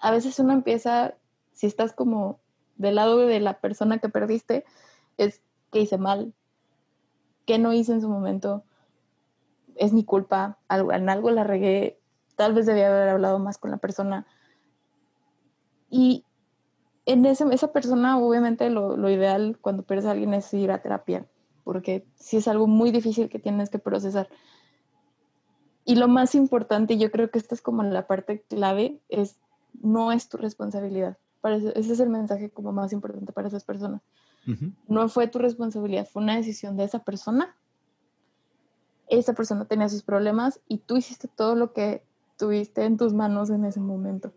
A 0.00 0.10
veces 0.10 0.38
uno 0.40 0.52
empieza, 0.52 1.14
si 1.52 1.66
estás 1.66 1.92
como 1.92 2.40
del 2.80 2.94
lado 2.94 3.18
de 3.18 3.40
la 3.40 3.60
persona 3.60 3.98
que 3.98 4.08
perdiste, 4.08 4.64
es 5.18 5.42
que 5.70 5.80
hice 5.80 5.98
mal, 5.98 6.32
que 7.46 7.58
no 7.58 7.72
hice 7.72 7.92
en 7.92 8.00
su 8.00 8.08
momento, 8.08 8.64
es 9.76 9.92
mi 9.92 10.04
culpa, 10.04 10.58
algo, 10.68 10.92
en 10.92 11.08
algo 11.10 11.30
la 11.30 11.44
regué, 11.44 12.00
tal 12.36 12.54
vez 12.54 12.66
debía 12.66 12.88
haber 12.88 13.10
hablado 13.10 13.38
más 13.38 13.58
con 13.58 13.70
la 13.70 13.76
persona. 13.76 14.26
Y 15.90 16.24
en 17.04 17.26
ese, 17.26 17.44
esa 17.52 17.72
persona, 17.72 18.18
obviamente, 18.18 18.70
lo, 18.70 18.96
lo, 18.96 19.10
ideal 19.10 19.58
cuando 19.60 19.82
pierdes 19.82 20.06
a 20.06 20.12
alguien 20.12 20.32
es 20.32 20.52
ir 20.54 20.70
a 20.70 20.80
terapia, 20.80 21.26
porque 21.64 22.06
si 22.14 22.38
es 22.38 22.48
algo 22.48 22.66
muy 22.66 22.90
difícil 22.90 23.28
que 23.28 23.38
tienes 23.38 23.68
que 23.68 23.78
procesar. 23.78 24.28
Y 25.84 25.96
lo 25.96 26.08
más 26.08 26.34
importante, 26.34 26.96
yo 26.96 27.10
creo 27.10 27.30
que 27.30 27.38
esta 27.38 27.54
es 27.54 27.60
como 27.60 27.82
la 27.82 28.06
parte 28.06 28.42
clave, 28.48 29.00
es 29.08 29.38
no 29.82 30.12
es 30.12 30.28
tu 30.28 30.38
responsabilidad. 30.38 31.18
Ese 31.42 31.92
es 31.92 32.00
el 32.00 32.10
mensaje 32.10 32.50
como 32.50 32.72
más 32.72 32.92
importante 32.92 33.32
para 33.32 33.48
esas 33.48 33.64
personas. 33.64 34.02
No 34.88 35.08
fue 35.08 35.28
tu 35.28 35.38
responsabilidad, 35.38 36.08
fue 36.10 36.22
una 36.22 36.36
decisión 36.36 36.76
de 36.76 36.84
esa 36.84 37.00
persona. 37.00 37.56
Esa 39.08 39.34
persona 39.34 39.64
tenía 39.66 39.88
sus 39.88 40.02
problemas 40.02 40.60
y 40.68 40.78
tú 40.78 40.96
hiciste 40.96 41.28
todo 41.28 41.54
lo 41.54 41.72
que 41.72 42.04
tuviste 42.36 42.84
en 42.84 42.96
tus 42.96 43.12
manos 43.12 43.50
en 43.50 43.64
ese 43.64 43.80
momento 43.80 44.32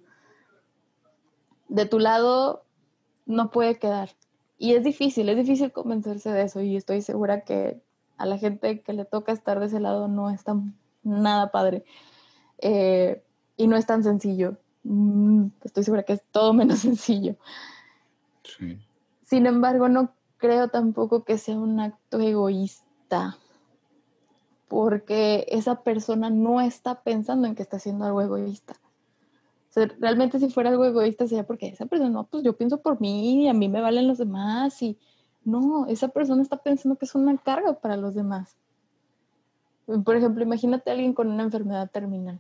de 1.73 1.87
tu 1.87 1.97
lado 1.97 2.65
no 3.25 3.49
puede 3.49 3.79
quedar. 3.79 4.09
Y 4.59 4.73
es 4.73 4.83
difícil, 4.83 5.27
es 5.27 5.37
difícil 5.37 5.71
convencerse 5.71 6.29
de 6.31 6.43
eso 6.43 6.61
y 6.61 6.75
estoy 6.75 7.01
segura 7.01 7.41
que 7.41 7.81
a 8.17 8.27
la 8.27 8.37
gente 8.37 8.81
que 8.81 8.93
le 8.93 9.05
toca 9.05 9.31
estar 9.31 9.59
de 9.59 9.65
ese 9.65 9.79
lado 9.79 10.07
no 10.07 10.29
es 10.29 10.43
tan 10.43 10.77
nada 11.01 11.51
padre 11.51 11.83
eh, 12.59 13.23
y 13.57 13.67
no 13.67 13.75
es 13.75 13.87
tan 13.87 14.03
sencillo. 14.03 14.57
Mm, 14.83 15.47
estoy 15.63 15.83
segura 15.83 16.03
que 16.03 16.13
es 16.13 16.23
todo 16.31 16.53
menos 16.53 16.79
sencillo. 16.79 17.35
Sin 19.23 19.45
embargo, 19.45 19.89
no 19.89 20.13
creo 20.37 20.67
tampoco 20.67 21.23
que 21.23 21.37
sea 21.37 21.57
un 21.57 21.79
acto 21.79 22.19
egoísta, 22.19 23.37
porque 24.67 25.45
esa 25.49 25.81
persona 25.83 26.29
no 26.29 26.61
está 26.61 27.01
pensando 27.01 27.47
en 27.47 27.55
que 27.55 27.63
está 27.63 27.77
haciendo 27.77 28.05
algo 28.05 28.21
egoísta 28.21 28.75
realmente 29.99 30.39
si 30.39 30.49
fuera 30.49 30.69
algo 30.69 30.85
egoísta 30.85 31.27
sería 31.27 31.45
porque 31.45 31.67
esa 31.67 31.85
persona, 31.85 32.09
no, 32.09 32.25
pues 32.25 32.43
yo 32.43 32.55
pienso 32.55 32.81
por 32.81 33.01
mí 33.01 33.43
y 33.43 33.47
a 33.47 33.53
mí 33.53 33.69
me 33.69 33.81
valen 33.81 34.07
los 34.07 34.17
demás 34.17 34.81
y 34.81 34.97
no, 35.43 35.87
esa 35.87 36.09
persona 36.09 36.41
está 36.41 36.57
pensando 36.57 36.95
que 36.95 37.05
es 37.05 37.15
una 37.15 37.37
carga 37.37 37.73
para 37.73 37.97
los 37.97 38.13
demás. 38.13 38.55
Por 40.05 40.15
ejemplo, 40.15 40.43
imagínate 40.43 40.89
a 40.89 40.93
alguien 40.93 41.13
con 41.13 41.29
una 41.29 41.43
enfermedad 41.43 41.89
terminal. 41.91 42.39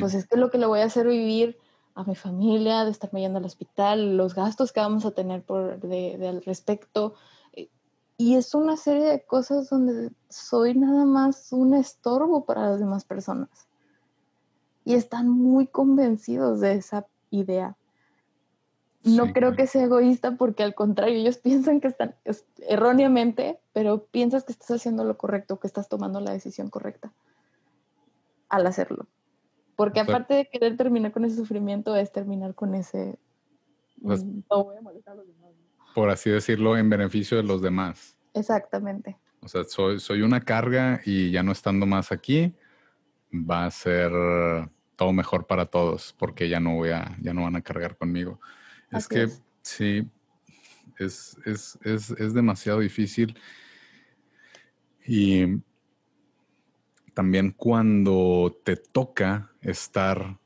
Pues 0.00 0.14
es 0.14 0.26
que 0.26 0.36
lo 0.36 0.50
que 0.50 0.58
le 0.58 0.66
voy 0.66 0.80
a 0.80 0.84
hacer 0.84 1.06
vivir 1.06 1.58
a 1.94 2.04
mi 2.04 2.14
familia, 2.14 2.84
de 2.84 2.90
estarme 2.90 3.20
yendo 3.20 3.38
al 3.38 3.44
hospital, 3.44 4.16
los 4.16 4.34
gastos 4.34 4.72
que 4.72 4.80
vamos 4.80 5.04
a 5.04 5.10
tener 5.10 5.42
por 5.42 5.80
de, 5.80 6.26
al 6.26 6.42
respecto. 6.42 7.14
Y 8.16 8.36
es 8.36 8.54
una 8.54 8.76
serie 8.76 9.04
de 9.04 9.24
cosas 9.24 9.68
donde 9.68 10.10
soy 10.28 10.74
nada 10.74 11.04
más 11.04 11.52
un 11.52 11.74
estorbo 11.74 12.44
para 12.44 12.70
las 12.70 12.78
demás 12.78 13.04
personas 13.04 13.66
y 14.84 14.94
están 14.94 15.28
muy 15.28 15.66
convencidos 15.66 16.60
de 16.60 16.74
esa 16.74 17.06
idea. 17.30 17.76
No 19.04 19.32
creo 19.32 19.56
que 19.56 19.66
sea 19.66 19.84
egoísta 19.84 20.36
porque 20.36 20.62
al 20.62 20.74
contrario, 20.74 21.18
ellos 21.18 21.38
piensan 21.42 21.80
que 21.80 21.88
están 21.88 22.14
erróneamente, 22.68 23.58
pero 23.72 24.04
piensas 24.04 24.44
que 24.44 24.52
estás 24.52 24.70
haciendo 24.70 25.04
lo 25.04 25.18
correcto, 25.18 25.58
que 25.58 25.66
estás 25.66 25.88
tomando 25.88 26.20
la 26.20 26.32
decisión 26.32 26.70
correcta 26.70 27.12
al 28.48 28.66
hacerlo. 28.66 29.06
Porque 29.76 30.00
aparte 30.00 30.34
de 30.34 30.48
querer 30.48 30.76
terminar 30.76 31.12
con 31.12 31.24
ese 31.24 31.36
sufrimiento, 31.36 31.96
es 31.96 32.12
terminar 32.12 32.54
con 32.54 32.74
ese... 32.74 33.18
Pues 34.02 34.24
mm, 34.24 34.42
no 34.50 34.64
voy 34.64 34.76
a 34.76 34.80
molestar 34.80 35.14
a 35.14 35.16
los 35.16 35.26
demás. 35.26 35.52
Por 35.94 36.10
así 36.10 36.30
decirlo, 36.30 36.76
en 36.76 36.88
beneficio 36.88 37.36
de 37.36 37.42
los 37.42 37.62
demás. 37.62 38.16
Exactamente. 38.34 39.16
O 39.40 39.48
sea, 39.48 39.64
soy, 39.64 39.98
soy 39.98 40.22
una 40.22 40.40
carga 40.40 41.00
y 41.04 41.30
ya 41.30 41.42
no 41.42 41.52
estando 41.52 41.84
más 41.86 42.12
aquí, 42.12 42.54
va 43.32 43.66
a 43.66 43.70
ser 43.70 44.12
todo 44.96 45.12
mejor 45.12 45.46
para 45.46 45.66
todos 45.66 46.14
porque 46.18 46.48
ya 46.48 46.60
no 46.60 46.76
voy 46.76 46.90
a, 46.90 47.16
ya 47.20 47.34
no 47.34 47.42
van 47.42 47.56
a 47.56 47.62
cargar 47.62 47.96
conmigo. 47.96 48.40
es 48.90 49.08
que 49.08 49.28
sí, 49.62 50.06
es, 50.98 51.36
es, 51.44 51.78
es, 51.82 52.10
es 52.10 52.34
demasiado 52.34 52.80
difícil. 52.80 53.36
Y 55.04 55.60
también 57.14 57.52
cuando 57.52 58.56
te 58.64 58.76
toca 58.76 59.50
estar, 59.60 60.38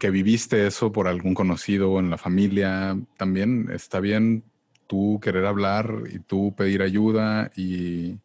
que 0.00 0.10
viviste 0.10 0.66
eso 0.66 0.92
por 0.92 1.08
algún 1.08 1.34
conocido 1.34 1.98
en 1.98 2.10
la 2.10 2.18
familia, 2.18 2.98
también 3.16 3.68
está 3.72 4.00
bien 4.00 4.44
tú 4.86 5.20
querer 5.22 5.46
hablar 5.46 6.04
y 6.12 6.18
tú 6.18 6.54
pedir 6.56 6.82
ayuda 6.82 7.50
y, 7.56 8.18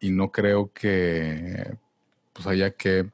y 0.00 0.10
no 0.10 0.32
creo 0.32 0.72
que 0.72 1.76
pues 2.32 2.46
haya 2.46 2.72
que 2.72 3.10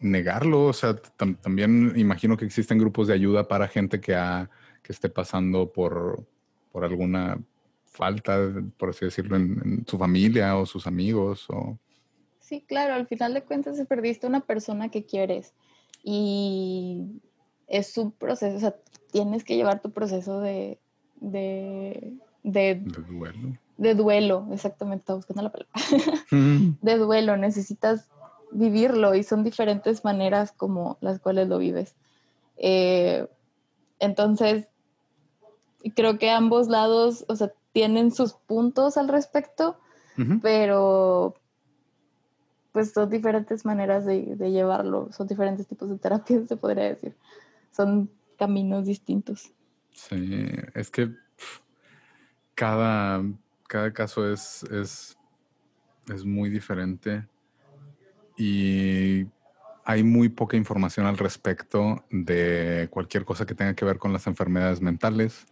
negarlo. 0.00 0.66
O 0.66 0.72
sea, 0.72 0.96
también 0.96 1.92
imagino 1.96 2.36
que 2.36 2.44
existen 2.44 2.78
grupos 2.78 3.08
de 3.08 3.14
ayuda 3.14 3.48
para 3.48 3.68
gente 3.68 4.00
que, 4.00 4.14
ha, 4.14 4.50
que 4.82 4.92
esté 4.92 5.08
pasando 5.08 5.72
por, 5.72 6.26
por 6.72 6.84
alguna 6.84 7.38
falta, 7.92 8.38
por 8.76 8.90
así 8.90 9.04
decirlo, 9.04 9.36
en, 9.36 9.84
su 9.86 9.98
familia 9.98 10.56
o 10.56 10.66
sus 10.66 10.86
amigos. 10.86 11.46
O... 11.48 11.78
Sí, 12.40 12.64
claro, 12.66 12.94
al 12.94 13.06
final 13.06 13.34
de 13.34 13.42
cuentas 13.42 13.76
se 13.76 13.84
perdiste 13.84 14.26
una 14.26 14.40
persona 14.40 14.90
que 14.90 15.04
quieres 15.04 15.54
y 16.02 17.20
es 17.68 17.96
un 17.96 18.10
proceso, 18.12 18.56
o 18.56 18.60
sea, 18.60 18.74
tienes 19.12 19.44
que 19.44 19.56
llevar 19.56 19.80
tu 19.80 19.92
proceso 19.92 20.40
de, 20.40 20.78
de, 21.20 22.14
de, 22.42 22.82
de 22.82 23.02
duelo 23.08 23.58
de 23.82 23.94
duelo, 23.96 24.46
exactamente, 24.52 25.02
estaba 25.02 25.16
buscando 25.16 25.42
la 25.42 25.50
palabra, 25.50 25.72
de 26.30 26.98
duelo, 26.98 27.36
necesitas 27.36 28.08
vivirlo 28.52 29.14
y 29.14 29.24
son 29.24 29.42
diferentes 29.42 30.04
maneras 30.04 30.52
como 30.52 30.98
las 31.00 31.18
cuales 31.18 31.48
lo 31.48 31.58
vives. 31.58 31.96
Eh, 32.58 33.26
entonces, 33.98 34.68
creo 35.96 36.18
que 36.18 36.30
ambos 36.30 36.68
lados, 36.68 37.24
o 37.28 37.34
sea, 37.34 37.52
tienen 37.72 38.12
sus 38.12 38.34
puntos 38.34 38.96
al 38.96 39.08
respecto, 39.08 39.78
pero 40.42 41.34
pues 42.72 42.92
son 42.92 43.10
diferentes 43.10 43.64
maneras 43.64 44.06
de, 44.06 44.36
llevarlo, 44.50 45.10
son 45.12 45.26
diferentes 45.26 45.66
tipos 45.66 45.90
de 45.90 45.98
terapias, 45.98 46.46
se 46.48 46.56
podría 46.56 46.84
decir. 46.84 47.14
Son 47.70 48.10
caminos 48.38 48.86
distintos. 48.86 49.52
Sí, 49.92 50.46
es 50.74 50.90
que 50.90 51.10
cada, 52.54 53.22
cada 53.68 53.92
caso 53.92 54.30
es, 54.30 54.62
es, 54.64 55.18
es 56.12 56.24
muy 56.24 56.50
diferente 56.50 57.26
y 58.36 59.26
hay 59.84 60.02
muy 60.02 60.28
poca 60.28 60.56
información 60.56 61.06
al 61.06 61.18
respecto 61.18 62.04
de 62.10 62.88
cualquier 62.90 63.24
cosa 63.24 63.46
que 63.46 63.54
tenga 63.54 63.74
que 63.74 63.84
ver 63.84 63.98
con 63.98 64.12
las 64.12 64.26
enfermedades 64.26 64.80
mentales. 64.80 65.46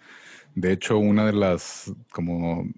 De 0.55 0.73
hecho, 0.73 0.99
una 0.99 1.27
de 1.27 1.33
las, 1.33 1.93
como, 2.13 2.69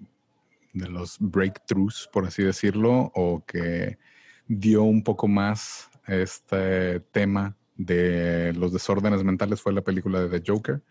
de 0.72 0.88
los 0.88 1.16
breakthroughs, 1.18 2.08
por 2.12 2.26
así 2.26 2.42
decirlo, 2.42 3.10
o 3.14 3.44
que 3.46 3.98
dio 4.46 4.82
un 4.82 5.02
poco 5.02 5.28
más 5.28 5.90
este 6.06 7.00
tema 7.00 7.56
de 7.76 8.52
los 8.54 8.72
desórdenes 8.72 9.24
mentales 9.24 9.60
fue 9.60 9.72
la 9.72 9.82
película 9.82 10.20
de 10.20 10.38
The 10.40 10.52
Joker, 10.52 10.82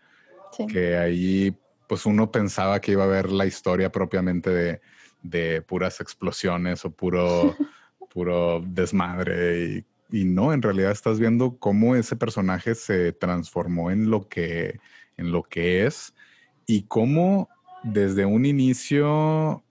que 0.68 0.96
ahí 0.96 1.56
pues 1.88 2.06
uno 2.06 2.30
pensaba 2.30 2.80
que 2.80 2.92
iba 2.92 3.04
a 3.04 3.08
ver 3.08 3.30
la 3.30 3.46
historia 3.46 3.90
propiamente 3.90 4.50
de, 4.50 4.80
de 5.22 5.62
puras 5.62 6.00
explosiones 6.00 6.84
o 6.84 6.90
puro, 6.90 7.56
puro 8.12 8.62
desmadre 8.66 9.64
y 9.64 9.84
y 10.12 10.26
no, 10.26 10.52
en 10.52 10.60
realidad 10.60 10.92
estás 10.92 11.18
viendo 11.18 11.56
cómo 11.58 11.96
ese 11.96 12.16
personaje 12.16 12.74
se 12.74 13.12
transformó 13.12 13.90
en 13.90 14.10
lo 14.10 14.28
que, 14.28 14.78
en 15.16 15.32
lo 15.32 15.42
que 15.42 15.86
es 15.86 16.14
y 16.66 16.82
cómo 16.84 17.48
desde 17.82 18.24
un 18.24 18.46
inicio, 18.46 19.64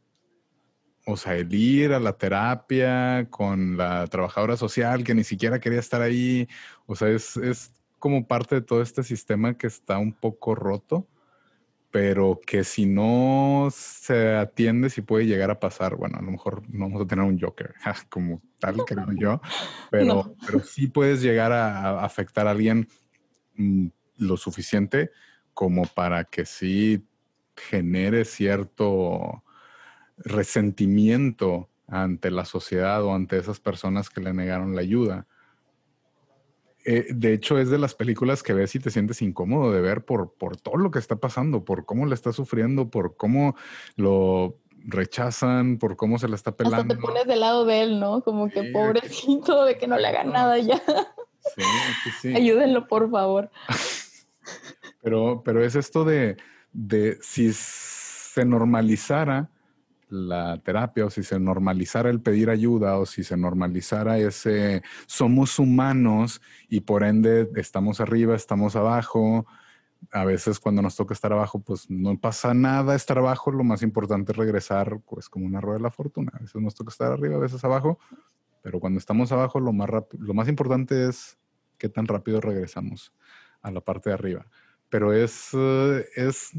o 1.05 1.17
sea, 1.17 1.35
el 1.35 1.53
ir 1.53 1.93
a 1.93 1.99
la 1.99 2.17
terapia 2.17 3.27
con 3.29 3.77
la 3.77 4.07
trabajadora 4.07 4.57
social 4.57 5.03
que 5.03 5.15
ni 5.15 5.23
siquiera 5.23 5.59
quería 5.59 5.79
estar 5.79 6.01
ahí, 6.01 6.47
o 6.85 6.95
sea, 6.95 7.09
es, 7.09 7.37
es 7.37 7.73
como 7.99 8.27
parte 8.27 8.55
de 8.55 8.61
todo 8.61 8.81
este 8.81 9.03
sistema 9.03 9.57
que 9.57 9.67
está 9.67 9.97
un 9.97 10.13
poco 10.13 10.55
roto 10.55 11.07
pero 11.91 12.39
que 12.45 12.63
si 12.63 12.85
no 12.85 13.67
se 13.71 14.35
atiende, 14.35 14.89
si 14.89 15.01
puede 15.01 15.25
llegar 15.25 15.51
a 15.51 15.59
pasar. 15.59 15.97
Bueno, 15.97 16.17
a 16.17 16.21
lo 16.21 16.31
mejor 16.31 16.63
no 16.69 16.85
vamos 16.85 17.01
a 17.01 17.05
tener 17.05 17.25
un 17.25 17.39
Joker 17.39 17.75
como 18.09 18.41
tal, 18.59 18.77
creo 18.85 19.07
yo, 19.11 19.41
pero, 19.91 20.35
pero 20.45 20.61
sí 20.61 20.87
puedes 20.87 21.21
llegar 21.21 21.51
a, 21.51 22.03
afectar 22.03 22.47
a 22.47 22.51
alguien 22.51 22.87
mm, 23.55 23.87
lo 24.17 24.37
suficiente 24.37 25.11
como 25.53 25.85
para 25.85 26.23
que 26.25 26.45
sí 26.45 27.05
genere 27.55 28.25
cierto 28.25 29.43
resentimiento 30.17 31.69
ante 31.87 32.31
la 32.31 32.45
sociedad 32.45 33.03
o 33.03 33.13
ante 33.13 33.37
esas 33.37 33.59
personas 33.59 34.09
que 34.09 34.21
le 34.21 34.33
negaron 34.33 34.75
la 34.75 34.81
ayuda. 34.81 35.27
Eh, 36.85 37.07
de 37.13 37.33
hecho, 37.33 37.59
es 37.59 37.69
de 37.69 37.77
las 37.77 37.93
películas 37.93 38.41
que 38.41 38.53
ves 38.53 38.73
y 38.75 38.79
te 38.79 38.89
sientes 38.89 39.21
incómodo 39.21 39.71
de 39.71 39.81
ver 39.81 40.03
por, 40.03 40.33
por 40.33 40.57
todo 40.57 40.77
lo 40.77 40.89
que 40.89 40.99
está 40.99 41.17
pasando, 41.17 41.63
por 41.63 41.85
cómo 41.85 42.05
le 42.07 42.15
está 42.15 42.31
sufriendo, 42.31 42.89
por 42.89 43.17
cómo 43.17 43.55
lo 43.97 44.57
rechazan, 44.83 45.77
por 45.77 45.95
cómo 45.95 46.17
se 46.17 46.27
la 46.27 46.35
está 46.35 46.55
pelando. 46.55 46.77
Hasta 46.77 46.95
te 46.95 46.99
pones 46.99 47.27
del 47.27 47.41
lado 47.41 47.65
de 47.65 47.83
él, 47.83 47.99
¿no? 47.99 48.23
Como 48.23 48.49
que 48.49 48.63
pobrecito 48.63 49.65
de 49.65 49.77
que 49.77 49.85
no 49.85 49.97
le 49.97 50.07
hagan 50.07 50.31
nada 50.31 50.57
ya. 50.57 50.81
Sí, 51.55 51.61
sí, 52.03 52.09
sí. 52.21 52.35
Ayúdenlo, 52.35 52.87
por 52.87 53.09
favor. 53.11 53.51
Pero, 55.01 55.41
pero 55.43 55.63
es 55.63 55.75
esto 55.75 56.05
de, 56.05 56.37
de 56.73 57.17
si 57.21 57.51
se 57.53 58.45
normalizara 58.45 59.49
la 60.11 60.57
terapia 60.61 61.05
o 61.05 61.09
si 61.09 61.23
se 61.23 61.39
normalizara 61.39 62.09
el 62.09 62.21
pedir 62.21 62.49
ayuda 62.49 62.97
o 62.97 63.05
si 63.05 63.23
se 63.23 63.37
normalizara 63.37 64.17
ese 64.17 64.83
somos 65.05 65.57
humanos 65.57 66.41
y 66.67 66.81
por 66.81 67.03
ende 67.03 67.49
estamos 67.55 68.01
arriba, 68.01 68.35
estamos 68.35 68.75
abajo. 68.75 69.45
A 70.11 70.25
veces 70.25 70.59
cuando 70.59 70.81
nos 70.81 70.95
toca 70.95 71.13
estar 71.13 71.31
abajo, 71.31 71.59
pues 71.59 71.89
no 71.89 72.17
pasa 72.19 72.53
nada 72.53 72.95
estar 72.95 73.17
abajo. 73.19 73.51
Lo 73.51 73.63
más 73.63 73.83
importante 73.83 74.33
es 74.33 74.37
regresar, 74.37 74.99
pues 75.07 75.29
como 75.29 75.45
una 75.45 75.61
rueda 75.61 75.77
de 75.77 75.83
la 75.83 75.91
fortuna. 75.91 76.31
A 76.33 76.39
veces 76.39 76.61
nos 76.61 76.75
toca 76.75 76.89
estar 76.89 77.11
arriba, 77.11 77.35
a 77.35 77.39
veces 77.39 77.63
abajo. 77.63 77.97
Pero 78.61 78.79
cuando 78.79 78.99
estamos 78.99 79.31
abajo, 79.31 79.59
lo 79.59 79.71
más, 79.71 79.89
lo 80.17 80.33
más 80.33 80.47
importante 80.49 81.07
es 81.07 81.37
qué 81.77 81.87
tan 81.87 82.05
rápido 82.05 82.41
regresamos 82.41 83.13
a 83.61 83.71
la 83.71 83.79
parte 83.79 84.09
de 84.09 84.15
arriba. 84.15 84.45
Pero 84.91 85.13
es, 85.13 85.49
eh, 85.53 86.05
es 86.15 86.51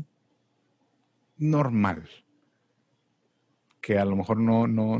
normal 1.36 2.08
que 3.80 3.98
a 3.98 4.04
lo 4.04 4.16
mejor 4.16 4.38
no, 4.38 4.66
no, 4.66 4.98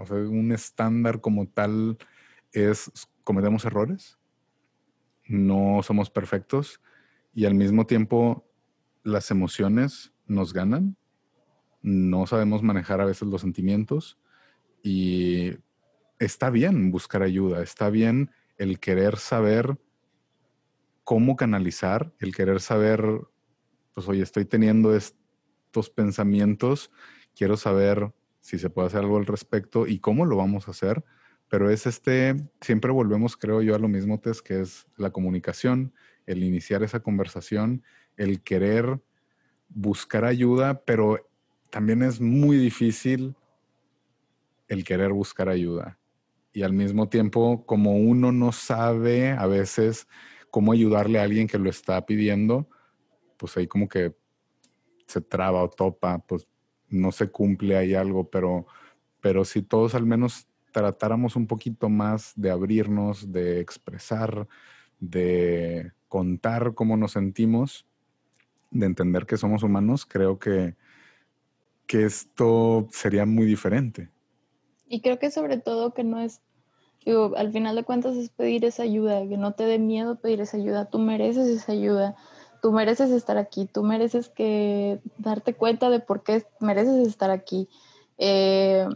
o 0.00 0.06
sea, 0.06 0.16
un 0.16 0.50
estándar 0.50 1.20
como 1.20 1.46
tal 1.48 1.98
es 2.52 2.90
cometemos 3.22 3.64
errores, 3.64 4.18
no 5.26 5.82
somos 5.82 6.10
perfectos 6.10 6.80
y 7.34 7.44
al 7.44 7.54
mismo 7.54 7.86
tiempo 7.86 8.44
las 9.02 9.30
emociones 9.30 10.12
nos 10.26 10.52
ganan, 10.52 10.96
no 11.82 12.26
sabemos 12.26 12.62
manejar 12.62 13.00
a 13.00 13.04
veces 13.04 13.28
los 13.28 13.40
sentimientos 13.40 14.18
y 14.82 15.52
está 16.18 16.50
bien 16.50 16.90
buscar 16.90 17.22
ayuda, 17.22 17.62
está 17.62 17.90
bien 17.90 18.30
el 18.58 18.78
querer 18.78 19.16
saber 19.16 19.78
cómo 21.10 21.34
canalizar, 21.34 22.14
el 22.20 22.32
querer 22.32 22.60
saber, 22.60 23.02
pues 23.94 24.06
oye, 24.06 24.22
estoy 24.22 24.44
teniendo 24.44 24.94
estos 24.94 25.90
pensamientos, 25.90 26.92
quiero 27.34 27.56
saber 27.56 28.14
si 28.38 28.60
se 28.60 28.70
puede 28.70 28.86
hacer 28.86 29.00
algo 29.00 29.16
al 29.16 29.26
respecto 29.26 29.88
y 29.88 29.98
cómo 29.98 30.24
lo 30.24 30.36
vamos 30.36 30.68
a 30.68 30.70
hacer. 30.70 31.04
Pero 31.48 31.68
es 31.68 31.88
este, 31.88 32.36
siempre 32.60 32.92
volvemos, 32.92 33.36
creo 33.36 33.60
yo, 33.60 33.74
a 33.74 33.80
lo 33.80 33.88
mismo, 33.88 34.20
Tess, 34.20 34.40
que 34.40 34.60
es 34.60 34.86
la 34.96 35.10
comunicación, 35.10 35.92
el 36.26 36.44
iniciar 36.44 36.84
esa 36.84 37.00
conversación, 37.00 37.82
el 38.16 38.40
querer 38.44 39.02
buscar 39.68 40.24
ayuda, 40.24 40.84
pero 40.84 41.28
también 41.70 42.04
es 42.04 42.20
muy 42.20 42.56
difícil 42.56 43.34
el 44.68 44.84
querer 44.84 45.10
buscar 45.10 45.48
ayuda. 45.48 45.98
Y 46.52 46.62
al 46.62 46.72
mismo 46.72 47.08
tiempo, 47.08 47.66
como 47.66 47.96
uno 47.96 48.30
no 48.30 48.52
sabe 48.52 49.32
a 49.32 49.48
veces 49.48 50.06
cómo 50.50 50.72
ayudarle 50.72 51.18
a 51.18 51.22
alguien 51.22 51.46
que 51.46 51.58
lo 51.58 51.70
está 51.70 52.04
pidiendo, 52.06 52.68
pues 53.36 53.56
ahí 53.56 53.66
como 53.66 53.88
que 53.88 54.14
se 55.06 55.20
traba 55.20 55.62
o 55.62 55.70
topa, 55.70 56.18
pues 56.18 56.46
no 56.88 57.12
se 57.12 57.30
cumple 57.30 57.76
ahí 57.76 57.94
algo, 57.94 58.28
pero, 58.30 58.66
pero 59.20 59.44
si 59.44 59.62
todos 59.62 59.94
al 59.94 60.06
menos 60.06 60.46
tratáramos 60.72 61.36
un 61.36 61.46
poquito 61.46 61.88
más 61.88 62.32
de 62.36 62.50
abrirnos, 62.50 63.32
de 63.32 63.60
expresar, 63.60 64.46
de 64.98 65.92
contar 66.08 66.74
cómo 66.74 66.96
nos 66.96 67.12
sentimos, 67.12 67.86
de 68.70 68.86
entender 68.86 69.26
que 69.26 69.36
somos 69.36 69.62
humanos, 69.62 70.06
creo 70.06 70.38
que, 70.38 70.76
que 71.86 72.04
esto 72.04 72.88
sería 72.92 73.26
muy 73.26 73.46
diferente. 73.46 74.10
Y 74.86 75.00
creo 75.00 75.18
que 75.18 75.30
sobre 75.30 75.58
todo 75.58 75.94
que 75.94 76.04
no 76.04 76.20
es, 76.20 76.40
digo, 77.04 77.32
al 77.36 77.52
final 77.52 77.76
de 77.76 77.84
cuentas 77.84 78.16
es 78.16 78.28
pedir 78.28 78.64
esa 78.64 78.82
ayuda, 78.82 79.26
que 79.26 79.36
no 79.36 79.52
te 79.52 79.64
dé 79.64 79.78
miedo 79.78 80.16
pedir 80.16 80.40
esa 80.40 80.56
ayuda, 80.56 80.86
tú 80.86 80.98
mereces 80.98 81.48
esa 81.48 81.72
ayuda. 81.72 82.16
Tú 82.62 82.72
mereces 82.72 83.10
estar 83.10 83.38
aquí, 83.38 83.64
tú 83.64 83.82
mereces 83.82 84.28
que 84.28 85.00
darte 85.16 85.54
cuenta 85.54 85.88
de 85.88 85.98
por 85.98 86.22
qué 86.22 86.44
mereces 86.60 87.08
estar 87.08 87.30
aquí. 87.30 87.68
Eh, 88.18 88.86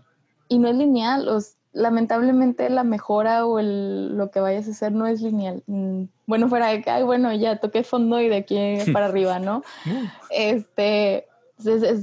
y 0.48 0.58
no 0.58 0.68
es 0.68 0.76
lineal, 0.76 1.26
lamentablemente 1.72 2.68
la 2.68 2.84
mejora 2.84 3.46
o 3.46 3.58
el, 3.58 4.16
lo 4.16 4.30
que 4.30 4.40
vayas 4.40 4.68
a 4.68 4.72
hacer 4.72 4.92
no 4.92 5.06
es 5.06 5.22
lineal. 5.22 5.62
Mm, 5.66 6.04
bueno, 6.26 6.48
fuera 6.48 6.68
de 6.68 6.82
que, 6.82 6.90
ay, 6.90 7.04
bueno, 7.04 7.32
ya 7.32 7.58
toqué 7.58 7.84
fondo 7.84 8.20
y 8.20 8.28
de 8.28 8.36
aquí 8.36 8.56
para 8.92 9.06
arriba, 9.06 9.38
¿no? 9.38 9.62
este, 10.30 11.26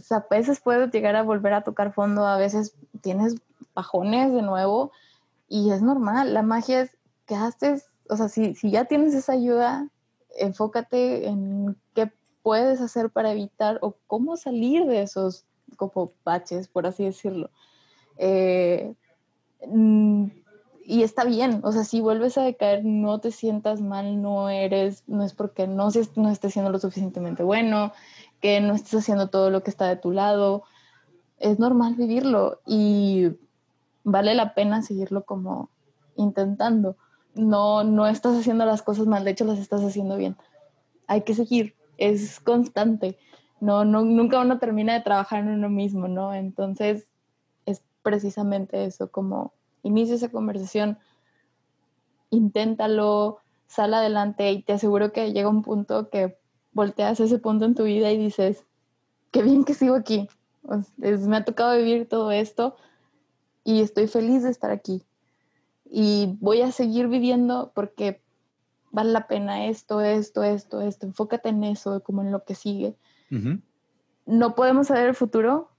a 0.10 0.26
veces 0.32 0.62
puedes 0.62 0.91
llegar 0.91 1.16
a 1.16 1.24
volver 1.24 1.54
a 1.54 1.64
tocar 1.64 1.93
fondo, 1.93 2.26
a 2.26 2.38
veces 2.38 2.74
tienes 3.02 3.36
bajones 3.76 4.34
de 4.34 4.41
nuevo 4.41 4.91
y 5.52 5.70
es 5.72 5.82
normal. 5.82 6.34
La 6.34 6.43
magia 6.43 6.82
es 6.82 6.97
que 7.26 7.36
haces, 7.36 7.91
o 8.10 8.16
sea, 8.16 8.30
si, 8.30 8.56
si 8.56 8.72
ya 8.72 8.86
tienes 8.86 9.14
esa 9.14 9.34
ayuda, 9.34 9.89
enfócate 10.39 11.28
en 11.28 11.76
qué 11.93 12.10
puedes 12.41 12.80
hacer 12.80 13.10
para 13.10 13.34
evitar 13.34 13.78
o 13.82 13.97
cómo 14.08 14.38
salir 14.38 14.86
de 14.86 15.02
esos 15.02 15.43
como 15.76 16.14
baches, 16.24 16.70
por 16.70 16.88
así 16.88 17.04
decirlo. 17.04 17.49
Eh, 18.16 18.93
mm, 19.68 20.28
y 20.86 21.04
está 21.04 21.26
bien, 21.26 21.60
o 21.66 21.74
sea, 21.74 21.84
si 21.84 21.99
vuelves 21.99 22.38
a 22.38 22.43
decaer, 22.43 22.86
no 22.86 23.20
te 23.20 23.32
sientas 23.32 23.82
mal, 23.82 24.22
no 24.22 24.47
eres, 24.47 25.04
no 25.08 25.26
es 25.26 25.34
porque 25.34 25.68
no, 25.68 25.89
no 26.16 26.30
estés 26.30 26.54
siendo 26.54 26.72
lo 26.72 26.80
suficientemente 26.80 27.43
bueno, 27.43 27.91
que 28.39 28.62
no 28.62 28.74
estés 28.74 29.02
haciendo 29.02 29.28
todo 29.28 29.49
lo 29.49 29.64
que 29.64 29.70
está 29.70 29.89
de 29.89 29.97
tu 29.97 30.12
lado. 30.12 30.64
Es 31.39 31.60
normal 31.60 31.95
vivirlo 31.95 32.62
y 32.66 33.32
vale 34.04 34.36
la 34.36 34.54
pena 34.54 34.82
seguirlo 34.82 35.26
como 35.26 35.70
intentando 36.16 36.97
no, 37.36 37.84
no 37.84 38.08
estás 38.08 38.38
haciendo 38.38 38.66
las 38.66 38.82
cosas 38.82 39.08
mal, 39.08 39.24
de 39.24 39.32
hecho 39.32 39.45
las 39.45 39.60
estás 39.60 39.82
haciendo 39.82 40.18
bien. 40.18 40.38
Hay 41.08 41.22
que 41.22 41.34
seguir, 41.34 41.76
es 41.97 42.39
constante. 42.39 43.18
no, 43.60 43.86
no, 43.86 44.04
nunca 44.04 44.41
uno 44.41 44.60
termina 44.60 44.93
de 44.93 45.02
trabajar 45.02 45.39
en 45.39 45.49
uno 45.49 45.70
mismo, 45.70 46.08
¿no? 46.08 46.34
Entonces 46.34 47.08
es 47.66 47.84
precisamente 48.02 48.86
eso, 48.86 49.12
como 49.12 49.54
inicia 49.84 50.16
esa 50.16 50.30
conversación, 50.30 50.97
inténtalo, 52.30 53.39
sal 53.68 53.93
adelante 53.93 54.52
y 54.52 54.64
te 54.64 54.74
aseguro 54.74 55.12
que 55.12 55.32
llega 55.32 55.49
un 55.49 55.62
punto 55.62 56.10
que 56.10 56.38
volteas 56.74 57.20
ese 57.20 57.39
punto 57.39 57.66
en 57.66 57.76
tu 57.76 57.84
vida 57.84 58.12
y 58.12 58.18
dices, 58.18 58.66
qué 59.32 59.43
bien 59.43 59.64
que 59.64 59.74
sigo 59.74 59.95
aquí, 59.95 60.28
me 61.02 61.38
ha 61.38 61.45
tocado 61.45 61.78
vivir 61.78 62.08
todo 62.08 62.32
esto 62.32 62.76
y 63.64 63.82
estoy 63.82 64.07
feliz 64.07 64.43
de 64.43 64.49
estar 64.49 64.72
aquí. 64.72 65.03
Y 65.89 66.38
voy 66.39 66.62
a 66.62 66.72
seguir 66.72 67.07
viviendo 67.07 67.72
porque 67.76 68.22
vale 68.91 69.12
la 69.12 69.28
pena 69.28 69.68
esto, 69.68 70.01
esto, 70.01 70.43
esto, 70.43 70.82
esto. 70.82 71.05
Enfócate 71.05 71.49
en 71.49 71.64
eso, 71.64 72.01
como 72.01 72.22
en 72.22 72.32
lo 72.32 72.43
que 72.43 72.55
sigue. 72.55 72.95
No 74.26 74.55
podemos 74.55 74.88
saber 74.88 75.07
el 75.07 75.16
futuro, 75.16 75.70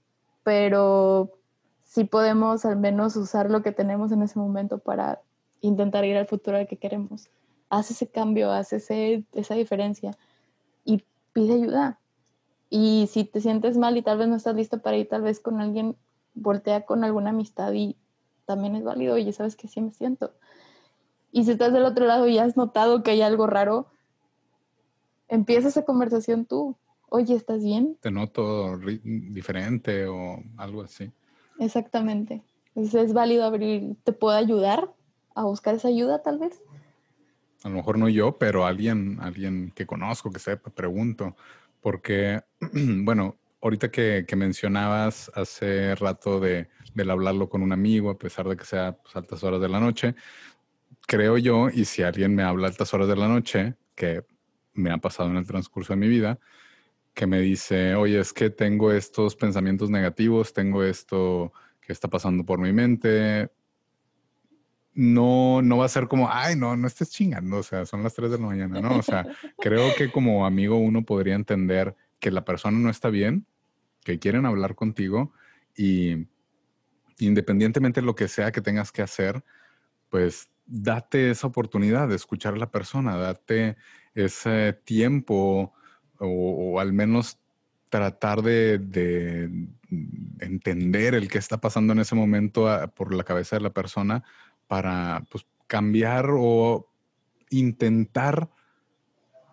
pero 0.43 1.31
sí 1.83 2.03
podemos 2.03 2.65
al 2.65 2.77
menos 2.77 3.15
usar 3.15 3.51
lo 3.51 3.61
que 3.61 3.71
tenemos 3.71 4.11
en 4.11 4.23
ese 4.23 4.39
momento 4.39 4.79
para 4.79 5.21
intentar 5.61 6.03
ir 6.05 6.17
al 6.17 6.27
futuro 6.27 6.57
al 6.57 6.67
que 6.67 6.77
queremos. 6.77 7.29
Haz 7.69 7.91
ese 7.91 8.07
cambio, 8.07 8.51
haz 8.51 8.73
ese, 8.73 9.23
esa 9.33 9.55
diferencia 9.55 10.17
y 10.83 11.03
pide 11.31 11.53
ayuda. 11.53 11.99
Y 12.69 13.07
si 13.11 13.23
te 13.23 13.41
sientes 13.41 13.77
mal 13.77 13.95
y 13.97 14.01
tal 14.01 14.17
vez 14.17 14.27
no 14.27 14.35
estás 14.35 14.55
listo 14.55 14.79
para 14.81 14.97
ir 14.97 15.07
tal 15.07 15.21
vez 15.21 15.39
con 15.39 15.61
alguien, 15.61 15.95
voltea 16.33 16.85
con 16.85 17.03
alguna 17.03 17.31
amistad 17.31 17.73
y 17.73 17.97
también 18.45 18.75
es 18.75 18.83
válido, 18.83 19.15
oye, 19.15 19.31
sabes 19.33 19.55
que 19.55 19.67
sí 19.67 19.81
me 19.81 19.91
siento. 19.91 20.33
Y 21.31 21.45
si 21.45 21.51
estás 21.51 21.73
del 21.73 21.85
otro 21.85 22.05
lado 22.05 22.27
y 22.27 22.37
has 22.37 22.57
notado 22.57 23.01
que 23.03 23.11
hay 23.11 23.21
algo 23.21 23.47
raro, 23.47 23.87
empieza 25.27 25.69
esa 25.69 25.83
conversación 25.83 26.45
tú. 26.45 26.77
Oye, 27.09 27.35
¿estás 27.35 27.63
bien? 27.63 27.97
Te 28.01 28.11
noto 28.11 28.77
diferente 28.77 30.05
o 30.07 30.43
algo 30.57 30.81
así. 30.81 31.11
Exactamente. 31.59 32.43
Entonces 32.75 33.05
es 33.05 33.13
válido 33.13 33.43
abrir, 33.43 33.95
te 34.03 34.13
puedo 34.13 34.35
ayudar 34.35 34.91
a 35.35 35.43
buscar 35.43 35.75
esa 35.75 35.87
ayuda 35.87 36.21
tal 36.21 36.39
vez. 36.39 36.61
A 37.63 37.69
lo 37.69 37.75
mejor 37.75 37.97
no 37.97 38.09
yo, 38.09 38.37
pero 38.37 38.65
alguien, 38.65 39.19
alguien 39.21 39.71
que 39.75 39.85
conozco, 39.85 40.31
que 40.31 40.39
sepa, 40.39 40.69
pregunto. 40.69 41.35
Porque, 41.81 42.41
bueno, 43.03 43.35
ahorita 43.63 43.89
que, 43.89 44.25
mencionabas 44.35 45.31
hace 45.33 45.95
rato 45.95 46.39
de, 46.41 46.67
del 46.93 47.09
hablarlo 47.09 47.47
con 47.47 47.61
un 47.61 47.71
amigo, 47.71 48.09
a 48.09 48.17
pesar 48.17 48.47
de 48.47 48.57
que 48.57 48.65
sea 48.65 48.97
pues, 49.01 49.15
altas 49.15 49.41
horas 49.43 49.61
de 49.61 49.69
la 49.69 49.79
noche, 49.79 50.15
creo 51.07 51.37
yo, 51.37 51.69
y 51.69 51.85
si 51.85 52.03
alguien 52.03 52.35
me 52.35 52.43
habla 52.43 52.67
altas 52.67 52.93
horas 52.93 53.07
de 53.07 53.15
la 53.15 53.29
noche, 53.29 53.75
que 53.95 54.25
me 54.73 54.91
ha 54.91 54.97
pasado 54.97 55.29
en 55.29 55.37
el 55.37 55.47
transcurso 55.47 55.93
de 55.93 55.97
mi 55.97 56.09
vida, 56.09 56.39
que 57.13 57.25
me 57.25 57.39
dice, 57.39 57.95
oye, 57.95 58.19
es 58.19 58.33
que 58.33 58.49
tengo 58.49 58.91
estos 58.91 59.35
pensamientos 59.37 59.89
negativos, 59.89 60.51
tengo 60.51 60.83
esto 60.83 61.53
que 61.79 61.93
está 61.93 62.09
pasando 62.09 62.43
por 62.43 62.59
mi 62.59 62.73
mente, 62.73 63.49
no, 64.93 65.61
no 65.61 65.77
va 65.77 65.85
a 65.85 65.89
ser 65.89 66.09
como, 66.09 66.27
ay, 66.29 66.57
no, 66.57 66.75
no 66.75 66.85
estés 66.85 67.11
chingando, 67.11 67.57
o 67.57 67.63
sea, 67.63 67.85
son 67.85 68.03
las 68.03 68.13
3 68.13 68.29
de 68.29 68.37
la 68.39 68.45
mañana, 68.45 68.81
¿no? 68.81 68.97
O 68.97 69.03
sea, 69.03 69.25
creo 69.59 69.95
que 69.95 70.11
como 70.11 70.45
amigo 70.45 70.77
uno 70.77 71.03
podría 71.03 71.35
entender 71.35 71.95
que 72.19 72.29
la 72.29 72.43
persona 72.43 72.77
no 72.77 72.89
está 72.89 73.09
bien, 73.09 73.45
que 74.03 74.19
quieren 74.19 74.45
hablar 74.45 74.75
contigo 74.75 75.33
y 75.75 76.27
independientemente 77.19 78.01
de 78.01 78.05
lo 78.05 78.15
que 78.15 78.27
sea 78.27 78.51
que 78.51 78.61
tengas 78.61 78.91
que 78.91 79.01
hacer, 79.01 79.43
pues 80.09 80.49
date 80.65 81.31
esa 81.31 81.47
oportunidad 81.47 82.07
de 82.07 82.15
escuchar 82.15 82.53
a 82.53 82.57
la 82.57 82.71
persona, 82.71 83.17
date 83.17 83.77
ese 84.13 84.73
tiempo 84.73 85.73
o, 86.19 86.79
al 86.79 86.93
menos 86.93 87.39
tratar 87.89 88.41
de, 88.41 88.79
de, 88.79 89.67
entender 90.39 91.13
el 91.13 91.27
que 91.27 91.37
está 91.37 91.59
pasando 91.59 91.93
en 91.93 91.99
ese 91.99 92.15
momento 92.15 92.67
por 92.95 93.13
la 93.13 93.23
cabeza 93.23 93.55
de 93.55 93.61
la 93.61 93.73
persona 93.73 94.23
para 94.67 95.23
pues, 95.29 95.45
cambiar 95.67 96.27
o 96.31 96.89
intentar 97.49 98.49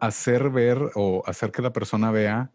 hacer 0.01 0.49
ver 0.49 0.79
o 0.95 1.23
hacer 1.27 1.51
que 1.53 1.61
la 1.61 1.73
persona 1.73 2.11
vea 2.11 2.51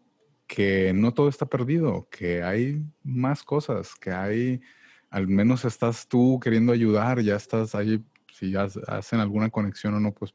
que 0.46 0.92
no 0.94 1.12
todo 1.12 1.28
está 1.28 1.46
perdido, 1.46 2.08
que 2.10 2.42
hay 2.42 2.84
más 3.02 3.42
cosas, 3.42 3.94
que 3.96 4.10
hay, 4.12 4.60
al 5.10 5.28
menos 5.28 5.64
estás 5.64 6.06
tú 6.06 6.40
queriendo 6.42 6.72
ayudar, 6.72 7.20
ya 7.20 7.36
estás 7.36 7.74
ahí, 7.74 8.04
si 8.32 8.52
ya 8.52 8.68
hacen 8.86 9.20
alguna 9.20 9.50
conexión 9.50 9.94
o 9.94 10.00
no, 10.00 10.12
pues 10.12 10.34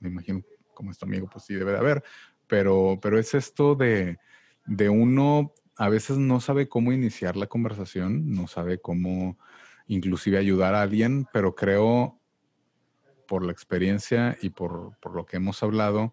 me 0.00 0.08
imagino 0.08 0.42
como 0.74 0.90
es 0.90 0.98
tu 0.98 1.06
amigo, 1.06 1.28
pues 1.30 1.44
sí 1.44 1.54
debe 1.54 1.72
de 1.72 1.78
haber, 1.78 2.02
pero, 2.46 2.98
pero 3.00 3.18
es 3.18 3.34
esto 3.34 3.74
de, 3.74 4.18
de 4.66 4.88
uno 4.88 5.52
a 5.76 5.88
veces 5.88 6.18
no 6.18 6.40
sabe 6.40 6.68
cómo 6.68 6.92
iniciar 6.92 7.36
la 7.36 7.46
conversación, 7.46 8.30
no 8.30 8.46
sabe 8.46 8.78
cómo 8.80 9.38
inclusive 9.86 10.38
ayudar 10.38 10.74
a 10.74 10.82
alguien, 10.82 11.26
pero 11.32 11.54
creo 11.54 12.20
por 13.26 13.44
la 13.44 13.52
experiencia 13.52 14.36
y 14.42 14.50
por, 14.50 14.96
lo 15.12 15.26
que 15.26 15.38
hemos 15.38 15.62
hablado, 15.62 16.12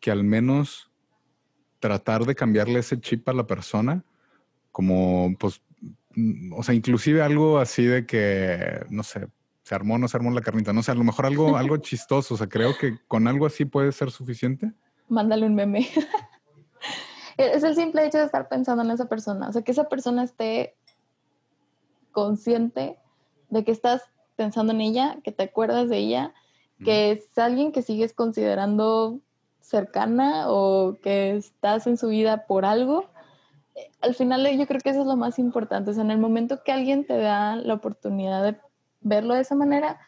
que 0.00 0.10
al 0.10 0.24
menos 0.24 0.87
tratar 1.78 2.24
de 2.24 2.34
cambiarle 2.34 2.80
ese 2.80 3.00
chip 3.00 3.28
a 3.28 3.32
la 3.32 3.46
persona, 3.46 4.04
como 4.72 5.34
pues, 5.38 5.60
mm, 6.14 6.52
o 6.52 6.62
sea, 6.62 6.74
inclusive 6.74 7.22
algo 7.22 7.58
así 7.58 7.84
de 7.84 8.06
que, 8.06 8.84
no 8.90 9.02
sé, 9.02 9.28
se 9.62 9.74
armó 9.74 9.94
o 9.94 9.98
no 9.98 10.08
se 10.08 10.16
armó 10.16 10.30
la 10.30 10.40
carnita, 10.40 10.72
no 10.72 10.82
sé, 10.82 10.92
a 10.92 10.94
lo 10.94 11.04
mejor 11.04 11.26
algo, 11.26 11.56
algo 11.56 11.76
chistoso, 11.78 12.34
o 12.34 12.36
sea, 12.36 12.48
creo 12.48 12.76
que 12.78 12.98
con 13.06 13.28
algo 13.28 13.46
así 13.46 13.64
puede 13.64 13.92
ser 13.92 14.10
suficiente. 14.10 14.72
Mándale 15.08 15.46
un 15.46 15.54
meme. 15.54 15.88
es 17.36 17.62
el 17.62 17.74
simple 17.74 18.06
hecho 18.06 18.18
de 18.18 18.24
estar 18.24 18.48
pensando 18.48 18.82
en 18.82 18.90
esa 18.90 19.08
persona, 19.08 19.48
o 19.48 19.52
sea, 19.52 19.62
que 19.62 19.72
esa 19.72 19.88
persona 19.88 20.24
esté 20.24 20.74
consciente 22.12 22.98
de 23.50 23.64
que 23.64 23.72
estás 23.72 24.02
pensando 24.36 24.72
en 24.72 24.80
ella, 24.80 25.18
que 25.22 25.32
te 25.32 25.44
acuerdas 25.44 25.88
de 25.88 25.98
ella, 25.98 26.34
que 26.84 27.10
es 27.10 27.36
alguien 27.36 27.72
que 27.72 27.82
sigues 27.82 28.12
considerando 28.12 29.20
cercana 29.68 30.50
o 30.50 30.98
que 31.02 31.36
estás 31.36 31.86
en 31.86 31.96
su 31.96 32.08
vida 32.08 32.46
por 32.46 32.64
algo. 32.64 33.04
Eh, 33.74 33.90
al 34.00 34.14
final 34.14 34.48
yo 34.56 34.66
creo 34.66 34.80
que 34.80 34.90
eso 34.90 35.02
es 35.02 35.06
lo 35.06 35.16
más 35.16 35.38
importante. 35.38 35.90
O 35.90 35.94
sea, 35.94 36.02
en 36.02 36.10
el 36.10 36.18
momento 36.18 36.62
que 36.64 36.72
alguien 36.72 37.06
te 37.06 37.18
da 37.18 37.56
la 37.56 37.74
oportunidad 37.74 38.42
de 38.42 38.58
verlo 39.00 39.34
de 39.34 39.42
esa 39.42 39.54
manera, 39.54 40.00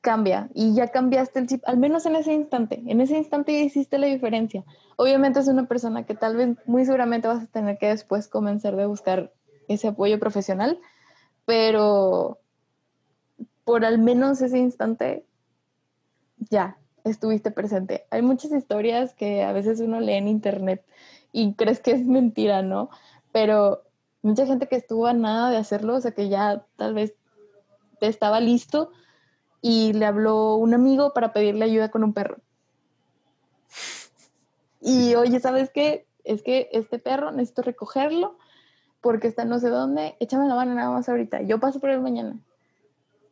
cambia 0.00 0.50
y 0.54 0.74
ya 0.74 0.88
cambiaste 0.88 1.38
el 1.38 1.46
chip, 1.46 1.62
al 1.66 1.78
menos 1.78 2.04
en 2.06 2.16
ese 2.16 2.32
instante. 2.32 2.82
En 2.86 3.00
ese 3.00 3.16
instante 3.16 3.52
ya 3.52 3.60
hiciste 3.60 3.98
la 3.98 4.06
diferencia. 4.06 4.64
Obviamente 4.96 5.40
es 5.40 5.48
una 5.48 5.66
persona 5.66 6.04
que 6.04 6.14
tal 6.14 6.36
vez 6.36 6.56
muy 6.66 6.84
seguramente 6.84 7.28
vas 7.28 7.44
a 7.44 7.46
tener 7.46 7.78
que 7.78 7.88
después 7.88 8.28
comenzar 8.28 8.76
de 8.76 8.86
buscar 8.86 9.32
ese 9.68 9.88
apoyo 9.88 10.18
profesional, 10.18 10.80
pero 11.44 12.40
por 13.64 13.84
al 13.84 13.98
menos 13.98 14.42
ese 14.42 14.58
instante 14.58 15.24
ya 16.38 16.79
estuviste 17.04 17.50
presente. 17.50 18.06
Hay 18.10 18.22
muchas 18.22 18.52
historias 18.52 19.14
que 19.14 19.42
a 19.42 19.52
veces 19.52 19.80
uno 19.80 20.00
lee 20.00 20.14
en 20.14 20.28
internet 20.28 20.84
y 21.32 21.54
crees 21.54 21.80
que 21.80 21.92
es 21.92 22.06
mentira, 22.06 22.62
¿no? 22.62 22.90
Pero 23.32 23.82
mucha 24.22 24.46
gente 24.46 24.68
que 24.68 24.76
estuvo 24.76 25.06
a 25.06 25.12
nada 25.12 25.50
de 25.50 25.56
hacerlo, 25.56 25.94
o 25.94 26.00
sea, 26.00 26.12
que 26.12 26.28
ya 26.28 26.64
tal 26.76 26.94
vez 26.94 27.14
estaba 28.00 28.40
listo 28.40 28.90
y 29.62 29.92
le 29.92 30.06
habló 30.06 30.56
un 30.56 30.74
amigo 30.74 31.12
para 31.12 31.32
pedirle 31.32 31.64
ayuda 31.64 31.90
con 31.90 32.04
un 32.04 32.12
perro. 32.12 32.38
Y 34.80 35.14
oye, 35.14 35.40
¿sabes 35.40 35.70
qué? 35.70 36.06
Es 36.24 36.42
que 36.42 36.68
este 36.72 36.98
perro 36.98 37.30
necesito 37.32 37.62
recogerlo 37.62 38.38
porque 39.00 39.28
está 39.28 39.44
no 39.44 39.58
sé 39.58 39.68
dónde, 39.68 40.16
échame 40.20 40.46
la 40.46 40.54
mano 40.54 40.74
nada 40.74 40.90
más 40.90 41.08
ahorita, 41.08 41.42
yo 41.42 41.58
paso 41.58 41.80
por 41.80 41.90
él 41.90 42.00
mañana. 42.00 42.38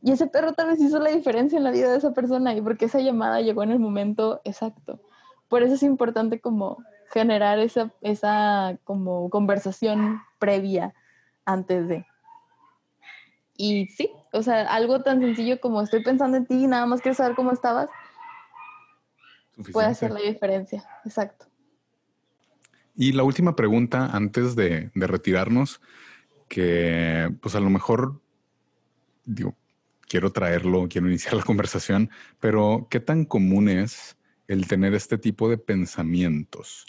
Y 0.02 0.12
ese 0.12 0.26
perro 0.26 0.52
tal 0.52 0.68
vez 0.68 0.80
hizo 0.80 0.98
la 1.00 1.10
diferencia 1.10 1.56
en 1.56 1.64
la 1.64 1.70
vida 1.70 1.90
de 1.90 1.98
esa 1.98 2.12
persona 2.12 2.54
y 2.54 2.60
porque 2.60 2.84
esa 2.84 3.00
llamada 3.00 3.40
llegó 3.40 3.62
en 3.62 3.72
el 3.72 3.80
momento 3.80 4.40
exacto. 4.44 5.00
Por 5.48 5.62
eso 5.62 5.74
es 5.74 5.82
importante 5.82 6.40
como 6.40 6.78
generar 7.10 7.58
esa, 7.58 7.92
esa 8.00 8.78
como 8.84 9.28
conversación 9.30 10.20
previa 10.38 10.94
antes 11.44 11.88
de. 11.88 12.06
Y 13.56 13.86
sí, 13.88 14.10
o 14.32 14.42
sea, 14.42 14.62
algo 14.72 15.02
tan 15.02 15.20
sencillo 15.20 15.60
como 15.60 15.82
estoy 15.82 16.02
pensando 16.04 16.36
en 16.36 16.46
ti 16.46 16.62
y 16.62 16.66
nada 16.68 16.86
más 16.86 17.00
quiero 17.00 17.16
saber 17.16 17.34
cómo 17.34 17.50
estabas, 17.50 17.88
puede 19.72 19.88
hacer 19.88 20.12
la 20.12 20.20
diferencia. 20.20 20.84
Exacto. 21.04 21.46
Y 22.94 23.12
la 23.12 23.22
última 23.22 23.56
pregunta 23.56 24.06
antes 24.06 24.54
de, 24.56 24.90
retirarnos, 24.94 25.80
que 26.48 27.32
pues 27.40 27.54
a 27.54 27.60
lo 27.60 27.70
mejor, 27.70 28.20
digo, 29.24 29.54
quiero 30.08 30.32
traerlo, 30.32 30.88
quiero 30.88 31.08
iniciar 31.08 31.34
la 31.34 31.44
conversación, 31.44 32.10
pero 32.40 32.88
¿qué 32.90 33.00
tan 33.00 33.24
común 33.24 33.68
es 33.68 34.16
el 34.48 34.66
tener 34.66 34.94
este 34.94 35.18
tipo 35.18 35.48
de 35.48 35.58
pensamientos? 35.58 36.86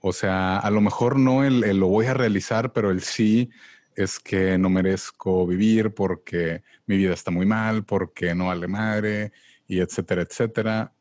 O 0.00 0.12
sea, 0.12 0.58
a 0.58 0.70
lo 0.70 0.80
mejor 0.80 1.18
no 1.18 1.44
el, 1.44 1.60
lo 1.78 1.88
voy 1.88 2.06
a 2.06 2.14
realizar, 2.14 2.72
pero 2.72 2.90
el 2.90 3.02
sí 3.02 3.50
es 3.94 4.18
que 4.18 4.58
no 4.58 4.70
merezco 4.70 5.46
vivir 5.46 5.94
porque 5.94 6.62
mi 6.86 6.96
vida 6.96 7.12
está 7.12 7.30
muy 7.30 7.46
mal, 7.46 7.84
porque 7.84 8.34
no 8.34 8.46
vale 8.46 8.66
madre, 8.68 9.32
y 9.66 9.80
etcétera, 9.80 10.22
etcétera. 10.22 10.92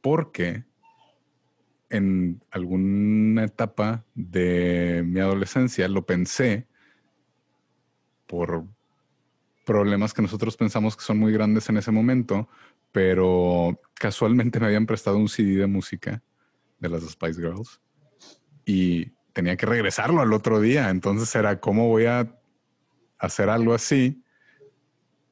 Porque 0.00 0.64
en 1.90 2.42
alguna 2.50 3.44
etapa 3.44 4.04
de 4.14 5.02
mi 5.06 5.20
adolescencia 5.20 5.88
lo 5.88 6.04
pensé 6.04 6.66
por 8.26 8.66
problemas 9.68 10.14
que 10.14 10.22
nosotros 10.22 10.56
pensamos 10.56 10.96
que 10.96 11.04
son 11.04 11.18
muy 11.18 11.30
grandes 11.30 11.68
en 11.68 11.76
ese 11.76 11.90
momento, 11.90 12.48
pero 12.90 13.78
casualmente 13.92 14.58
me 14.58 14.64
habían 14.64 14.86
prestado 14.86 15.18
un 15.18 15.28
CD 15.28 15.56
de 15.56 15.66
música 15.66 16.22
de 16.78 16.88
las 16.88 17.02
Spice 17.02 17.38
Girls 17.38 17.78
y 18.64 19.12
tenía 19.34 19.58
que 19.58 19.66
regresarlo 19.66 20.22
al 20.22 20.32
otro 20.32 20.58
día. 20.58 20.88
Entonces 20.88 21.34
era, 21.34 21.60
¿cómo 21.60 21.88
voy 21.88 22.06
a 22.06 22.34
hacer 23.18 23.50
algo 23.50 23.74
así 23.74 24.24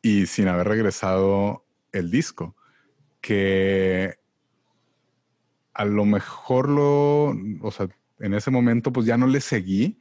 y 0.02 0.26
sin 0.26 0.48
haber 0.48 0.68
regresado 0.68 1.64
el 1.92 2.10
disco? 2.10 2.56
Que 3.22 4.18
a 5.72 5.86
lo 5.86 6.04
mejor 6.04 6.68
lo, 6.68 7.34
o 7.62 7.70
sea, 7.70 7.88
en 8.18 8.34
ese 8.34 8.50
momento 8.50 8.92
pues 8.92 9.06
ya 9.06 9.16
no 9.16 9.28
le 9.28 9.40
seguí. 9.40 9.98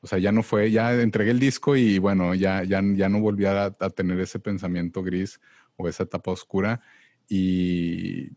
O 0.00 0.06
sea, 0.06 0.18
ya 0.18 0.32
no 0.32 0.42
fue, 0.42 0.70
ya 0.70 0.94
entregué 0.94 1.30
el 1.30 1.40
disco 1.40 1.76
y 1.76 1.98
bueno, 1.98 2.34
ya, 2.34 2.62
ya, 2.64 2.82
ya 2.94 3.08
no 3.08 3.20
volví 3.20 3.46
a, 3.46 3.70
tener 3.70 4.20
ese 4.20 4.38
pensamiento 4.38 5.02
gris 5.02 5.40
o 5.76 5.88
esa 5.88 6.04
etapa 6.04 6.30
oscura. 6.30 6.80
Y 7.28 8.30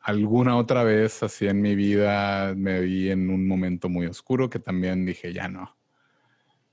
alguna 0.00 0.56
otra 0.56 0.84
vez 0.84 1.22
así 1.22 1.46
en 1.46 1.62
mi 1.62 1.74
vida 1.74 2.54
me 2.54 2.80
vi 2.80 3.10
en 3.10 3.30
un 3.30 3.46
momento 3.46 3.88
muy 3.88 4.06
oscuro 4.06 4.50
que 4.50 4.58
también 4.58 5.06
dije, 5.06 5.32
ya 5.32 5.48
no. 5.48 5.76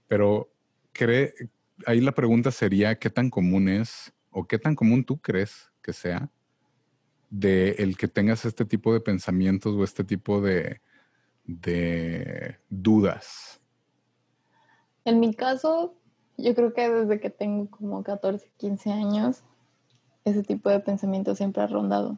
Pero 0.08 0.52
cree, 0.92 1.34
ahí 1.86 2.02
la 2.02 2.12
pregunta 2.12 2.52
sería, 2.52 3.00
¿qué 3.00 3.10
tan 3.10 3.30
común 3.30 3.70
es 3.70 4.14
o 4.30 4.46
qué 4.48 4.60
tan 4.60 4.76
común 4.76 5.06
tú 5.06 5.22
crees 5.22 5.72
que 5.82 5.94
sea 5.94 6.30
de 7.30 7.70
el 7.80 7.96
que 7.96 8.10
tengas 8.10 8.44
este 8.44 8.66
tipo 8.66 8.94
de 8.94 9.00
pensamientos 9.00 9.74
o 9.74 9.84
este 9.86 10.04
tipo 10.04 10.42
de, 10.42 10.82
de 11.46 12.58
dudas? 12.70 13.61
En 15.06 15.20
mi 15.20 15.34
caso, 15.34 15.96
yo 16.38 16.54
creo 16.56 16.74
que 16.74 16.90
desde 16.90 17.20
que 17.20 17.30
tengo 17.30 17.70
como 17.70 18.04
14, 18.04 18.52
15 18.58 18.92
años, 18.92 19.44
ese 20.26 20.44
tipo 20.44 20.70
de 20.70 20.80
pensamiento 20.80 21.36
siempre 21.36 21.64
ha 21.64 21.68
rondado. 21.68 22.18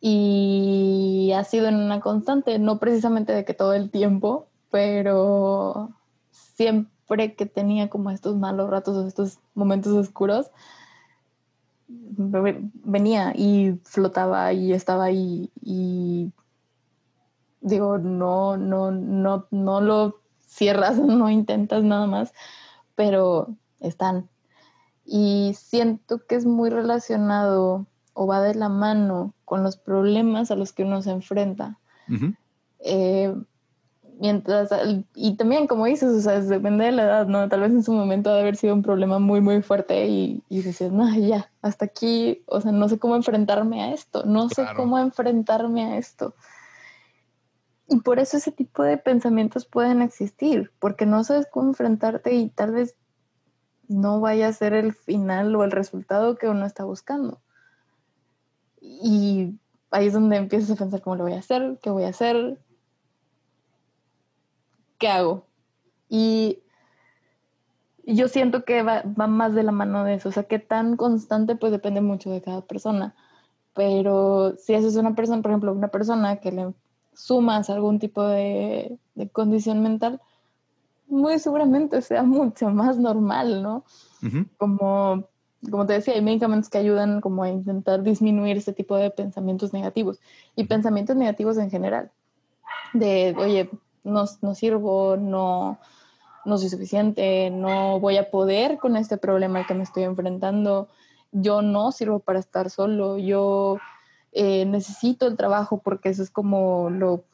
Y 0.00 1.32
ha 1.36 1.44
sido 1.44 1.68
en 1.68 1.76
una 1.76 2.00
constante, 2.00 2.58
no 2.58 2.78
precisamente 2.78 3.34
de 3.34 3.44
que 3.44 3.52
todo 3.52 3.74
el 3.74 3.90
tiempo, 3.90 4.48
pero 4.70 5.90
siempre 6.30 7.34
que 7.34 7.44
tenía 7.44 7.90
como 7.90 8.10
estos 8.10 8.36
malos 8.36 8.70
ratos 8.70 8.96
o 8.96 9.06
estos 9.06 9.40
momentos 9.54 9.92
oscuros, 9.92 10.50
venía 11.88 13.34
y 13.36 13.78
flotaba 13.84 14.52
y 14.52 14.72
estaba 14.72 15.04
ahí 15.04 15.50
y 15.60 16.32
digo, 17.60 17.98
no, 17.98 18.56
no, 18.56 18.90
no, 18.90 19.46
no 19.50 19.80
lo 19.80 20.19
cierras, 20.50 20.98
no 20.98 21.30
intentas 21.30 21.82
nada 21.82 22.06
más, 22.06 22.34
pero 22.94 23.48
están. 23.80 24.28
Y 25.04 25.54
siento 25.56 26.24
que 26.26 26.34
es 26.34 26.44
muy 26.44 26.70
relacionado 26.70 27.86
o 28.12 28.26
va 28.26 28.42
de 28.42 28.54
la 28.54 28.68
mano 28.68 29.34
con 29.44 29.62
los 29.62 29.76
problemas 29.76 30.50
a 30.50 30.56
los 30.56 30.72
que 30.72 30.84
uno 30.84 31.00
se 31.00 31.10
enfrenta. 31.10 31.78
Eh, 32.80 33.34
mientras, 34.20 34.70
y 35.14 35.36
también 35.36 35.66
como 35.66 35.86
dices, 35.86 36.10
o 36.10 36.20
sea, 36.20 36.40
depende 36.40 36.84
de 36.84 36.92
la 36.92 37.02
edad, 37.04 37.26
¿no? 37.26 37.48
Tal 37.48 37.60
vez 37.60 37.70
en 37.70 37.82
su 37.82 37.92
momento 37.92 38.32
de 38.32 38.40
haber 38.40 38.56
sido 38.56 38.74
un 38.74 38.82
problema 38.82 39.18
muy, 39.18 39.40
muy 39.40 39.62
fuerte 39.62 40.06
y, 40.08 40.42
y 40.48 40.62
dices, 40.62 40.92
no, 40.92 41.12
ya, 41.16 41.50
hasta 41.62 41.86
aquí, 41.86 42.42
o 42.46 42.60
sea, 42.60 42.72
no 42.72 42.88
sé 42.88 42.98
cómo 42.98 43.16
enfrentarme 43.16 43.82
a 43.82 43.92
esto, 43.92 44.24
no 44.24 44.48
sé 44.48 44.66
cómo 44.76 44.98
enfrentarme 44.98 45.84
a 45.84 45.98
esto. 45.98 46.34
Y 47.90 48.02
por 48.02 48.20
eso 48.20 48.36
ese 48.36 48.52
tipo 48.52 48.84
de 48.84 48.98
pensamientos 48.98 49.66
pueden 49.66 50.00
existir, 50.00 50.72
porque 50.78 51.06
no 51.06 51.24
sabes 51.24 51.48
cómo 51.50 51.70
enfrentarte 51.70 52.32
y 52.34 52.48
tal 52.48 52.70
vez 52.70 52.96
no 53.88 54.20
vaya 54.20 54.46
a 54.46 54.52
ser 54.52 54.74
el 54.74 54.94
final 54.94 55.56
o 55.56 55.64
el 55.64 55.72
resultado 55.72 56.36
que 56.36 56.48
uno 56.48 56.66
está 56.66 56.84
buscando. 56.84 57.42
Y 58.80 59.58
ahí 59.90 60.06
es 60.06 60.12
donde 60.12 60.36
empiezas 60.36 60.70
a 60.70 60.76
pensar 60.76 61.02
cómo 61.02 61.16
lo 61.16 61.24
voy 61.24 61.32
a 61.32 61.40
hacer, 61.40 61.80
qué 61.82 61.90
voy 61.90 62.04
a 62.04 62.10
hacer, 62.10 62.60
qué 64.98 65.08
hago. 65.08 65.48
Y 66.08 66.62
yo 68.04 68.28
siento 68.28 68.64
que 68.64 68.84
va, 68.84 69.02
más 69.26 69.56
de 69.56 69.64
la 69.64 69.72
mano 69.72 70.04
de 70.04 70.14
eso. 70.14 70.28
O 70.28 70.32
sea, 70.32 70.44
qué 70.44 70.60
tan 70.60 70.96
constante, 70.96 71.56
pues 71.56 71.72
depende 71.72 72.00
mucho 72.00 72.30
de 72.30 72.40
cada 72.40 72.60
persona. 72.60 73.16
Pero 73.74 74.54
si 74.58 74.74
haces 74.74 74.94
una 74.94 75.16
persona, 75.16 75.42
por 75.42 75.50
ejemplo, 75.50 75.72
una 75.72 75.88
persona 75.88 76.36
que 76.36 76.52
le 76.52 76.72
sumas 77.20 77.70
algún 77.70 77.98
tipo 77.98 78.22
de, 78.22 78.98
de 79.14 79.28
condición 79.28 79.82
mental, 79.82 80.20
muy 81.06 81.38
seguramente 81.38 82.02
sea 82.02 82.22
mucho 82.22 82.70
más 82.70 82.96
normal, 82.98 83.62
¿no? 83.62 83.84
Como 84.58 85.28
como 85.68 85.86
te 85.86 85.92
decía, 85.94 86.14
hay 86.14 86.22
medicamentos 86.22 86.70
que 86.70 86.78
ayudan 86.78 87.20
como 87.20 87.42
a 87.42 87.50
intentar 87.50 88.02
disminuir 88.02 88.56
ese 88.56 88.72
tipo 88.72 88.96
de 88.96 89.10
pensamientos 89.10 89.72
negativos 89.72 90.18
y 90.56 90.64
pensamientos 90.64 91.16
negativos 91.16 91.58
en 91.58 91.70
general. 91.70 92.10
De, 92.94 93.34
oye, 93.36 93.68
no, 94.02 94.24
no 94.40 94.54
sirvo, 94.54 95.16
no, 95.18 95.78
no 96.46 96.58
soy 96.58 96.70
suficiente, 96.70 97.50
no 97.50 98.00
voy 98.00 98.16
a 98.16 98.30
poder 98.30 98.78
con 98.78 98.96
este 98.96 99.18
problema 99.18 99.66
que 99.66 99.74
me 99.74 99.82
estoy 99.82 100.04
enfrentando, 100.04 100.88
yo 101.30 101.60
no 101.60 101.92
sirvo 101.92 102.20
para 102.20 102.38
estar 102.38 102.70
solo, 102.70 103.18
yo 103.18 103.76
eh, 104.32 104.64
necesito 104.64 105.26
el 105.26 105.36
trabajo 105.36 105.80
porque 105.82 106.08
eso 106.08 106.22
es 106.22 106.30
como 106.30 106.90
lo, 106.90 107.24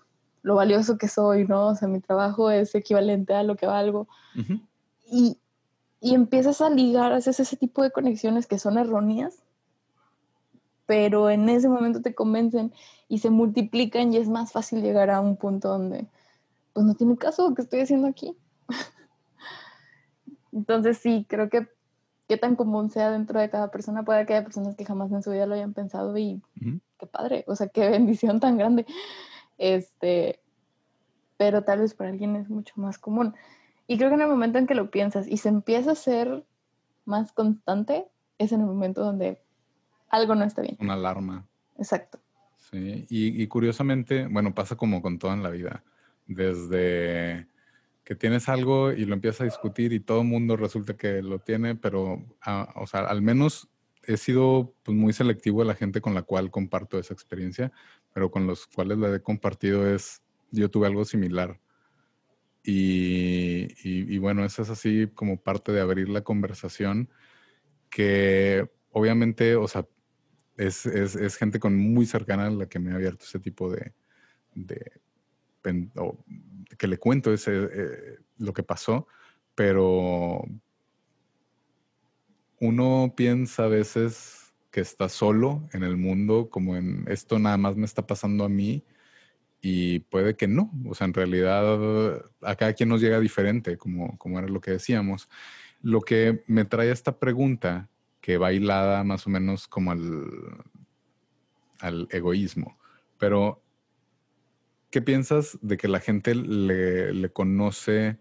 lo, 0.42 0.54
valioso 0.54 0.98
que 0.98 1.08
soy, 1.08 1.46
¿no? 1.46 1.68
O 1.68 1.74
sea, 1.74 1.88
mi 1.88 2.00
trabajo 2.00 2.50
es 2.50 2.74
equivalente 2.74 3.34
a 3.34 3.42
lo 3.42 3.56
que 3.56 3.66
valgo. 3.66 4.08
Y 5.10 5.38
y 6.00 6.14
empiezas 6.14 6.60
a 6.60 6.70
ligar, 6.70 7.12
haces 7.12 7.40
ese 7.40 7.56
tipo 7.56 7.82
de 7.82 7.90
conexiones 7.90 8.46
que 8.46 8.58
son 8.58 8.78
erróneas, 8.78 9.42
pero 10.86 11.30
en 11.30 11.48
ese 11.48 11.68
momento 11.68 12.00
te 12.00 12.14
convencen 12.14 12.72
y 13.08 13.18
se 13.18 13.30
multiplican 13.30 14.12
y 14.12 14.18
es 14.18 14.28
más 14.28 14.52
fácil 14.52 14.82
llegar 14.82 15.10
a 15.10 15.20
un 15.20 15.36
punto 15.36 15.68
donde, 15.68 16.06
pues 16.72 16.86
no 16.86 16.94
tiene 16.94 17.16
caso 17.16 17.48
lo 17.48 17.54
que 17.54 17.62
estoy 17.62 17.80
haciendo 17.80 18.06
aquí. 18.06 18.36
Entonces 20.52 20.98
sí, 20.98 21.26
creo 21.28 21.48
que 21.48 21.66
qué 22.28 22.36
tan 22.36 22.56
común 22.56 22.90
sea 22.90 23.10
dentro 23.10 23.40
de 23.40 23.50
cada 23.50 23.70
persona, 23.70 24.04
puede 24.04 24.26
que 24.26 24.34
haya 24.34 24.44
personas 24.44 24.76
que 24.76 24.84
jamás 24.84 25.12
en 25.12 25.22
su 25.22 25.30
vida 25.30 25.46
lo 25.46 25.54
hayan 25.54 25.74
pensado 25.74 26.16
y 26.18 26.42
qué 26.98 27.06
padre, 27.06 27.44
o 27.46 27.54
sea, 27.54 27.68
qué 27.68 27.88
bendición 27.88 28.40
tan 28.40 28.58
grande. 28.58 28.86
Este, 29.58 30.40
pero 31.36 31.62
tal 31.62 31.80
vez 31.80 31.94
para 31.94 32.10
alguien 32.10 32.36
es 32.36 32.48
mucho 32.48 32.74
más 32.76 32.98
común. 32.98 33.34
Y 33.86 33.98
creo 33.98 34.08
que 34.08 34.16
en 34.16 34.22
el 34.22 34.28
momento 34.28 34.58
en 34.58 34.66
que 34.66 34.74
lo 34.74 34.90
piensas 34.90 35.28
y 35.28 35.36
se 35.36 35.48
empieza 35.48 35.92
a 35.92 35.96
ser 35.96 36.44
más 37.04 37.32
constante, 37.32 38.08
es 38.38 38.52
en 38.52 38.60
el 38.60 38.66
momento 38.66 39.02
donde 39.02 39.40
algo 40.08 40.34
no 40.34 40.44
está 40.44 40.62
bien. 40.62 40.76
Una 40.80 40.94
alarma. 40.94 41.46
Exacto. 41.78 42.18
Sí, 42.56 43.06
y, 43.08 43.46
curiosamente, 43.46 44.26
bueno, 44.26 44.52
pasa 44.52 44.76
como 44.76 45.00
con 45.00 45.18
todo 45.18 45.32
en 45.32 45.42
la 45.42 45.50
vida. 45.50 45.84
Desde 46.26 47.46
que 48.06 48.14
tienes 48.14 48.48
algo 48.48 48.92
y 48.92 49.04
lo 49.04 49.14
empiezas 49.14 49.40
a 49.40 49.44
discutir 49.46 49.92
y 49.92 49.98
todo 49.98 50.20
el 50.20 50.28
mundo 50.28 50.56
resulta 50.56 50.96
que 50.96 51.22
lo 51.22 51.40
tiene, 51.40 51.74
pero, 51.74 52.24
ah, 52.40 52.72
o 52.76 52.86
sea, 52.86 53.00
al 53.00 53.20
menos 53.20 53.68
he 54.04 54.16
sido 54.16 54.76
pues, 54.84 54.96
muy 54.96 55.12
selectivo 55.12 55.60
de 55.60 55.66
la 55.66 55.74
gente 55.74 56.00
con 56.00 56.14
la 56.14 56.22
cual 56.22 56.52
comparto 56.52 57.00
esa 57.00 57.14
experiencia, 57.14 57.72
pero 58.14 58.30
con 58.30 58.46
los 58.46 58.68
cuales 58.68 58.98
la 58.98 59.12
he 59.12 59.20
compartido 59.20 59.92
es, 59.92 60.22
yo 60.52 60.70
tuve 60.70 60.86
algo 60.86 61.04
similar. 61.04 61.58
Y, 62.62 64.18
bueno, 64.18 64.44
eso 64.44 64.62
es 64.62 64.70
así 64.70 65.08
como 65.12 65.40
parte 65.40 65.72
de 65.72 65.80
abrir 65.80 66.08
la 66.08 66.22
conversación, 66.22 67.10
que 67.90 68.70
obviamente, 68.92 69.56
o 69.56 69.66
sea, 69.66 69.84
es, 70.56 71.36
gente 71.36 71.58
con 71.58 71.76
muy 71.76 72.06
cercana 72.06 72.46
a 72.46 72.50
la 72.50 72.68
que 72.68 72.78
me 72.78 72.92
ha 72.92 72.96
abierto 72.96 73.24
ese 73.24 73.40
tipo 73.40 73.68
de, 73.68 73.92
que 76.76 76.88
le 76.88 76.98
cuento 76.98 77.32
ese, 77.32 77.68
eh, 77.72 78.18
lo 78.38 78.52
que 78.52 78.62
pasó, 78.62 79.06
pero 79.54 80.44
uno 82.60 83.14
piensa 83.16 83.64
a 83.64 83.68
veces 83.68 84.54
que 84.70 84.80
está 84.80 85.08
solo 85.08 85.68
en 85.72 85.82
el 85.82 85.96
mundo, 85.96 86.48
como 86.50 86.76
en 86.76 87.04
esto 87.08 87.38
nada 87.38 87.56
más 87.56 87.76
me 87.76 87.86
está 87.86 88.06
pasando 88.06 88.44
a 88.44 88.48
mí 88.48 88.84
y 89.60 90.00
puede 90.00 90.36
que 90.36 90.46
no. 90.48 90.70
O 90.86 90.94
sea, 90.94 91.06
en 91.06 91.14
realidad 91.14 92.22
a 92.42 92.56
cada 92.56 92.72
quien 92.74 92.88
nos 92.88 93.00
llega 93.00 93.18
diferente, 93.20 93.76
como, 93.76 94.16
como 94.18 94.38
era 94.38 94.48
lo 94.48 94.60
que 94.60 94.72
decíamos. 94.72 95.28
Lo 95.82 96.00
que 96.00 96.44
me 96.46 96.64
trae 96.64 96.90
esta 96.90 97.18
pregunta, 97.18 97.88
que 98.20 98.38
va 98.38 98.50
más 99.04 99.26
o 99.26 99.30
menos 99.30 99.66
como 99.68 99.92
al, 99.92 100.24
al 101.80 102.08
egoísmo, 102.10 102.78
pero 103.18 103.62
¿qué 104.96 105.02
piensas 105.02 105.58
de 105.60 105.76
que 105.76 105.88
la 105.88 106.00
gente 106.00 106.34
le, 106.34 107.30
conoce 107.30 108.16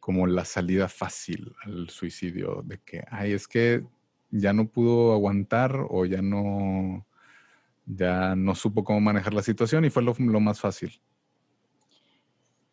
como 0.00 0.26
la 0.26 0.44
salida 0.44 0.88
fácil 0.88 1.54
al 1.62 1.90
suicidio? 1.90 2.62
De 2.64 2.80
que, 2.80 3.04
ay, 3.08 3.34
es 3.34 3.46
que 3.46 3.86
ya 4.32 4.52
no 4.52 4.66
pudo 4.66 5.12
aguantar 5.12 5.86
o 5.88 6.06
ya 6.06 6.22
no 6.22 7.06
ya 7.86 8.34
no 8.34 8.56
supo 8.56 8.82
cómo 8.82 9.00
manejar 9.00 9.32
la 9.32 9.42
situación 9.42 9.84
y 9.84 9.90
fue 9.90 10.02
lo 10.02 10.40
más 10.40 10.58
fácil. 10.58 11.00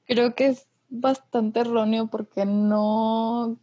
Creo 0.08 0.34
que 0.34 0.48
es 0.48 0.68
bastante 0.89 1.60
erróneo 1.60 2.08
porque 2.08 2.48
no, 2.48 3.60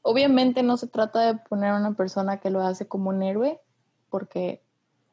obviamente 0.00 0.64
no 0.64 0.76
se 0.76 0.88
trata 0.88 1.20
de 1.20 1.38
poner 1.48 1.70
a 1.70 1.78
una 1.78 1.94
persona 1.94 2.40
que 2.40 2.50
lo 2.50 2.62
hace 2.62 2.88
como 2.88 3.10
un 3.10 3.22
héroe, 3.22 3.60
porque 4.10 4.60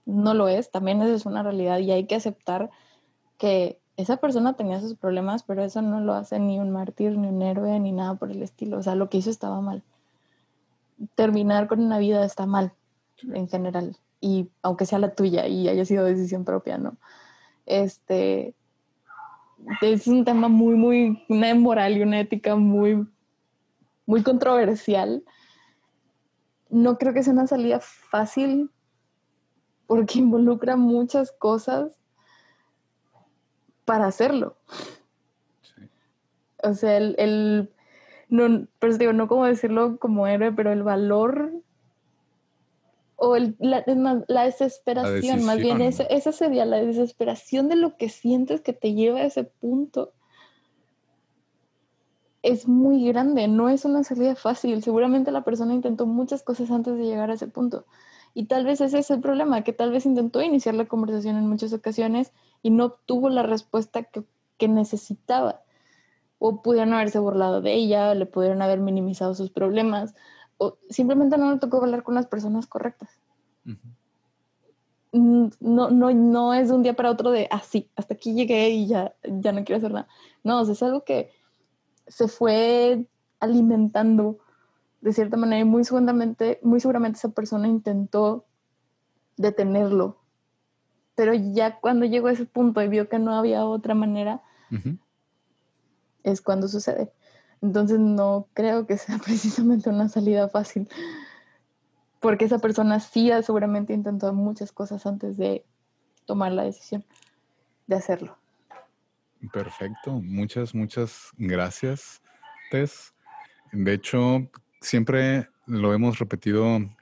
no 0.09 0.33
lo 0.33 0.47
es, 0.47 0.71
también 0.71 1.01
es 1.01 1.25
una 1.25 1.43
realidad 1.43 1.79
y 1.79 1.91
hay 1.91 2.05
que 2.05 2.15
aceptar 2.15 2.69
que 3.37 3.79
esa 3.95 4.17
persona 4.17 4.53
tenía 4.53 4.79
sus 4.79 4.95
problemas, 4.95 5.43
pero 5.43 5.63
eso 5.63 5.81
no 5.81 5.99
lo 5.99 6.13
hace 6.13 6.39
ni 6.39 6.59
un 6.59 6.71
mártir, 6.71 7.17
ni 7.17 7.27
un 7.27 7.41
héroe, 7.41 7.79
ni 7.79 7.91
nada 7.91 8.15
por 8.15 8.31
el 8.31 8.41
estilo. 8.41 8.77
O 8.77 8.83
sea, 8.83 8.95
lo 8.95 9.09
que 9.09 9.17
hizo 9.17 9.29
estaba 9.29 9.61
mal. 9.61 9.83
Terminar 11.15 11.67
con 11.67 11.81
una 11.81 11.97
vida 11.97 12.25
está 12.25 12.45
mal, 12.45 12.73
en 13.33 13.47
general. 13.47 13.97
Y 14.21 14.49
aunque 14.61 14.85
sea 14.85 14.99
la 14.99 15.13
tuya 15.15 15.47
y 15.47 15.67
haya 15.67 15.85
sido 15.85 16.05
decisión 16.05 16.45
propia, 16.45 16.77
¿no? 16.77 16.97
Este, 17.65 18.55
es 19.81 20.07
un 20.07 20.25
tema 20.25 20.47
muy, 20.47 20.75
muy, 20.75 21.23
una 21.29 21.53
moral 21.55 21.97
y 21.97 22.01
una 22.01 22.19
ética 22.19 22.55
muy, 22.55 23.05
muy 24.05 24.23
controversial. 24.23 25.23
No 26.69 26.97
creo 26.97 27.13
que 27.13 27.23
sea 27.23 27.33
una 27.33 27.47
salida 27.47 27.79
fácil 27.81 28.71
porque 29.89 30.19
involucra 30.19 30.77
muchas 30.77 31.31
cosas 31.31 31.99
para 33.85 34.05
hacerlo. 34.05 34.55
O 36.61 36.73
sea, 36.75 36.97
el, 36.97 37.71
no, 38.29 38.67
pero 38.77 38.97
digo, 38.97 39.13
no 39.13 39.27
como 39.27 39.45
decirlo 39.45 39.97
como 39.97 40.27
héroe, 40.27 40.51
pero 40.51 40.71
el 40.71 40.83
valor 40.83 41.51
o 43.15 43.35
la, 43.57 43.83
desesperación, 44.45 45.43
más 45.43 45.57
bien 45.57 45.81
esa, 45.81 46.03
esa 46.03 46.31
sería 46.31 46.65
la 46.65 46.77
desesperación 46.77 47.67
de 47.67 47.75
lo 47.75 47.97
que 47.97 48.09
sientes 48.09 48.61
que 48.61 48.73
te 48.73 48.93
lleva 48.93 49.19
a 49.19 49.25
ese 49.25 49.43
punto. 49.43 50.13
Es 52.43 52.67
muy 52.67 53.05
grande, 53.07 53.47
no 53.47 53.69
es 53.69 53.85
una 53.85 54.03
salida 54.03 54.35
fácil. 54.35 54.83
Seguramente 54.83 55.31
la 55.31 55.43
persona 55.43 55.73
intentó 55.73 56.05
muchas 56.05 56.43
cosas 56.43 56.69
antes 56.69 56.95
de 56.95 57.05
llegar 57.05 57.31
a 57.31 57.33
ese 57.33 57.47
punto. 57.47 57.85
Y 58.33 58.45
tal 58.45 58.65
vez 58.65 58.81
ese 58.81 58.99
es 58.99 59.11
el 59.11 59.21
problema, 59.21 59.63
que 59.63 59.73
tal 59.73 59.91
vez 59.91 60.05
intentó 60.05 60.41
iniciar 60.41 60.75
la 60.75 60.85
conversación 60.85 61.37
en 61.37 61.47
muchas 61.47 61.73
ocasiones 61.73 62.31
y 62.61 62.69
no 62.69 62.91
tuvo 62.91 63.29
la 63.29 63.43
respuesta 63.43 64.03
que, 64.03 64.23
que 64.57 64.67
necesitaba. 64.67 65.61
O 66.37 66.61
pudieron 66.61 66.93
haberse 66.93 67.19
burlado 67.19 67.61
de 67.61 67.73
ella, 67.73 68.13
le 68.15 68.25
pudieron 68.25 68.61
haber 68.61 68.79
minimizado 68.79 69.33
sus 69.35 69.49
problemas, 69.49 70.15
o 70.57 70.77
simplemente 70.89 71.37
no 71.37 71.51
le 71.51 71.59
tocó 71.59 71.77
hablar 71.81 72.03
con 72.03 72.15
las 72.15 72.27
personas 72.27 72.67
correctas. 72.67 73.09
Mm, 75.11 75.47
no, 75.59 75.89
no, 75.89 76.13
no 76.13 76.53
es 76.53 76.67
de 76.67 76.75
un 76.75 76.83
día 76.83 76.95
para 76.95 77.09
otro 77.09 77.31
de, 77.31 77.47
ah, 77.49 77.61
sí, 77.61 77.89
hasta 77.95 78.13
aquí 78.13 78.33
llegué 78.33 78.69
y 78.69 78.87
ya, 78.87 79.15
ya 79.23 79.51
no 79.51 79.63
quiero 79.63 79.77
hacer 79.77 79.91
nada. 79.91 80.07
No, 80.43 80.61
es 80.61 80.83
algo 80.83 81.03
que 81.03 81.31
se 82.07 82.27
fue 82.27 83.07
alimentando 83.39 84.39
de 85.01 85.13
cierta 85.13 85.37
manera 85.37 85.61
y 85.61 85.65
muy 85.65 85.83
seguramente, 85.83 86.59
muy 86.61 86.79
seguramente 86.79 87.17
esa 87.17 87.29
persona 87.29 87.67
intentó 87.67 88.45
detenerlo. 89.37 90.21
Pero 91.15 91.33
ya 91.33 91.79
cuando 91.79 92.05
llegó 92.05 92.27
a 92.27 92.33
ese 92.33 92.45
punto 92.45 92.81
y 92.81 92.87
vio 92.87 93.09
que 93.09 93.19
no 93.19 93.33
había 93.35 93.65
otra 93.65 93.93
manera, 93.93 94.41
es 96.23 96.41
cuando 96.41 96.67
sucede. 96.67 97.11
Entonces 97.61 97.99
no 97.99 98.47
creo 98.53 98.85
que 98.87 98.97
sea 98.97 99.17
precisamente 99.23 99.89
una 99.89 100.09
salida 100.09 100.49
fácil, 100.49 100.87
porque 102.19 102.45
esa 102.45 102.59
persona 102.59 102.99
sí 102.99 103.31
seguramente 103.43 103.93
intentó 103.93 104.33
muchas 104.33 104.71
cosas 104.71 105.05
antes 105.05 105.37
de 105.37 105.65
tomar 106.25 106.51
la 106.51 106.63
decisión 106.63 107.03
de 107.87 107.95
hacerlo. 107.95 108.37
Perfecto, 109.53 110.11
muchas, 110.21 110.75
muchas 110.75 111.31
gracias, 111.37 112.21
Tess. 112.71 113.13
De 113.71 113.93
hecho, 113.93 114.49
siempre 114.81 115.49
lo 115.65 115.93
hemos 115.93 116.19
repetido 116.19 116.75
en 116.75 116.95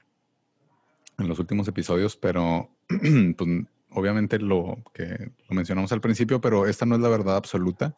los 1.18 1.38
últimos 1.38 1.66
episodios, 1.68 2.16
pero 2.16 2.70
pues, 2.88 3.64
obviamente 3.90 4.38
lo 4.38 4.78
que 4.92 5.30
lo 5.48 5.56
mencionamos 5.56 5.92
al 5.92 6.00
principio, 6.00 6.40
pero 6.40 6.66
esta 6.66 6.86
no 6.86 6.94
es 6.94 7.00
la 7.00 7.08
verdad 7.08 7.36
absoluta. 7.36 7.96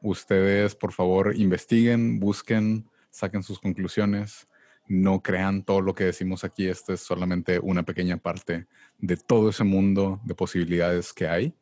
Ustedes, 0.00 0.74
por 0.74 0.92
favor, 0.92 1.34
investiguen, 1.36 2.18
busquen, 2.18 2.88
saquen 3.10 3.42
sus 3.42 3.60
conclusiones. 3.60 4.48
No 4.88 5.22
crean 5.22 5.62
todo 5.62 5.80
lo 5.80 5.94
que 5.94 6.04
decimos 6.04 6.42
aquí. 6.42 6.66
Esto 6.66 6.92
es 6.92 7.00
solamente 7.00 7.60
una 7.60 7.84
pequeña 7.84 8.16
parte 8.16 8.66
de 8.98 9.16
todo 9.16 9.50
ese 9.50 9.64
mundo 9.64 10.20
de 10.24 10.34
posibilidades 10.34 11.12
que 11.12 11.28
hay. 11.28 11.54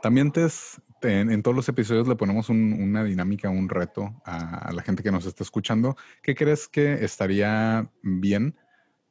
También 0.00 0.32
te, 0.32 0.46
en, 1.02 1.42
todos 1.42 1.56
los 1.56 1.68
episodios 1.68 2.08
le 2.08 2.16
ponemos 2.16 2.48
una 2.48 3.04
dinámica, 3.04 3.50
un 3.50 3.68
reto 3.68 4.20
a, 4.24 4.72
la 4.72 4.82
gente 4.82 5.02
que 5.02 5.12
nos 5.12 5.26
está 5.26 5.42
escuchando. 5.44 5.96
¿Qué 6.22 6.34
crees 6.34 6.68
que 6.68 7.04
estaría 7.04 7.90
bien 8.02 8.56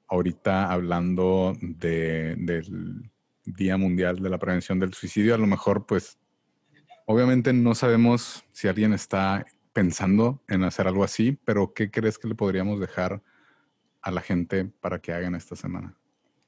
ahorita 0.08 0.72
hablando 0.72 1.56
del 1.62 3.12
Día 3.46 3.78
Mundial 3.78 4.22
de 4.22 4.30
la 4.30 4.40
Prevención 4.40 4.80
del 4.80 4.94
Suicidio? 4.94 5.36
A 5.36 5.38
lo 5.38 5.48
mejor, 5.48 5.86
pues, 5.86 6.18
Obviamente 7.06 7.52
no 7.52 7.76
sabemos 7.76 8.46
si 8.54 8.70
alguien 8.70 8.94
está 8.94 9.46
pensando 9.74 10.42
en 10.48 10.64
hacer 10.64 10.88
algo 10.88 11.04
así, 11.04 11.38
pero 11.44 11.74
¿qué 11.74 11.92
crees 11.92 12.18
que 12.18 12.30
le 12.30 12.36
podríamos 12.36 12.80
dejar 12.80 13.22
a 14.02 14.12
la 14.12 14.22
gente 14.22 14.64
para 14.80 15.00
que 15.00 15.12
hagan 15.12 15.36
esta 15.36 15.58
semana? 15.58 15.94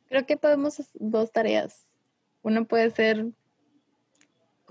Creo 0.07 0.25
que 0.25 0.37
podemos 0.37 0.81
dos 0.93 1.33
tareas. 1.33 1.85
Una 2.43 2.63
puede 2.63 2.91
ser 2.91 3.25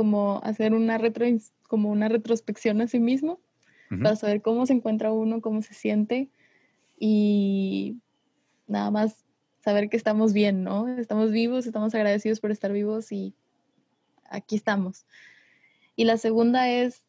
como 0.03 0.41
hacer 0.43 0.75
una 0.75 0.99
retro, 0.99 1.25
como 1.69 1.89
una 1.89 2.09
retrospección 2.09 2.81
a 2.81 2.89
sí 2.89 2.99
mismo 2.99 3.39
para 4.03 4.17
saber 4.17 4.43
cómo 4.43 4.67
se 4.67 4.73
encuentra 4.73 5.13
uno, 5.13 5.41
cómo 5.41 5.63
se 5.63 5.75
siente 5.75 6.29
y 6.99 7.99
nada 8.67 8.91
más 8.91 9.25
saber 9.61 9.89
que 9.89 9.97
estamos 9.97 10.33
bien, 10.33 10.65
¿no? 10.65 10.89
Estamos 10.89 11.31
vivos, 11.31 11.67
estamos 11.67 11.95
agradecidos 11.95 12.41
por 12.41 12.51
estar 12.51 12.73
vivos 12.73 13.13
y 13.13 13.33
aquí 14.25 14.57
estamos. 14.57 15.07
Y 15.95 16.03
la 16.03 16.17
segunda 16.17 16.69
es 16.69 17.05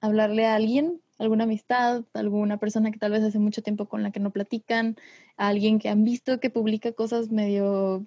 hablarle 0.00 0.46
a 0.46 0.54
alguien, 0.54 1.00
alguna 1.18 1.44
amistad, 1.44 2.04
alguna 2.12 2.58
persona 2.58 2.92
que 2.92 3.00
tal 3.00 3.10
vez 3.10 3.24
hace 3.24 3.40
mucho 3.40 3.60
tiempo 3.60 3.88
con 3.88 4.04
la 4.04 4.12
que 4.12 4.20
no 4.20 4.30
platican, 4.30 4.94
a 5.36 5.48
alguien 5.48 5.80
que 5.80 5.88
han 5.88 6.04
visto 6.04 6.38
que 6.38 6.50
publica 6.50 6.92
cosas 6.92 7.32
medio 7.32 8.06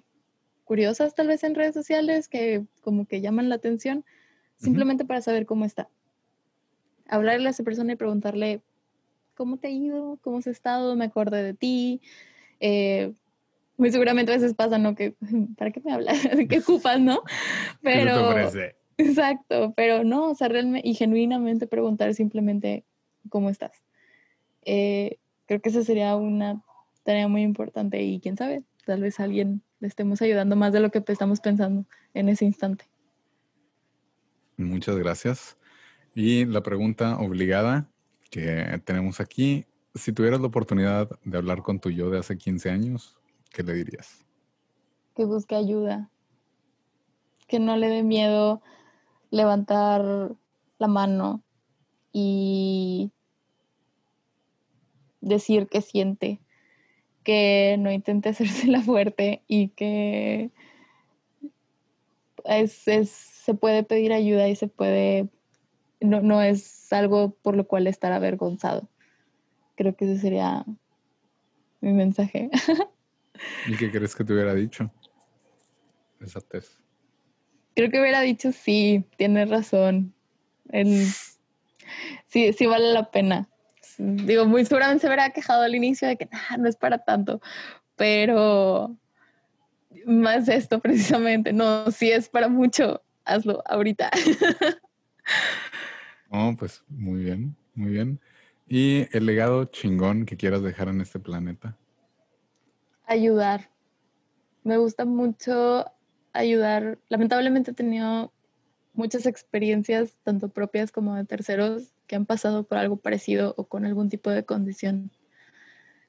curiosas 0.64 1.14
tal 1.14 1.26
vez 1.26 1.44
en 1.44 1.54
redes 1.54 1.74
sociales 1.74 2.26
que 2.26 2.64
como 2.80 3.04
que 3.04 3.20
llaman 3.20 3.50
la 3.50 3.56
atención, 3.56 4.06
simplemente 4.60 5.04
para 5.04 5.22
saber 5.22 5.46
cómo 5.46 5.64
está. 5.64 5.88
Hablarle 7.08 7.48
a 7.48 7.50
esa 7.50 7.64
persona 7.64 7.92
y 7.92 7.96
preguntarle, 7.96 8.60
¿cómo 9.34 9.56
te 9.56 9.68
ha 9.68 9.70
ido? 9.70 10.18
¿Cómo 10.22 10.38
has 10.38 10.46
estado? 10.46 10.94
Me 10.94 11.06
acordé 11.06 11.42
de 11.42 11.54
ti. 11.54 12.00
Eh, 12.60 13.12
muy 13.76 13.90
seguramente 13.90 14.30
a 14.30 14.36
veces 14.36 14.54
pasa, 14.54 14.78
¿no? 14.78 14.94
Que, 14.94 15.14
¿para 15.56 15.72
qué 15.72 15.80
me 15.80 15.92
hablas? 15.92 16.18
¿Qué 16.48 16.58
ocupas, 16.58 17.00
no? 17.00 17.22
Pero... 17.82 18.34
¿Qué 18.52 18.80
Exacto, 19.00 19.72
pero 19.76 20.04
no, 20.04 20.30
o 20.30 20.34
sea, 20.34 20.48
realmente 20.48 20.86
y 20.86 20.92
genuinamente 20.92 21.66
preguntar 21.66 22.12
simplemente 22.12 22.84
cómo 23.30 23.48
estás. 23.48 23.82
Eh, 24.66 25.16
creo 25.46 25.62
que 25.62 25.70
esa 25.70 25.82
sería 25.82 26.14
una 26.16 26.62
tarea 27.02 27.26
muy 27.26 27.40
importante 27.40 28.02
y 28.02 28.20
quién 28.20 28.36
sabe, 28.36 28.62
tal 28.84 29.00
vez 29.00 29.18
a 29.18 29.24
alguien 29.24 29.62
le 29.78 29.88
estemos 29.88 30.20
ayudando 30.20 30.54
más 30.54 30.74
de 30.74 30.80
lo 30.80 30.90
que 30.90 31.02
estamos 31.06 31.40
pensando 31.40 31.86
en 32.12 32.28
ese 32.28 32.44
instante. 32.44 32.89
Muchas 34.60 34.96
gracias. 34.96 35.56
Y 36.14 36.44
la 36.44 36.62
pregunta 36.62 37.18
obligada 37.18 37.88
que 38.30 38.80
tenemos 38.84 39.20
aquí, 39.20 39.64
si 39.94 40.12
tuvieras 40.12 40.40
la 40.40 40.48
oportunidad 40.48 41.08
de 41.24 41.38
hablar 41.38 41.62
con 41.62 41.80
tu 41.80 41.90
yo 41.90 42.10
de 42.10 42.18
hace 42.18 42.36
15 42.36 42.70
años, 42.70 43.18
¿qué 43.50 43.62
le 43.62 43.72
dirías? 43.72 44.24
Que 45.16 45.24
busque 45.24 45.54
ayuda, 45.54 46.10
que 47.48 47.58
no 47.58 47.76
le 47.76 47.88
dé 47.88 48.02
miedo 48.02 48.62
levantar 49.30 50.36
la 50.78 50.88
mano 50.88 51.42
y 52.12 53.12
decir 55.20 55.68
que 55.68 55.80
siente, 55.80 56.40
que 57.24 57.76
no 57.78 57.90
intente 57.90 58.28
hacerse 58.30 58.66
la 58.66 58.82
fuerte 58.82 59.42
y 59.48 59.68
que 59.68 60.50
se 63.44 63.54
puede 63.54 63.82
pedir 63.82 64.12
ayuda 64.12 64.48
y 64.48 64.56
se 64.56 64.68
puede, 64.68 65.28
no, 66.00 66.20
no 66.20 66.42
es 66.42 66.92
algo 66.92 67.34
por 67.42 67.56
lo 67.56 67.66
cual 67.66 67.86
estar 67.86 68.12
avergonzado. 68.12 68.88
Creo 69.76 69.96
que 69.96 70.04
ese 70.04 70.20
sería 70.20 70.64
mi 71.80 71.92
mensaje. 71.92 72.50
¿Y 73.66 73.76
qué 73.76 73.90
crees 73.90 74.14
que 74.14 74.24
te 74.24 74.34
hubiera 74.34 74.54
dicho? 74.54 74.92
Esa 76.20 76.40
creo 77.74 77.90
que 77.90 78.00
hubiera 78.00 78.20
dicho 78.20 78.52
sí, 78.52 79.04
tienes 79.16 79.48
razón. 79.48 80.14
sí, 82.28 82.52
sí 82.52 82.66
vale 82.66 82.92
la 82.92 83.10
pena. 83.10 83.48
Digo, 83.96 84.44
muy 84.44 84.64
seguramente 84.66 85.02
se 85.02 85.06
hubiera 85.06 85.30
quejado 85.30 85.62
al 85.62 85.74
inicio 85.74 86.08
de 86.08 86.16
que 86.16 86.28
no 86.58 86.68
es 86.68 86.76
para 86.76 86.98
tanto, 86.98 87.40
pero 87.96 88.96
más 90.04 90.48
esto 90.48 90.80
precisamente. 90.80 91.52
No, 91.54 91.90
si 91.90 92.10
es 92.12 92.28
para 92.28 92.48
mucho, 92.48 93.02
hazlo 93.24 93.62
ahorita. 93.66 94.10
Oh, 96.32 96.54
pues 96.56 96.84
muy 96.88 97.24
bien, 97.24 97.56
muy 97.74 97.90
bien. 97.90 98.20
¿Y 98.68 99.08
el 99.16 99.26
legado 99.26 99.64
chingón 99.64 100.26
que 100.26 100.36
quieras 100.36 100.62
dejar 100.62 100.88
en 100.88 101.00
este 101.00 101.18
planeta? 101.18 101.76
Ayudar. 103.04 103.68
Me 104.62 104.76
gusta 104.78 105.04
mucho 105.04 105.86
ayudar. 106.32 107.00
Lamentablemente 107.08 107.72
he 107.72 107.74
tenido 107.74 108.32
muchas 108.92 109.26
experiencias, 109.26 110.14
tanto 110.22 110.50
propias 110.50 110.92
como 110.92 111.16
de 111.16 111.24
terceros, 111.24 111.94
que 112.06 112.14
han 112.14 112.26
pasado 112.26 112.62
por 112.62 112.78
algo 112.78 112.96
parecido 112.96 113.54
o 113.56 113.64
con 113.64 113.84
algún 113.84 114.08
tipo 114.08 114.30
de 114.30 114.44
condición 114.44 115.10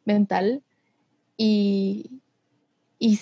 mental. 0.06 0.62
Y, 1.36 2.22
y 3.00 3.20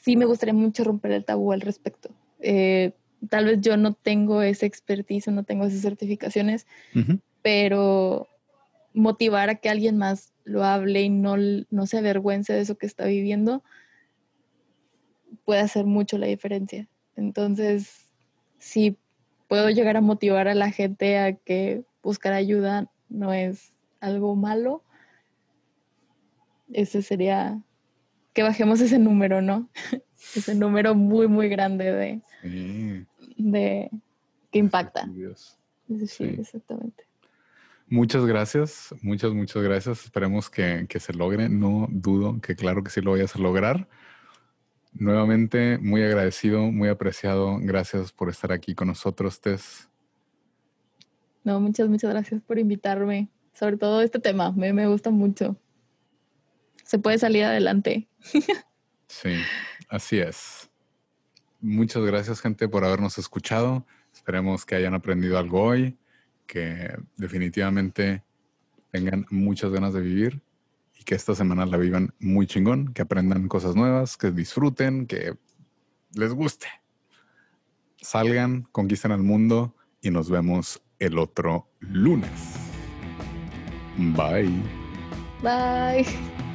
sí 0.00 0.16
me 0.16 0.26
gustaría 0.26 0.54
mucho 0.54 0.84
romper 0.84 1.10
el 1.10 1.24
tabú 1.24 1.50
al 1.50 1.60
respecto. 1.60 2.10
Eh, 2.40 2.92
tal 3.28 3.46
vez 3.46 3.60
yo 3.60 3.76
no 3.76 3.94
tengo 3.94 4.42
esa 4.42 4.66
expertise, 4.66 5.28
no 5.28 5.44
tengo 5.44 5.64
esas 5.64 5.80
certificaciones, 5.80 6.66
pero 7.42 8.28
motivar 8.94 9.50
a 9.50 9.56
que 9.56 9.68
alguien 9.68 9.98
más 9.98 10.32
lo 10.44 10.64
hable 10.64 11.02
y 11.02 11.10
no, 11.10 11.36
no 11.70 11.86
se 11.86 11.98
avergüence 11.98 12.52
de 12.52 12.60
eso 12.60 12.78
que 12.78 12.86
está 12.86 13.04
viviendo 13.06 13.62
puede 15.44 15.60
hacer 15.60 15.86
mucho 15.86 16.18
la 16.18 16.26
diferencia. 16.26 16.88
Entonces, 17.16 18.12
si 18.58 18.98
puedo 19.48 19.70
llegar 19.70 19.96
a 19.96 20.00
motivar 20.00 20.48
a 20.48 20.54
la 20.54 20.70
gente 20.70 21.18
a 21.18 21.32
que 21.32 21.84
buscar 22.02 22.32
ayuda 22.32 22.90
no 23.08 23.32
es 23.32 23.72
algo 24.00 24.36
malo, 24.36 24.84
ese 26.72 27.02
sería 27.02 27.62
que 28.34 28.42
bajemos 28.42 28.80
ese 28.80 28.98
número, 28.98 29.42
¿no? 29.42 29.68
ese 30.34 30.54
número 30.54 30.94
muy, 30.94 31.28
muy 31.28 31.48
grande 31.48 31.92
de, 31.92 33.06
de 33.36 33.90
que 34.50 34.58
impacta. 34.58 35.08
Sí, 36.06 36.24
exactamente. 36.24 37.04
Muchas 37.88 38.26
gracias, 38.26 38.94
muchas, 39.00 39.32
muchas 39.32 39.62
gracias. 39.62 40.04
Esperemos 40.04 40.50
que, 40.50 40.86
que, 40.88 41.00
se 41.00 41.14
logre. 41.14 41.48
No 41.48 41.88
dudo 41.90 42.38
que 42.40 42.54
claro 42.54 42.84
que 42.84 42.90
sí 42.90 43.00
lo 43.00 43.12
vayas 43.12 43.34
a 43.34 43.38
lograr. 43.38 43.88
Nuevamente, 44.92 45.78
muy 45.78 46.02
agradecido, 46.02 46.60
muy 46.70 46.88
apreciado. 46.88 47.58
Gracias 47.60 48.12
por 48.12 48.28
estar 48.28 48.52
aquí 48.52 48.74
con 48.74 48.88
nosotros, 48.88 49.40
Tess. 49.40 49.88
No, 51.44 51.60
muchas, 51.60 51.88
muchas 51.88 52.10
gracias 52.10 52.42
por 52.42 52.58
invitarme. 52.58 53.28
Sobre 53.54 53.78
todo 53.78 54.02
este 54.02 54.18
tema, 54.18 54.52
me, 54.52 54.72
me 54.72 54.86
gusta 54.86 55.10
mucho 55.10 55.56
se 56.88 56.98
puede 56.98 57.18
salir 57.18 57.44
adelante. 57.44 58.08
sí, 59.08 59.34
así 59.88 60.18
es. 60.18 60.70
Muchas 61.60 62.04
gracias, 62.04 62.40
gente, 62.40 62.68
por 62.68 62.84
habernos 62.84 63.18
escuchado. 63.18 63.84
Esperemos 64.12 64.64
que 64.64 64.76
hayan 64.76 64.94
aprendido 64.94 65.38
algo 65.38 65.62
hoy, 65.62 65.98
que 66.46 66.96
definitivamente 67.16 68.22
tengan 68.90 69.26
muchas 69.30 69.70
ganas 69.72 69.92
de 69.94 70.00
vivir 70.00 70.40
y 70.98 71.04
que 71.04 71.14
esta 71.14 71.34
semana 71.34 71.66
la 71.66 71.76
vivan 71.76 72.14
muy 72.18 72.46
chingón, 72.46 72.92
que 72.92 73.02
aprendan 73.02 73.48
cosas 73.48 73.74
nuevas, 73.74 74.16
que 74.16 74.30
disfruten, 74.30 75.06
que 75.06 75.36
les 76.12 76.32
guste. 76.32 76.68
Salgan, 78.00 78.62
conquisten 78.72 79.12
al 79.12 79.22
mundo 79.22 79.74
y 80.00 80.10
nos 80.10 80.30
vemos 80.30 80.80
el 80.98 81.18
otro 81.18 81.68
lunes. 81.80 82.30
Bye. 83.96 84.62
Bye. 85.42 86.47